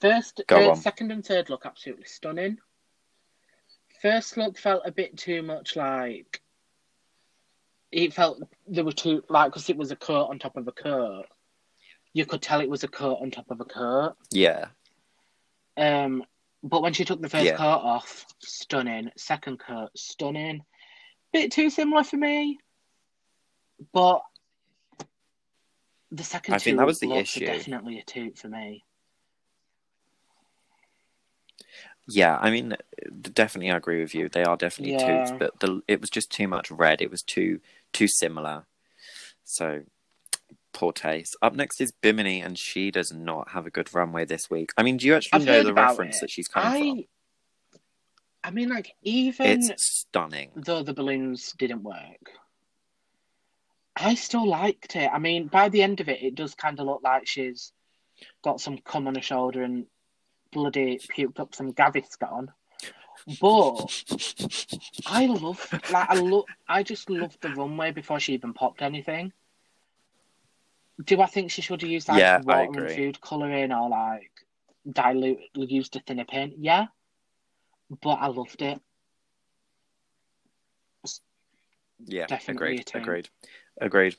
First, 0.00 0.42
Go 0.46 0.68
uh, 0.68 0.70
on. 0.70 0.76
second, 0.76 1.12
and 1.12 1.24
third 1.24 1.50
look 1.50 1.66
absolutely 1.66 2.04
stunning. 2.04 2.58
First 4.02 4.36
look 4.36 4.58
felt 4.58 4.82
a 4.84 4.92
bit 4.92 5.16
too 5.16 5.42
much 5.42 5.76
like 5.76 6.40
it 7.90 8.12
felt 8.12 8.42
there 8.66 8.84
were 8.84 8.92
two 8.92 9.22
like 9.28 9.50
because 9.52 9.70
it 9.70 9.76
was 9.76 9.92
a 9.92 9.96
coat 9.96 10.26
on 10.26 10.38
top 10.38 10.56
of 10.56 10.66
a 10.68 10.72
coat. 10.72 11.26
You 12.12 12.26
could 12.26 12.42
tell 12.42 12.60
it 12.60 12.68
was 12.68 12.84
a 12.84 12.88
coat 12.88 13.18
on 13.22 13.30
top 13.30 13.50
of 13.50 13.60
a 13.60 13.64
coat. 13.64 14.14
Yeah. 14.30 14.66
Um, 15.76 16.24
but 16.62 16.82
when 16.82 16.92
she 16.92 17.04
took 17.04 17.20
the 17.20 17.28
first 17.28 17.44
Yeah. 17.44 17.56
coat 17.56 17.64
off, 17.82 18.26
stunning. 18.40 19.10
Second 19.16 19.58
coat, 19.58 19.90
stunning. 19.96 20.64
Bit 21.32 21.52
too 21.52 21.70
similar 21.70 22.04
for 22.04 22.16
me, 22.16 22.58
but 23.92 24.22
the 26.12 26.22
second 26.24 26.54
I 26.54 26.58
think 26.58 26.78
that 26.78 26.86
was 26.86 27.00
the 27.00 27.12
issue. 27.12 27.46
definitely 27.46 27.98
a 27.98 28.04
toot 28.04 28.38
for 28.38 28.48
me. 28.48 28.84
Yeah, 32.06 32.38
I 32.40 32.50
mean, 32.50 32.76
definitely 33.20 33.70
I 33.70 33.76
agree 33.76 34.00
with 34.00 34.14
you. 34.14 34.28
They 34.28 34.44
are 34.44 34.56
definitely 34.56 34.92
Yeah. 34.92 35.06
toots, 35.06 35.32
but 35.38 35.58
the 35.60 35.82
it 35.88 36.00
was 36.00 36.10
just 36.10 36.30
too 36.30 36.48
much 36.48 36.70
red. 36.70 37.00
It 37.00 37.10
was 37.10 37.22
too 37.22 37.60
too 37.92 38.08
similar. 38.08 38.66
So 39.44 39.82
poor 40.72 40.92
taste. 40.92 41.36
Up 41.40 41.54
next 41.54 41.80
is 41.80 41.92
Bimini, 41.92 42.40
and 42.42 42.58
she 42.58 42.90
does 42.90 43.12
not 43.12 43.50
have 43.50 43.66
a 43.66 43.70
good 43.70 43.94
runway 43.94 44.24
this 44.24 44.50
week. 44.50 44.72
I 44.76 44.82
mean, 44.82 44.96
do 44.98 45.06
you 45.06 45.14
actually 45.14 45.40
I've 45.40 45.46
know 45.46 45.62
the 45.62 45.72
reference 45.74 46.16
it. 46.16 46.20
that 46.22 46.30
she's 46.30 46.48
coming 46.48 46.70
from? 46.70 46.98
I, 48.42 48.48
I 48.48 48.50
mean, 48.50 48.68
like 48.68 48.94
even 49.02 49.46
It's 49.46 49.72
stunning. 50.00 50.50
though 50.56 50.82
the 50.82 50.92
balloons 50.92 51.52
didn't 51.56 51.82
work, 51.82 52.30
I 53.96 54.14
still 54.14 54.46
liked 54.46 54.96
it. 54.96 55.08
I 55.10 55.18
mean, 55.18 55.46
by 55.46 55.68
the 55.70 55.82
end 55.82 56.00
of 56.00 56.08
it, 56.08 56.22
it 56.22 56.34
does 56.34 56.54
kind 56.54 56.78
of 56.78 56.86
look 56.86 57.00
like 57.02 57.26
she's 57.26 57.72
got 58.42 58.60
some 58.60 58.78
cum 58.78 59.06
on 59.06 59.14
her 59.14 59.22
shoulder 59.22 59.62
and 59.62 59.86
bloody 60.54 60.98
puked 60.98 61.38
up 61.40 61.54
some 61.54 61.72
Gaviscon. 61.72 62.48
But 63.40 64.04
I 65.06 65.26
love, 65.26 65.68
like, 65.90 66.10
I 66.10 66.14
love, 66.14 66.44
I 66.68 66.82
just 66.82 67.10
loved 67.10 67.40
the 67.40 67.50
runway 67.50 67.90
before 67.90 68.20
she 68.20 68.34
even 68.34 68.54
popped 68.54 68.82
anything. 68.82 69.32
Do 71.02 71.20
I 71.20 71.26
think 71.26 71.50
she 71.50 71.60
should 71.60 71.82
have 71.82 71.90
used 71.90 72.08
like 72.08 72.18
Yeah, 72.18 72.40
water 72.40 72.80
and 72.80 72.90
food 72.90 73.20
coloring 73.20 73.72
or 73.72 73.88
like 73.88 74.30
dilute, 74.90 75.40
used 75.54 75.96
a 75.96 76.00
thinner 76.00 76.24
paint? 76.24 76.54
Yeah, 76.58 76.86
but 78.02 78.14
I 78.14 78.28
loved 78.28 78.62
it. 78.62 78.80
Yeah, 82.06 82.26
Definitely 82.26 82.80
agreed, 82.84 82.90
agreed, 82.94 83.28
agreed. 83.80 84.16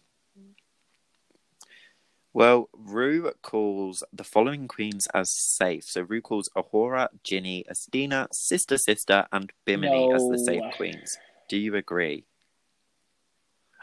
Well, 2.36 2.68
Rue 2.74 3.32
calls 3.44 4.04
the 4.12 4.26
following 4.26 4.68
queens 4.68 5.08
as 5.14 5.32
safe. 5.32 5.86
So 5.86 6.02
Rue 6.02 6.20
calls 6.20 6.50
A'Whora, 6.54 7.08
Ginny, 7.24 7.64
Asttina, 7.72 8.28
Sister 8.34 8.78
Sister, 8.78 9.26
and 9.32 9.54
Bimini 9.64 10.12
as 10.12 10.22
the 10.28 10.38
safe 10.38 10.76
queens. 10.76 11.18
Do 11.48 11.56
you 11.56 11.78
agree? 11.78 12.26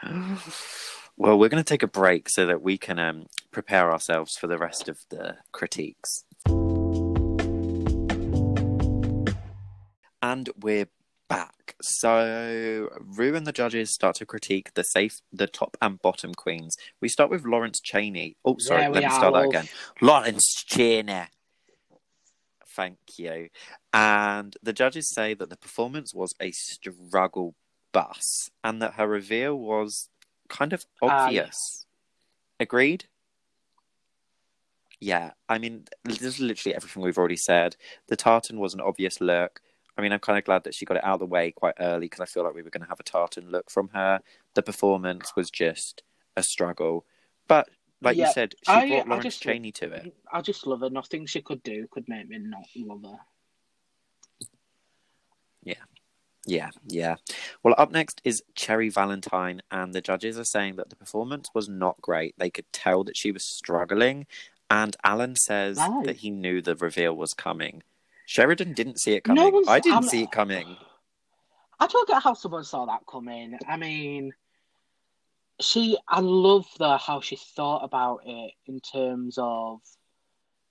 well, 1.17 1.39
we're 1.39 1.49
going 1.49 1.63
to 1.63 1.67
take 1.67 1.81
a 1.81 1.87
break 1.87 2.29
so 2.29 2.45
that 2.45 2.61
we 2.61 2.77
can 2.77 2.99
um, 2.99 3.25
prepare 3.49 3.91
ourselves 3.91 4.37
for 4.37 4.45
the 4.45 4.59
rest 4.59 4.87
of 4.87 4.99
the 5.09 5.37
critiques. 5.51 6.23
And 10.21 10.51
we're 10.61 10.89
back. 11.33 11.75
So 11.81 12.89
Rue 12.99 13.35
and 13.35 13.45
the 13.45 13.51
judges 13.51 13.93
start 13.93 14.15
to 14.17 14.25
critique 14.25 14.73
the 14.73 14.83
safe, 14.83 15.21
the 15.31 15.47
top 15.47 15.77
and 15.81 16.01
bottom 16.01 16.33
queens. 16.33 16.75
We 17.01 17.09
start 17.09 17.29
with 17.29 17.45
Lawrence 17.45 17.79
Chaney. 17.81 18.35
Oh, 18.45 18.57
sorry, 18.59 18.87
let 18.87 19.03
me 19.03 19.09
start 19.09 19.33
that 19.33 19.47
again. 19.47 19.69
Lawrence 20.01 20.63
Chaney. 20.67 21.25
Thank 22.75 22.97
you. 23.17 23.49
And 23.93 24.55
the 24.63 24.73
judges 24.73 25.13
say 25.13 25.33
that 25.35 25.49
the 25.49 25.57
performance 25.57 26.13
was 26.13 26.33
a 26.39 26.51
struggle 26.51 27.55
bus 27.91 28.49
and 28.63 28.81
that 28.81 28.93
her 28.93 29.07
reveal 29.07 29.57
was 29.57 30.09
kind 30.49 30.73
of 30.73 30.85
Aye. 31.01 31.07
obvious. 31.07 31.85
Agreed? 32.59 33.05
Yeah, 34.99 35.31
I 35.49 35.57
mean, 35.57 35.85
this 36.05 36.21
is 36.21 36.39
literally 36.39 36.75
everything 36.75 37.03
we've 37.03 37.17
already 37.17 37.35
said. 37.35 37.75
The 38.07 38.15
tartan 38.15 38.57
was 38.57 38.73
an 38.73 38.79
obvious 38.79 39.19
look. 39.19 39.59
I 39.97 40.01
mean, 40.01 40.11
I'm 40.11 40.19
kind 40.19 40.39
of 40.39 40.43
glad 40.45 40.63
that 40.63 40.73
she 40.73 40.85
got 40.85 40.97
it 40.97 41.03
out 41.03 41.15
of 41.15 41.19
the 41.19 41.25
way 41.27 41.51
quite 41.51 41.75
early 41.79 42.05
because 42.07 42.19
I 42.19 42.25
feel 42.25 42.43
like 42.43 42.55
we 42.55 42.63
were 42.63 42.69
going 42.71 42.81
to 42.83 42.89
have 42.89 42.99
a 42.99 43.03
tartan 43.03 43.51
look 43.51 43.69
from 43.69 43.89
her. 43.93 44.21
The 44.55 44.63
performance 44.63 45.35
was 45.35 45.51
just 45.51 46.01
a 46.35 46.41
struggle. 46.43 47.05
But, 47.47 47.69
like 48.01 48.17
Yeah, 48.17 48.27
you 48.27 48.33
said, 48.33 48.55
she 48.65 48.71
I- 48.71 48.87
brought 48.87 49.05
I 49.05 49.09
Lawrence 49.09 49.23
just- 49.25 49.43
Chaney 49.43 49.71
to 49.73 49.91
it. 49.91 50.15
I 50.31 50.41
just 50.41 50.65
love 50.65 50.79
her. 50.81 50.89
Nothing 50.89 51.25
she 51.27 51.41
could 51.41 51.61
do 51.63 51.87
could 51.91 52.09
make 52.09 52.27
me 52.27 52.39
not 52.39 52.63
love 52.75 53.03
her. 53.03 53.19
Yeah, 55.63 55.75
yeah. 56.45 56.71
Yeah. 56.87 57.15
Well, 57.61 57.75
up 57.77 57.91
next 57.91 58.19
is 58.25 58.43
Cherry 58.55 58.89
Valentine, 58.89 59.61
and 59.71 59.93
the 59.93 60.01
judges 60.01 60.37
are 60.37 60.43
saying 60.43 60.75
that 60.75 60.89
the 60.89 60.95
performance 60.95 61.49
was 61.53 61.69
not 61.69 62.01
great. 62.01 62.35
They 62.37 62.49
could 62.49 62.71
tell 62.73 63.03
that 63.05 63.15
she 63.15 63.31
was 63.31 63.45
struggling, 63.45 64.25
and 64.69 64.95
Alan 65.03 65.35
says 65.35 65.77
that 65.77 66.17
he 66.17 66.31
knew 66.31 66.61
the 66.61 66.75
reveal 66.75 67.15
was 67.15 67.33
coming. 67.33 67.83
Sheridan 68.25 68.73
didn't 68.73 68.99
see 68.99 69.13
it 69.13 69.23
coming. 69.23 69.43
No 69.51 69.63
I 69.67 69.79
didn't 69.79 69.95
I'm- 69.95 70.03
see 70.03 70.23
it 70.23 70.31
coming. 70.31 70.77
I 71.79 71.87
don't 71.87 72.07
get 72.07 72.23
how 72.23 72.33
someone 72.33 72.63
saw 72.63 72.85
that 72.85 73.01
coming. 73.09 73.57
I 73.67 73.75
mean, 73.75 74.31
she. 75.59 75.97
I 76.07 76.21
love 76.21 76.65
the 76.79 76.97
how 76.97 77.19
she 77.19 77.35
thought 77.35 77.83
about 77.83 78.21
it 78.25 78.53
in 78.67 78.79
terms 78.79 79.37
of 79.37 79.81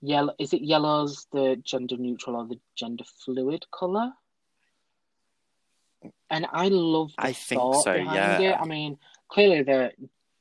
yellow. 0.01 0.33
Is 0.39 0.53
it 0.53 0.61
yellow's 0.63 1.27
the 1.31 1.61
gender 1.63 1.97
neutral 1.97 2.37
or 2.37 2.47
the 2.47 2.59
gender 2.75 3.03
fluid 3.23 3.65
color? 3.69 4.11
And 6.31 6.47
I 6.51 6.69
love 6.69 7.11
the 7.17 7.25
I 7.25 7.33
think 7.33 7.61
thought 7.61 7.83
so, 7.83 7.93
behind 7.93 8.43
yeah. 8.43 8.53
it. 8.53 8.57
I 8.59 8.65
mean, 8.65 8.97
clearly 9.29 9.61
the 9.61 9.91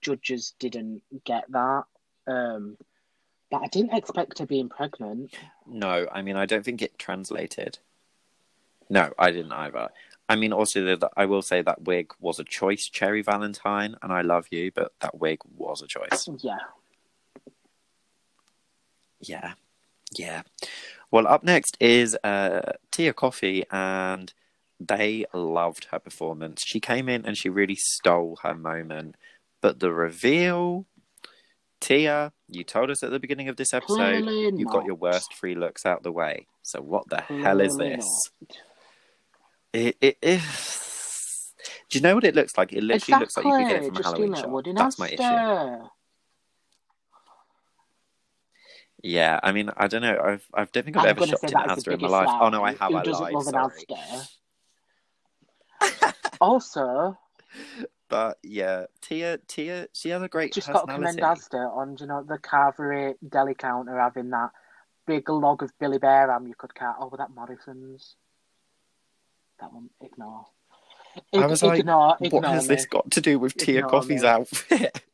judges 0.00 0.54
didn't 0.58 1.02
get 1.24 1.44
that. 1.50 1.84
Um, 2.26 2.78
but 3.53 3.62
I 3.62 3.66
didn't 3.68 3.92
expect 3.92 4.38
her 4.40 4.46
being 4.46 4.70
pregnant. 4.70 5.34
No, 5.66 6.09
I 6.11 6.22
mean, 6.22 6.36
I 6.36 6.46
don't 6.46 6.64
think 6.64 6.80
it 6.82 6.98
translated. 6.98 7.78
No, 8.88 9.12
I 9.18 9.30
didn't 9.30 9.53
either. 9.53 9.90
I 10.28 10.36
mean, 10.36 10.53
also, 10.55 10.82
the, 10.82 10.96
the- 10.96 11.11
I 11.16 11.26
will 11.26 11.42
say 11.42 11.61
that 11.61 11.82
wig 11.82 12.12
was 12.18 12.38
a 12.40 12.44
choice, 12.44 12.88
Cherry 12.88 13.20
Valentine, 13.20 13.94
and 14.03 14.11
I 14.11 14.22
love 14.22 14.46
you, 14.50 14.72
but 14.74 14.92
that 15.00 15.18
wig 15.20 15.40
was 15.57 15.82
a 15.82 15.86
choice. 15.86 16.28
Yeah. 16.40 16.57
Yeah, 19.20 19.53
yeah. 20.16 20.42
Well, 21.11 21.28
up 21.28 21.44
next 21.44 21.76
is 21.78 22.16
uh, 22.24 22.72
Tia 22.90 23.12
Kofi, 23.12 23.64
and 23.70 24.32
they 24.80 25.26
loved 25.34 25.88
her 25.90 25.98
performance. 25.98 26.64
She 26.64 26.80
came 26.80 27.09
in 27.09 27.24
and 27.26 27.36
she 27.36 27.48
really 27.50 27.76
stole 27.76 28.38
her 28.42 28.55
moment. 28.55 29.16
But 29.61 29.78
the 29.78 29.92
reveal, 29.92 30.86
Tia, 31.83 32.33
you 32.49 32.62
told 32.64 32.91
us 32.91 33.03
at 33.03 33.11
the 33.11 33.18
beginning 33.18 33.49
of 33.49 33.57
this 33.57 33.74
episode 33.74 33.97
Clearly 34.22 34.57
you 34.57 34.64
got 34.66 34.78
not. 34.78 34.87
your 34.87 34.95
worst 34.95 35.35
three 35.35 35.55
looks 35.57 35.85
out 35.85 36.03
the 36.05 36.12
way. 36.12 36.47
So 36.62 36.80
what 36.80 37.09
the 37.09 37.20
hell 37.20 37.61
is 37.61 37.74
Clearly 37.74 37.97
this? 37.97 38.30
not. 38.41 38.57
It, 39.72 39.97
it 40.01 40.18
is. 40.22 41.53
Do 41.91 41.99
you 41.99 42.03
know 42.03 42.14
what 42.14 42.24
it 42.24 42.35
looks 42.37 42.57
like? 42.57 42.72
It 42.72 42.83
literally 42.85 43.20
looks 43.20 43.37
like 43.37 43.47
you 43.47 43.53
could 43.53 43.68
get 43.68 43.83
it 43.83 43.87
from 43.87 43.97
a 43.97 44.03
Halloween 44.03 44.30
that 44.30 44.41
shop. 44.41 44.64
That's 44.76 44.99
my 44.99 45.09
issue. 45.09 45.89
Yeah, 49.03 49.41
I 49.43 49.51
mean, 49.51 49.70
I 49.76 49.89
don't 49.89 50.03
know. 50.03 50.16
I've, 50.24 50.47
I 50.55 50.64
don't 50.64 50.85
think 50.85 50.97
I've 50.97 51.03
I'm 51.05 51.09
ever 51.11 51.20
gonna 51.20 51.30
shopped 51.33 51.41
say 51.41 51.49
in 51.49 51.61
an 51.61 51.68
that 51.68 51.78
is 51.78 51.85
the 51.85 51.91
Asda 51.91 51.95
in 51.95 52.01
my 52.01 52.07
biggest 52.07 52.12
life. 52.12 52.26
lie. 52.28 52.39
Oh 52.43 52.49
no, 52.51 52.62
I 52.62 52.70
have. 52.74 52.91
Who 52.93 52.97
I 52.97 53.03
doesn't 53.03 53.22
lied. 53.22 53.33
love 53.35 53.47
an 53.49 53.70
Sorry. 55.91 56.12
Also, 56.41 57.18
But 58.12 58.36
yeah, 58.42 58.84
Tia, 59.00 59.38
Tia, 59.48 59.88
she 59.94 60.10
has 60.10 60.20
a 60.20 60.28
great 60.28 60.52
Just 60.52 60.70
got 60.70 60.86
to 60.86 60.92
commend 60.92 61.18
Asda 61.18 61.74
on, 61.74 61.96
you 61.98 62.04
know, 62.04 62.22
the 62.22 62.36
carvery 62.36 63.12
eh, 63.12 63.14
deli 63.26 63.54
counter 63.54 63.98
having 63.98 64.28
that 64.28 64.50
big 65.06 65.30
log 65.30 65.62
of 65.62 65.70
Billy 65.78 65.96
Bear 65.96 66.30
ham 66.30 66.46
you 66.46 66.54
could 66.54 66.74
cut 66.74 66.96
oh, 67.00 67.06
over 67.06 67.16
that 67.16 67.30
Morrison's. 67.34 68.16
That 69.60 69.72
one, 69.72 69.88
ignore. 70.02 70.44
I 71.32 71.46
was 71.46 71.62
like, 71.62 71.78
ignore, 71.78 72.16
what 72.18 72.26
ignore 72.26 72.44
has 72.50 72.68
me. 72.68 72.74
this 72.74 72.84
got 72.84 73.10
to 73.12 73.22
do 73.22 73.38
with 73.38 73.56
Tia 73.56 73.78
Ignore 73.78 74.02
Kofi's 74.02 74.22
me. 74.22 74.28
outfit? 74.28 75.02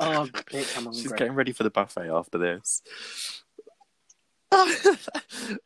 Oh, 0.00 0.26
She's 0.92 1.12
getting 1.12 1.34
ready 1.34 1.52
for 1.52 1.64
the 1.64 1.70
buffet 1.70 2.08
after 2.08 2.38
this. 2.38 2.82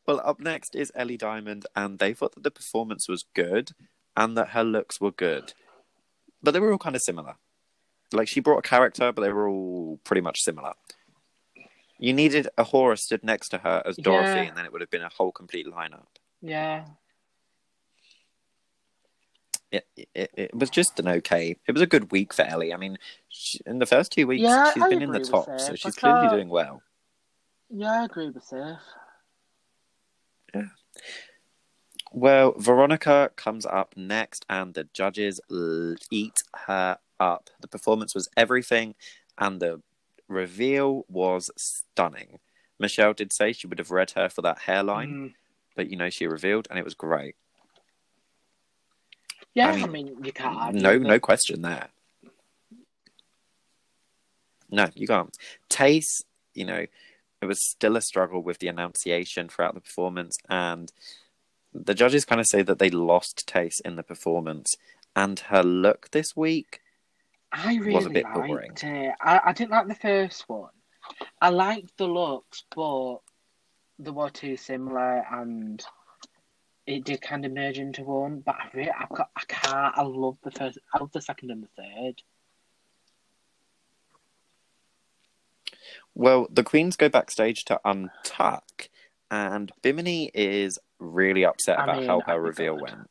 well, 0.07 0.20
up 0.24 0.40
next 0.40 0.74
is 0.74 0.90
Ellie 0.94 1.16
Diamond, 1.16 1.66
and 1.76 1.98
they 1.98 2.12
thought 2.12 2.34
that 2.34 2.42
the 2.42 2.50
performance 2.50 3.09
was 3.09 3.24
good 3.34 3.72
and 4.16 4.36
that 4.36 4.48
her 4.48 4.64
looks 4.64 5.00
were 5.00 5.12
good. 5.12 5.52
But 6.43 6.53
they 6.53 6.61
were 6.61 6.72
all 6.72 6.78
kind 6.78 6.97
of 6.97 7.03
similar. 7.03 7.34
Like, 8.12 8.28
she 8.28 8.41
brought 8.41 8.59
a 8.59 8.62
character, 8.62 9.12
but 9.12 9.22
they 9.22 9.32
were 9.32 9.49
all 9.49 9.99
pretty 10.05 10.20
much 10.20 10.41
similar. 10.43 10.72
You 11.99 12.12
needed 12.12 12.49
A'Whora 12.59 12.99
stood 12.99 13.24
next 13.24 13.49
to 13.51 13.59
her 13.59 13.82
as 13.84 13.97
Dorothy, 13.97 14.28
Yeah. 14.28 14.43
and 14.49 14.57
then 14.57 14.64
it 14.64 14.72
would 14.72 14.80
have 14.82 14.91
been 14.91 15.03
a 15.03 15.09
whole 15.09 15.32
complete 15.32 15.66
lineup. 15.66 16.07
Yeah. 16.43 16.84
It, 19.72 19.87
it, 20.14 20.30
it 20.37 20.55
was 20.55 20.70
just 20.70 21.01
an 21.01 21.09
okay. 21.09 21.57
It 21.66 21.72
was 21.72 21.82
a 21.82 21.87
good 21.87 22.12
week 22.12 22.32
for 22.32 22.43
Ellie. 22.43 22.72
I 22.72 22.76
mean, 22.76 22.99
she, 23.28 23.61
in 23.66 23.78
the 23.78 23.87
first 23.87 24.12
two 24.12 24.26
weeks, 24.26 24.43
Yeah, 24.43 24.72
she's 24.72 24.82
I 24.82 24.89
been 24.89 25.03
in 25.03 25.11
the 25.11 25.20
top, 25.20 25.59
so 25.59 25.74
she's 25.74 25.97
clearly 25.97 26.28
doing 26.28 26.49
well. 26.49 26.82
Yeah, 27.68 28.03
I 28.03 28.05
agree 28.05 28.30
with 28.30 28.45
Seth. 28.45 28.78
Well, 32.12 32.54
Veronica 32.57 33.30
comes 33.36 33.66
up 33.66 33.94
next, 33.96 34.46
and 34.48 34.74
the 34.74 34.84
judges 34.92 35.40
l- 35.50 35.96
eat 36.11 36.36
her 36.66 36.98
up. 37.20 37.50
The 37.61 37.68
performance 37.68 38.14
was 38.14 38.28
everything, 38.36 38.94
and 39.38 39.61
the 39.61 39.82
reveal 40.28 41.04
was 41.09 41.50
stunning. 41.57 42.38
Michelle 42.78 43.12
did 43.12 43.32
say 43.32 43.52
she 43.52 43.66
would 43.66 43.78
have 43.78 43.90
read 43.90 44.12
her 44.12 44.28
for 44.28 44.42
that 44.42 44.61
hairline, 44.61 45.12
Mm. 45.12 45.34
but 45.74 45.88
you 45.90 45.96
know, 45.96 46.11
she 46.11 46.26
revealed, 46.26 46.66
and 46.70 46.78
it 46.78 46.84
was 46.84 46.94
great. 46.94 47.36
Yeah, 49.54 49.68
I 49.68 49.72
I 49.72 49.76
mean, 49.86 49.92
mean, 49.92 50.24
you 50.24 50.32
can't 50.32 50.74
No, 50.74 50.98
no 50.98 51.18
question 51.18 51.62
there. 51.62 51.88
No, 54.70 54.88
you 54.94 55.07
can't. 55.07 55.36
Tayce, 55.70 56.22
you 56.54 56.64
know, 56.64 56.86
it 57.40 57.46
was 57.46 57.62
still 57.64 57.96
a 57.96 58.00
struggle 58.02 58.42
with 58.42 58.59
the 58.59 58.68
enunciation 58.68 59.48
throughout 59.48 59.74
the 59.74 59.80
performance, 59.80 60.36
and 60.48 60.92
the 61.85 61.95
judges 61.95 62.24
kind 62.24 62.41
of 62.41 62.47
say 62.47 62.62
that 62.62 62.79
they 62.79 62.91
lost 62.91 63.47
taste 63.47 63.83
in 63.85 63.97
the 63.97 64.03
performance, 64.03 64.77
and 65.14 65.39
her 65.41 65.62
look 65.62 66.11
this 66.11 66.37
week. 66.37 66.81
I 67.53 67.77
really 67.77 67.95
was 67.95 68.07
a 68.07 68.11
bit 68.11 68.27
boring. 68.33 68.72
it. 68.83 69.14
I, 69.20 69.41
I 69.47 69.53
didn't 69.53 69.70
like 69.70 69.89
the 69.89 69.95
first 69.95 70.49
one. 70.49 70.70
I 71.41 71.51
liked 71.51 71.97
the 71.97 72.07
looks, 72.07 72.64
but 72.74 73.18
they 73.99 74.11
were 74.11 74.31
too 74.31 74.57
similar, 74.57 75.24
and 75.31 75.83
it 76.87 77.05
did 77.05 77.22
kind 77.22 77.45
of 77.45 77.53
merge 77.53 77.79
into 77.79 78.03
one. 78.05 78.41
But 78.41 78.57
I 78.57 78.68
really, 78.74 78.91
I've 78.91 79.09
got, 79.09 79.31
I 79.37 79.43
can't. 79.47 79.99
I 79.99 80.03
love 80.03 80.39
the 80.43 80.51
first. 80.51 80.79
I 80.93 80.99
love 80.99 81.12
the 81.12 81.22
second 81.22 81.51
and 81.51 81.62
the 81.62 81.68
third. 81.77 82.22
Well, 86.14 86.47
the 86.51 86.64
queens 86.64 86.97
go 86.97 87.09
backstage 87.09 87.64
to 87.66 87.81
untuck, 87.85 88.89
and 89.31 89.70
Bimini 89.83 90.31
is 90.33 90.79
really 90.99 91.45
upset 91.45 91.79
I 91.79 91.85
about 91.85 91.99
mean, 91.99 92.07
how 92.09 92.20
her 92.20 92.41
reveal 92.41 92.79
went. 92.79 93.09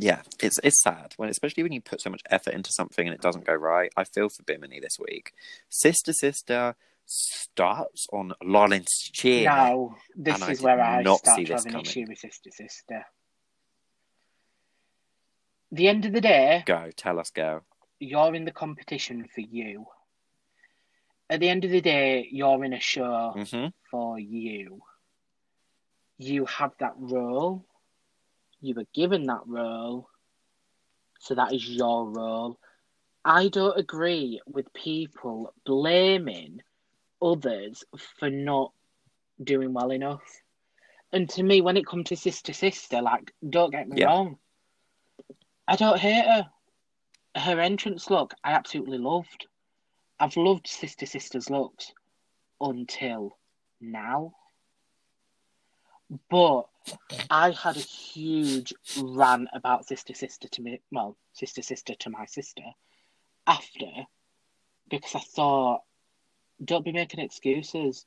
Yeah, 0.00 0.22
it's 0.40 0.58
it's 0.62 0.80
sad 0.82 1.14
when, 1.16 1.28
especially 1.28 1.64
when 1.64 1.72
you 1.72 1.80
put 1.80 2.00
so 2.00 2.10
much 2.10 2.22
effort 2.30 2.54
into 2.54 2.70
something 2.72 3.06
and 3.06 3.14
it 3.14 3.20
doesn't 3.20 3.44
go 3.44 3.54
right. 3.54 3.90
I 3.96 4.04
feel 4.04 4.28
for 4.28 4.42
Bimini 4.44 4.80
this 4.80 4.96
week. 4.98 5.32
Sister 5.68 6.12
Sister 6.12 6.76
starts 7.04 8.06
on 8.12 8.32
Lawrence 8.44 9.10
Chaney. 9.12 9.44
Now, 9.44 9.96
this 10.14 10.40
I 10.40 10.50
is 10.52 10.58
did 10.58 10.64
where 10.64 10.80
I 10.80 11.02
not 11.02 11.18
start 11.20 11.36
see 11.38 11.44
to 11.46 11.52
this 11.54 11.64
have 11.64 11.74
an 11.74 11.80
issue 11.80 12.04
with 12.08 12.18
Sister 12.18 12.50
Sister. 12.52 13.06
The 15.72 15.88
end 15.88 16.04
of 16.04 16.12
the 16.12 16.20
day, 16.20 16.62
Go, 16.64 16.90
tell 16.96 17.18
us, 17.18 17.30
go. 17.30 17.62
you're 17.98 18.34
in 18.34 18.44
the 18.44 18.52
competition 18.52 19.26
for 19.34 19.40
you. 19.40 19.86
At 21.30 21.40
the 21.40 21.48
end 21.48 21.64
of 21.64 21.70
the 21.70 21.80
day, 21.80 22.28
you're 22.30 22.64
in 22.64 22.72
a 22.72 22.80
show 22.80 23.46
hmm 23.50 23.66
for 23.90 24.18
you. 24.18 24.82
You 26.18 26.44
have 26.46 26.72
that 26.78 26.94
role. 26.96 27.64
You 28.60 28.74
were 28.74 28.86
given 28.94 29.24
that 29.24 29.46
role. 29.46 30.08
So 31.20 31.34
that 31.34 31.52
is 31.52 31.68
your 31.68 32.08
role. 32.08 32.58
I 33.24 33.48
don't 33.48 33.78
agree 33.78 34.40
with 34.46 34.72
people 34.72 35.52
blaming 35.64 36.62
others 37.20 37.84
for 38.18 38.30
not 38.30 38.72
doing 39.42 39.72
well 39.72 39.90
enough. 39.92 40.22
And 41.12 41.28
to 41.30 41.42
me, 41.42 41.60
when 41.60 41.76
it 41.76 41.86
comes 41.86 42.08
to 42.08 42.16
Sister 42.16 42.52
Sister, 42.52 43.00
like, 43.00 43.32
don't 43.48 43.70
get 43.70 43.88
me 43.88 44.00
Yeah. 44.00 44.06
wrong. 44.06 44.38
I 45.66 45.76
don't 45.76 45.98
hate 45.98 46.24
her. 46.26 46.50
Her 47.36 47.60
entrance 47.60 48.10
look, 48.10 48.34
I 48.44 48.52
absolutely 48.52 48.98
loved. 48.98 49.46
I've 50.20 50.36
loved 50.36 50.66
Sister 50.66 51.06
Sister's 51.06 51.50
looks 51.50 51.92
until 52.60 53.38
now. 53.80 54.34
But 56.30 56.64
I 57.30 57.50
had 57.50 57.76
a 57.76 57.80
huge 57.80 58.72
rant 59.00 59.48
about 59.52 59.86
Sister 59.86 60.14
Sister 60.14 60.48
to 60.48 60.62
me, 60.62 60.80
well, 60.90 61.16
Sister 61.34 61.62
Sister 61.62 61.94
to 62.00 62.10
my 62.10 62.24
sister 62.24 62.62
after 63.46 63.86
because 64.88 65.14
I 65.14 65.20
thought, 65.20 65.82
don't 66.64 66.84
be 66.84 66.92
making 66.92 67.20
excuses. 67.20 68.06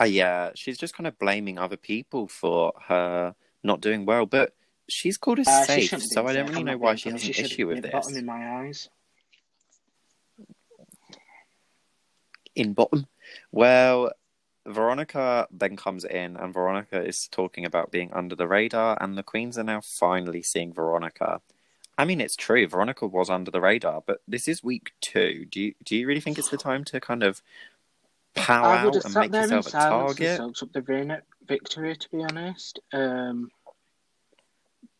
Uh, 0.00 0.04
yeah, 0.04 0.50
she's 0.54 0.78
just 0.78 0.94
kind 0.94 1.06
of 1.06 1.18
blaming 1.18 1.58
other 1.58 1.76
people 1.76 2.28
for 2.28 2.72
her 2.86 3.34
not 3.62 3.80
doing 3.80 4.06
well, 4.06 4.26
but 4.26 4.54
she's 4.88 5.18
called 5.18 5.38
us 5.40 5.48
Uh, 5.48 5.64
safe, 5.64 6.02
so 6.02 6.26
I 6.26 6.32
don't 6.32 6.48
really 6.48 6.60
I'm 6.60 6.66
know 6.66 6.78
why 6.78 6.94
she 6.94 7.10
has 7.10 7.22
an 7.24 7.30
issue 7.30 7.66
with 7.66 7.82
the 7.82 7.88
bottom 7.88 8.12
this. 8.12 8.20
in 8.20 8.26
my 8.26 8.60
eyes. 8.60 8.88
in 12.58 12.74
bottom. 12.74 13.06
Well, 13.52 14.12
Veronica 14.66 15.46
then 15.50 15.76
comes 15.76 16.04
in, 16.04 16.36
and 16.36 16.52
Veronica 16.52 17.02
is 17.02 17.28
talking 17.28 17.64
about 17.64 17.90
being 17.90 18.12
under 18.12 18.34
the 18.34 18.48
radar, 18.48 18.98
and 19.00 19.16
the 19.16 19.22
queens 19.22 19.56
are 19.56 19.64
now 19.64 19.80
finally 19.80 20.42
seeing 20.42 20.74
Veronica. 20.74 21.40
I 21.96 22.04
mean, 22.04 22.20
it's 22.20 22.36
true. 22.36 22.66
Veronica 22.66 23.06
was 23.06 23.30
under 23.30 23.50
the 23.50 23.60
radar, 23.60 24.02
but 24.06 24.20
this 24.28 24.46
is 24.46 24.62
week 24.62 24.92
two. 25.00 25.46
Do 25.46 25.60
you 25.60 25.74
do 25.84 25.96
you 25.96 26.06
really 26.06 26.20
think 26.20 26.38
it's 26.38 26.50
the 26.50 26.56
time 26.56 26.84
to 26.84 27.00
kind 27.00 27.22
of 27.22 27.42
pow 28.34 28.64
I 28.64 28.84
would 28.84 28.96
out 28.96 29.04
and 29.04 29.14
make 29.14 29.32
yourself 29.32 29.66
a 29.68 29.70
target? 29.70 30.40
up 30.40 30.72
the 30.72 31.22
victory, 31.46 31.96
to 31.96 32.10
be 32.10 32.22
honest. 32.22 32.78
Um, 32.92 33.50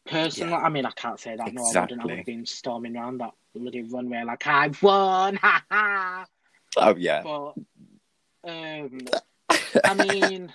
personally, 0.09 0.55
I 0.55 0.69
mean, 0.69 0.87
I 0.87 0.91
can't 0.91 1.19
say 1.21 1.37
that. 1.37 1.53
No, 1.53 1.63
I 1.63 1.81
wouldn't. 1.81 2.01
I 2.03 2.05
would 2.05 2.17
have 2.17 2.27
been 2.27 2.47
storming 2.47 2.97
around 2.97 3.19
that 3.19 3.33
bloody 3.55 3.83
runway 3.83 4.23
like 4.25 4.47
I've 4.47 4.83
won, 4.83 5.37
ha 5.37 5.65
ha. 5.71 6.27
Oh 6.77 6.97
yeah, 6.97 7.23
But 7.23 7.55
um, 8.45 8.99
I 9.85 9.95
mean, 9.95 10.53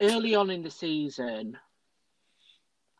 early 0.00 0.34
on 0.34 0.50
in 0.50 0.62
the 0.62 0.70
season, 0.70 1.58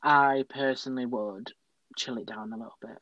I 0.02 0.44
personally 0.48 1.06
would 1.06 1.52
chill 1.96 2.18
it 2.18 2.26
down 2.26 2.52
a 2.52 2.56
little 2.56 2.76
bit. 2.80 2.98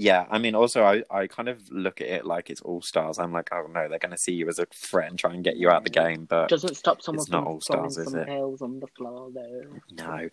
Yeah. 0.00 0.26
I 0.30 0.38
mean, 0.38 0.54
also, 0.54 0.84
I 0.84 1.02
I 1.10 1.26
kind 1.26 1.48
of 1.48 1.68
look 1.70 2.00
at 2.00 2.06
it 2.06 2.24
like 2.24 2.50
it's 2.50 2.60
all 2.60 2.80
stars. 2.80 3.18
I'm 3.18 3.32
like, 3.32 3.48
oh 3.52 3.66
no, 3.66 3.88
they're 3.88 3.98
going 3.98 4.12
to 4.12 4.16
see 4.18 4.32
you 4.32 4.48
as 4.48 4.60
a 4.60 4.66
threat 4.66 5.10
and 5.10 5.18
try 5.18 5.34
and 5.34 5.42
get 5.42 5.56
you 5.56 5.68
out 5.70 5.78
of 5.78 5.84
the 5.84 5.90
game, 5.90 6.24
but 6.24 6.48
Doesn't 6.48 6.76
stop 6.76 7.02
someone 7.02 7.22
It's 7.22 7.30
not 7.30 7.40
from 7.44 7.48
all 7.48 7.60
stars, 7.60 7.98
is 7.98 8.12
some 8.12 8.20
it? 8.20 8.28
pills 8.28 8.62
on 8.62 8.78
the 8.78 8.86
floor, 8.86 9.30
though. 9.34 9.64
No. 9.90 10.28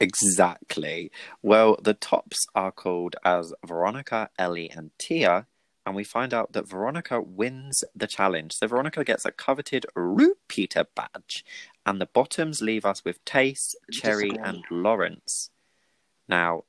Exactly. 0.00 1.10
Well, 1.40 1.78
the 1.82 1.94
tops 1.94 2.46
are 2.54 2.72
called 2.72 3.16
as 3.24 3.54
Veronica, 3.64 4.28
Ellie, 4.38 4.70
and 4.70 4.90
Tia, 4.98 5.46
and 5.86 5.94
we 5.94 6.04
find 6.04 6.34
out 6.34 6.52
that 6.52 6.68
Veronica 6.68 7.20
wins 7.20 7.84
the 7.94 8.06
challenge. 8.06 8.54
So 8.54 8.66
Veronica 8.66 9.04
gets 9.04 9.24
a 9.24 9.30
coveted 9.30 9.86
repeater 9.94 10.84
badge, 10.94 11.44
and 11.86 12.00
the 12.00 12.06
bottoms 12.06 12.60
leave 12.60 12.84
us 12.84 13.04
with 13.04 13.24
Tayce, 13.24 13.74
Cherry, 13.90 14.32
and 14.42 14.64
Lawrence. 14.70 15.50
Now, 16.28 16.64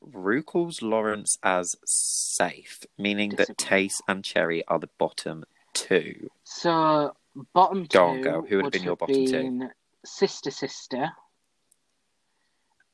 Rue 0.00 0.42
calls 0.42 0.82
Lawrence 0.82 1.38
as 1.42 1.76
safe, 1.84 2.80
meaning 2.98 3.30
that 3.30 3.56
Disagree. 3.56 3.66
Tayce 3.66 4.00
and 4.08 4.24
Cherry 4.24 4.64
are 4.66 4.78
the 4.78 4.90
bottom 4.98 5.44
two. 5.72 6.30
So, 6.44 7.16
bottom 7.52 7.86
two 7.86 7.98
Go 7.98 8.04
on, 8.06 8.20
girl. 8.20 8.42
Who 8.42 8.56
would 8.56 8.66
have 8.66 8.72
been 8.72 8.82
your 8.84 8.96
bottom 8.96 9.14
two? 9.14 9.32
been 9.32 9.70
Sister 10.04 10.50
Sister 10.50 11.10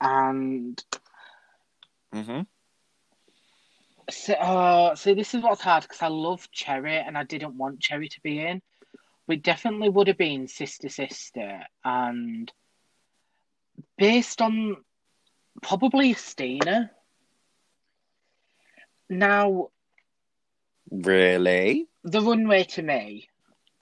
and 0.01 0.85
hmm 2.13 2.41
So, 4.11 4.35
uh, 4.35 4.95
so 4.97 5.15
this 5.15 5.35
is 5.35 5.43
what's 5.43 5.61
hard 5.63 5.83
because 5.83 6.03
I 6.03 6.09
love 6.09 6.51
Cherry 6.51 6.97
and 6.97 7.17
I 7.17 7.25
didn't 7.25 7.57
want 7.57 7.81
Cherry 7.81 8.09
to 8.09 8.21
be 8.23 8.41
in. 8.41 8.61
We 9.29 9.37
definitely 9.37 9.89
would 9.89 10.09
have 10.09 10.19
been 10.19 10.49
sister 10.49 10.89
sister 10.89 11.61
and 11.85 12.53
based 13.97 14.43
on 14.43 14.77
probably 15.61 16.15
Stina. 16.15 16.91
Now 19.11 19.69
Really? 20.91 21.89
the 22.05 22.21
runway 22.21 22.65
to 22.65 22.83
me, 22.83 23.29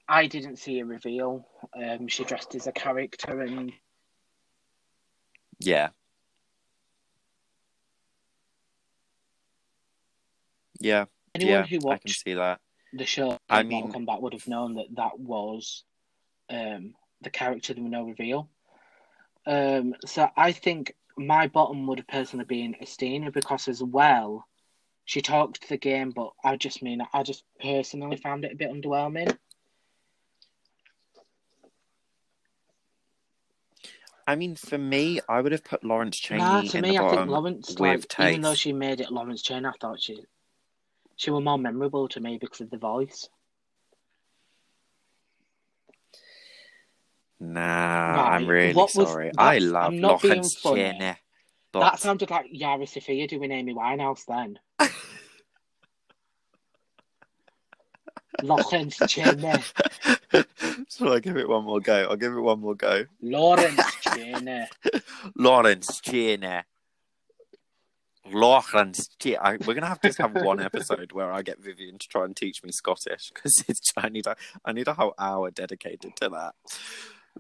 I 0.09 0.27
didn't 0.27 0.57
see 0.57 0.81
a 0.81 0.85
reveal. 0.85 1.47
Um, 1.77 2.09
she 2.09 2.25
dressed 2.25 2.55
as 2.55 2.67
a 2.67 2.73
character 2.73 3.41
and 3.41 3.73
Yeah. 5.59 5.91
Yeah. 10.81 11.05
anyone 11.35 11.53
yeah. 11.53 11.67
who 11.67 11.77
I 11.77 11.79
can 11.79 11.89
watched 11.89 12.23
see 12.25 12.35
that. 12.35 12.61
the 12.93 13.07
show 13.07 13.39
I 13.49 13.63
Mortal 13.63 13.91
mean- 13.93 14.07
Kombat 14.07 14.21
would 14.23 14.33
have 14.33 14.49
known 14.49 14.75
that 14.75 14.87
that 14.97 15.19
was 15.19 15.85
um, 16.49 16.95
the 17.21 17.31
character. 17.31 17.75
There 17.75 17.83
were 17.83 17.89
no 17.91 18.05
reveal. 18.05 18.49
Um, 19.47 19.95
so 20.07 20.29
I 20.37 20.53
think 20.53 20.95
my 21.21 21.47
bottom 21.47 21.87
would 21.87 21.99
have 21.99 22.09
personally 22.09 22.47
been 22.47 22.75
Asttina 22.81 23.33
because 23.33 23.69
as 23.69 23.83
well, 23.83 24.47
she 25.05 25.21
talked 25.21 25.69
the 25.69 25.77
game, 25.77 26.11
but 26.11 26.33
I 26.43 26.57
just 26.57 26.83
mean 26.83 27.03
I 27.13 27.23
just 27.23 27.45
personally 27.61 28.17
found 28.17 28.45
it 28.45 28.53
a 28.53 28.57
bit 28.57 28.71
underwhelming. 28.71 29.37
I 34.27 34.37
mean, 34.37 34.55
for 34.55 34.79
me, 34.79 35.21
I 35.29 35.41
would 35.41 35.53
have 35.53 35.65
put 35.65 35.85
Lawrence 35.85 36.17
Chaney 36.17 36.41
Nah, 36.41 36.63
to 36.63 36.77
in 36.79 36.83
me, 36.83 36.97
the 36.97 37.05
I 37.05 37.11
think 37.11 37.29
Lawrence, 37.29 37.79
like, 37.81 38.07
Tayce. 38.07 38.31
even 38.31 38.43
though 38.43 38.55
she 38.55 38.73
made 38.73 39.01
it 39.01 39.11
Lawrence 39.11 39.43
Chain, 39.43 39.65
I 39.67 39.73
thought 39.81 40.01
she 40.01 40.25
she 41.17 41.31
was 41.31 41.45
more 41.45 41.59
memorable 41.59 42.09
to 42.09 42.21
me 42.21 42.39
because 42.39 42.61
of 42.63 42.71
the 42.71 42.79
voice. 42.79 43.29
Nah, 47.41 47.61
Right, 48.15 48.37
I'm 48.37 48.47
really 48.47 48.75
what 48.75 48.91
sorry. 48.91 49.33
I 49.39 49.59
love 49.59 49.93
I'm 49.93 50.01
not 50.01 50.21
being 50.23 50.43
funny. 50.45 51.17
But 51.73 51.81
That 51.81 52.01
sounded 52.01 52.31
like 52.31 52.47
Yara 52.51 52.87
Sofia 52.87 53.27
doing 53.29 53.51
Amy 53.53 53.75
Winehouse 53.75 54.25
then. 54.27 54.59
Lawrence 58.43 58.99
Chaney. 59.09 59.53
Shall 60.89 61.13
I 61.13 61.21
give 61.21 61.37
it 61.37 61.49
one 61.49 61.65
more 61.65 61.81
go? 61.81 62.07
I'll 62.09 62.17
give 62.17 62.33
it 62.33 62.41
one 62.41 62.61
more 62.61 62.75
go. 62.75 63.05
Lawrence 63.21 63.81
Chaney. 64.03 64.67
Lawrence 65.37 66.01
Chaney. 66.01 66.63
Lawrence 68.31 69.09
Chaney. 69.19 69.37
I, 69.37 69.57
we're 69.67 69.75
gonna 69.75 69.87
have 69.87 70.01
to 70.01 70.13
have 70.23 70.35
one 70.43 70.61
episode 70.61 71.13
where 71.13 71.33
I 71.33 71.43
get 71.43 71.61
Vivian 71.63 71.99
to 71.99 72.09
try 72.09 72.25
and 72.25 72.37
teach 72.37 72.63
me 72.63 72.73
Scottish 72.73 73.31
because 73.35 73.65
it's 73.69 73.93
I 73.97 74.09
need 74.09 74.27
a 74.27 74.37
I 74.65 74.73
need 74.73 74.89
a 74.89 74.95
whole 74.95 75.15
hour 75.19 75.51
dedicated 75.51 76.17
to 76.17 76.29
that. 76.31 76.55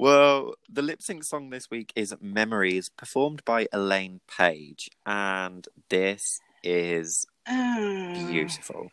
Well, 0.04 0.54
the 0.66 0.80
lip 0.80 1.02
sync 1.02 1.24
song 1.24 1.50
this 1.50 1.70
week 1.70 1.92
is 1.94 2.14
Memories, 2.22 2.88
performed 2.88 3.44
by 3.44 3.68
Elaine 3.70 4.22
Paige, 4.26 4.88
and 5.04 5.68
this 5.90 6.40
is 6.62 7.26
Ah. 7.46 8.14
beautiful. 8.30 8.92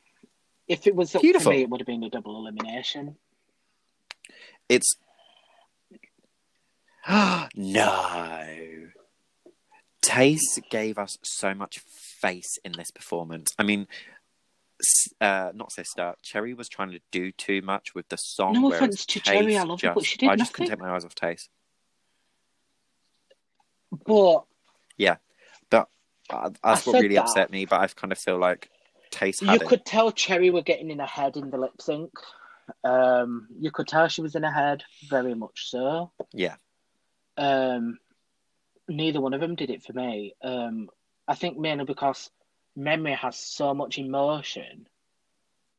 If 0.68 0.86
it 0.86 0.94
was 0.96 1.16
up 1.16 1.22
Beautiful. 1.22 1.54
to 1.54 1.58
me, 1.60 1.64
it 1.64 1.70
would 1.70 1.80
have 1.80 1.88
been 1.88 2.04
a 2.04 2.10
double 2.10 2.36
elimination. 2.36 3.16
It's 4.68 4.98
no. 7.56 8.90
Tayce 10.02 10.60
gave 10.70 10.98
us 10.98 11.18
so 11.24 11.54
much 11.54 11.80
face 11.80 12.58
in 12.66 12.74
this 12.74 12.92
performance. 12.92 13.54
I 13.58 13.64
mean, 13.64 13.88
uh, 15.22 15.52
not 15.56 15.72
sister. 15.72 16.14
Cherry 16.22 16.54
was 16.54 16.70
trying 16.70 16.92
to 16.92 17.00
do 17.12 17.32
too 17.32 17.62
much 17.62 17.96
with 17.96 18.08
the 18.10 18.18
song. 18.18 18.54
No 18.54 18.72
offense 18.72 19.06
to 19.08 19.20
Cherry, 19.20 19.58
I 19.58 19.64
love 19.64 19.82
her, 19.82 19.94
but 19.94 20.02
just- 20.02 20.12
she 20.12 20.18
did 20.18 20.30
I 20.30 20.36
just 20.36 20.54
couldn't 20.54 20.70
take 20.70 20.80
my 20.80 20.94
eyes 20.94 21.06
off 21.06 21.16
Tayce. 21.16 21.50
But 24.06 24.44
yeah, 24.98 25.18
But 25.70 25.88
uh, 26.30 26.50
that's 26.64 26.86
what 26.86 27.02
really 27.02 27.16
that. 27.16 27.22
upset 27.24 27.52
me. 27.52 27.66
But 27.66 27.80
I 27.82 27.88
kind 27.88 28.12
of 28.12 28.18
feel 28.20 28.38
like 28.38 28.70
Tayce 29.12 29.42
you 29.42 29.52
it. 29.52 29.66
could 29.66 29.86
tell 29.86 30.12
Cherry 30.12 30.50
were 30.50 30.62
getting 30.62 30.92
in 30.92 31.00
ahead 31.00 31.38
in 31.38 31.50
the 31.50 31.58
lip 31.58 31.82
sync. 31.82 32.12
Um, 32.84 33.48
you 33.60 33.72
could 33.72 33.88
tell 33.88 34.08
she 34.10 34.22
was 34.22 34.36
in 34.36 34.44
ahead, 34.44 34.84
very 35.10 35.34
much 35.34 35.70
so. 35.70 36.12
Yeah. 36.34 36.56
Um, 37.38 37.98
neither 38.90 39.22
one 39.22 39.34
of 39.34 39.40
them 39.40 39.56
did 39.56 39.70
it 39.70 39.84
for 39.84 39.94
me. 39.94 40.34
Um, 40.44 40.90
I 41.28 41.36
think 41.36 41.58
mainly 41.58 41.86
because 41.86 42.30
Memory 42.78 43.16
has 43.16 43.36
so 43.36 43.74
much 43.74 43.98
emotion 43.98 44.88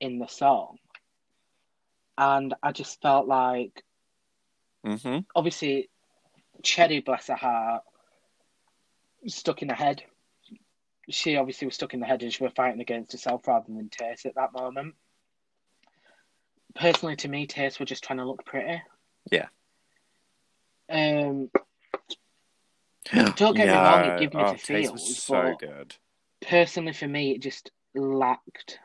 in 0.00 0.18
the 0.18 0.26
song, 0.26 0.78
and 2.18 2.54
I 2.62 2.72
just 2.72 3.00
felt 3.00 3.26
like 3.26 3.84
hmm 4.84 5.18
obviously 5.34 5.88
Cherry, 6.62 7.00
bless 7.00 7.28
her 7.28 7.36
heart, 7.36 7.84
stuck 9.28 9.62
in 9.62 9.68
the 9.68 9.74
head. 9.74 10.02
She 11.08 11.36
obviously 11.36 11.66
was 11.66 11.76
stuck 11.76 11.94
in 11.94 12.00
the 12.00 12.06
head 12.06 12.22
and 12.22 12.32
she 12.32 12.42
was 12.42 12.52
fighting 12.54 12.80
against 12.80 13.12
herself 13.12 13.46
rather 13.46 13.66
than 13.68 13.88
Tayce 13.88 14.26
at 14.26 14.34
that 14.34 14.52
moment. 14.52 14.94
Personally, 16.74 17.16
to 17.16 17.28
me, 17.28 17.46
Tayce 17.46 17.78
were 17.78 17.86
just 17.86 18.04
trying 18.04 18.18
to 18.18 18.26
look 18.26 18.44
pretty. 18.44 18.82
Yeah. 19.30 19.46
Um, 20.90 21.50
Don't 23.36 23.56
get 23.56 23.68
me 23.68 23.74
wrong, 23.74 24.04
it 24.04 24.18
gave 24.18 24.34
me 24.34 24.42
oh, 24.42 24.52
the 24.52 24.58
feels, 24.58 25.22
so 25.22 25.56
good. 25.58 25.94
Personally, 26.40 26.92
for 26.92 27.08
me, 27.08 27.32
it 27.32 27.42
just 27.42 27.70
lacked 27.94 28.78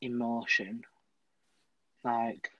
emotion. 0.00 0.82
Like, 2.04 2.50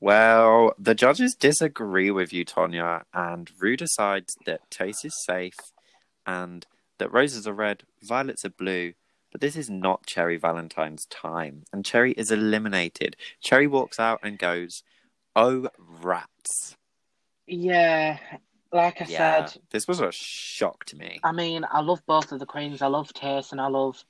Well, 0.00 0.74
the 0.78 0.94
judges 0.94 1.34
disagree 1.34 2.10
with 2.10 2.32
you, 2.32 2.44
Tonya, 2.44 3.04
and 3.14 3.50
Rue 3.58 3.76
decides 3.76 4.36
that 4.44 4.70
Tayce 4.70 5.04
is 5.04 5.24
safe 5.24 5.56
and 6.26 6.66
that 6.98 7.12
roses 7.12 7.46
are 7.48 7.54
red, 7.54 7.82
violets 8.02 8.44
are 8.44 8.50
blue, 8.50 8.92
but 9.32 9.40
this 9.40 9.56
is 9.56 9.70
not 9.70 10.06
Cherry 10.06 10.36
Valentine's 10.36 11.06
time, 11.06 11.64
and 11.72 11.84
Cherry 11.84 12.12
is 12.12 12.30
eliminated. 12.30 13.16
Cherry 13.40 13.66
walks 13.66 13.98
out 13.98 14.20
and 14.22 14.38
goes, 14.38 14.82
Oh, 15.34 15.68
rats. 15.78 16.76
yeah, 17.46 18.18
like 18.72 19.00
I 19.00 19.06
yeah, 19.06 19.46
said, 19.46 19.62
this 19.70 19.88
was 19.88 20.00
a 20.00 20.12
shock 20.12 20.84
to 20.86 20.96
me. 20.96 21.20
I 21.22 21.32
mean, 21.32 21.64
I 21.70 21.80
love 21.80 22.04
both 22.06 22.32
of 22.32 22.38
the 22.38 22.46
queens. 22.46 22.82
I 22.82 22.86
love 22.88 23.12
Tayce 23.12 23.52
and 23.52 23.60
I 23.60 23.68
love 23.68 24.02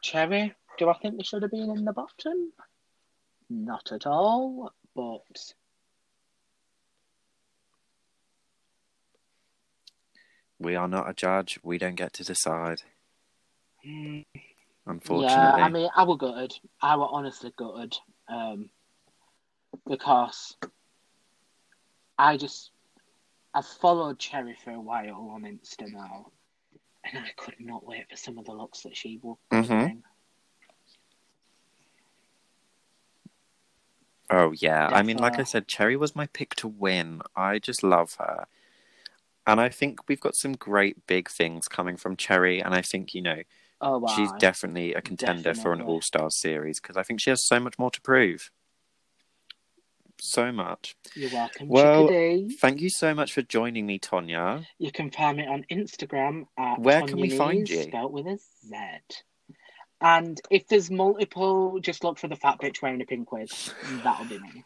Cherry. 0.00 0.54
Do 0.78 0.88
I 0.88 0.94
think 0.94 1.16
they 1.16 1.22
should 1.22 1.42
have 1.42 1.50
been 1.50 1.70
in 1.70 1.84
the 1.84 1.92
bottom? 1.92 2.52
Not 3.48 3.92
at 3.92 4.06
all, 4.06 4.72
but 4.94 5.54
We 10.62 10.76
are 10.76 10.86
not 10.88 11.10
a 11.10 11.14
judge. 11.14 11.58
We 11.64 11.76
don't 11.76 11.96
get 11.96 12.12
to 12.14 12.24
decide, 12.24 12.82
mm, 13.84 14.24
unfortunately. 14.86 15.60
yeah, 15.60 15.66
I 15.66 15.68
mean, 15.68 15.88
I 15.96 16.04
were 16.04 16.16
gutted. 16.16 16.54
I 16.80 16.96
were 16.96 17.08
honestly 17.10 17.52
gutted 17.56 17.96
um, 18.28 18.70
because 19.88 20.56
I 22.16 22.36
just 22.36 22.70
I've 23.54 23.66
followed 23.66 24.18
Cherry 24.18 24.54
for 24.54 24.72
a 24.72 24.80
while 24.80 25.30
on 25.30 25.42
Insta 25.42 25.90
now, 25.90 26.32
and 27.04 27.18
I 27.18 27.32
could 27.36 27.60
not 27.60 27.84
wait 27.86 28.08
for 28.10 28.16
some 28.16 28.38
of 28.38 28.44
the 28.46 28.52
looks 28.52 28.82
that 28.82 28.96
she 28.96 29.18
will. 29.22 29.38
Mhm. 29.52 30.02
Oh 34.30 34.52
yeah, 34.52 34.88
I 34.92 35.02
mean, 35.02 35.18
like 35.18 35.38
I 35.38 35.44
said, 35.44 35.68
Cherry 35.68 35.96
was 35.96 36.16
my 36.16 36.26
pick 36.28 36.54
to 36.56 36.68
win. 36.68 37.22
I 37.36 37.58
just 37.58 37.82
love 37.82 38.14
her, 38.18 38.46
and 39.46 39.60
I 39.60 39.68
think 39.68 40.08
we've 40.08 40.20
got 40.20 40.36
some 40.36 40.52
great 40.54 41.06
big 41.06 41.28
things 41.30 41.68
coming 41.68 41.96
from 41.96 42.16
Cherry. 42.16 42.60
And 42.60 42.74
I 42.74 42.82
think 42.82 43.14
you 43.14 43.22
know 43.22 43.42
Oh 43.82 43.98
wow! 43.98 44.08
she's 44.08 44.32
definitely 44.32 44.94
a 44.94 45.02
contender 45.02 45.54
for 45.54 45.72
an 45.72 45.82
All 45.82 46.02
Stars 46.02 46.36
series 46.36 46.80
because 46.80 46.96
I 46.96 47.02
think 47.04 47.20
she 47.20 47.30
has 47.30 47.44
so 47.46 47.60
much 47.60 47.78
more 47.78 47.90
to 47.90 48.00
prove. 48.02 48.50
So 50.24 50.52
much. 50.52 50.96
You're 51.16 51.32
welcome, 51.32 51.66
Well, 51.66 52.06
Chickadee. 52.06 52.56
Thank 52.60 52.80
you 52.80 52.90
so 52.90 53.12
much 53.12 53.32
for 53.32 53.42
joining 53.42 53.86
me, 53.86 53.98
Tonya. 53.98 54.64
You 54.78 54.92
can 54.92 55.10
find 55.10 55.36
me 55.36 55.48
on 55.48 55.66
Instagram 55.68 56.46
at 56.56 56.78
Where 56.78 57.02
can 57.02 57.18
we 57.18 57.28
find 57.28 57.68
you? 57.68 57.82
Spelt 57.82 58.12
with 58.12 58.28
a 58.28 58.38
Z. 58.38 58.76
And 60.00 60.40
if 60.48 60.68
there's 60.68 60.92
multiple, 60.92 61.80
just 61.80 62.04
look 62.04 62.20
for 62.20 62.28
the 62.28 62.36
fat 62.36 62.60
bitch 62.60 62.80
wearing 62.80 63.02
a 63.02 63.04
pink 63.04 63.32
wig. 63.32 63.50
That'll 64.04 64.26
be 64.26 64.38
me. 64.38 64.64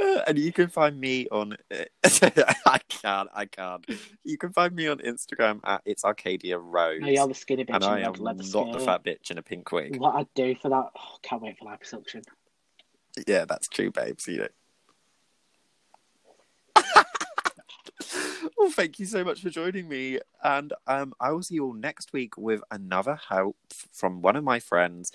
Uh, 0.00 0.13
and 0.26 0.38
you 0.38 0.52
can 0.52 0.68
find 0.68 0.98
me 0.98 1.26
on. 1.28 1.56
I 2.04 2.80
can't. 2.88 3.28
I 3.34 3.46
can't. 3.46 3.84
You 4.24 4.38
can 4.38 4.52
find 4.52 4.74
me 4.74 4.88
on 4.88 4.98
Instagram 4.98 5.60
at 5.64 5.82
it's 5.84 6.04
Arcadia 6.04 6.58
Rose. 6.58 7.00
No, 7.00 7.08
you're 7.08 7.28
the 7.28 7.34
skinny 7.34 7.64
bitch 7.64 7.74
and 7.74 7.84
in 7.84 7.90
I 7.90 7.94
red 7.96 8.06
am 8.06 8.12
leather 8.14 8.42
not 8.54 8.72
the 8.72 8.80
fat 8.80 9.04
bitch 9.04 9.30
in 9.30 9.38
a 9.38 9.42
pink 9.42 9.70
wig. 9.72 9.96
What 9.96 10.14
I'd 10.16 10.34
do 10.34 10.54
for 10.60 10.68
that, 10.70 10.90
oh, 10.96 11.16
can't 11.22 11.42
wait 11.42 11.58
for 11.58 11.66
liposuction. 11.66 12.22
Yeah, 13.26 13.44
that's 13.44 13.68
true, 13.68 13.90
babes. 13.90 14.26
You 14.26 14.38
know. 14.38 14.48
Well, 18.56 18.70
thank 18.70 18.98
you 18.98 19.06
so 19.06 19.24
much 19.24 19.42
for 19.42 19.50
joining 19.50 19.88
me. 19.88 20.20
And 20.42 20.72
um, 20.86 21.12
I 21.20 21.32
will 21.32 21.42
see 21.42 21.56
you 21.56 21.66
all 21.66 21.74
next 21.74 22.12
week 22.12 22.38
with 22.38 22.62
another 22.70 23.18
help 23.28 23.56
from 23.92 24.22
one 24.22 24.36
of 24.36 24.44
my 24.44 24.60
friends. 24.60 25.10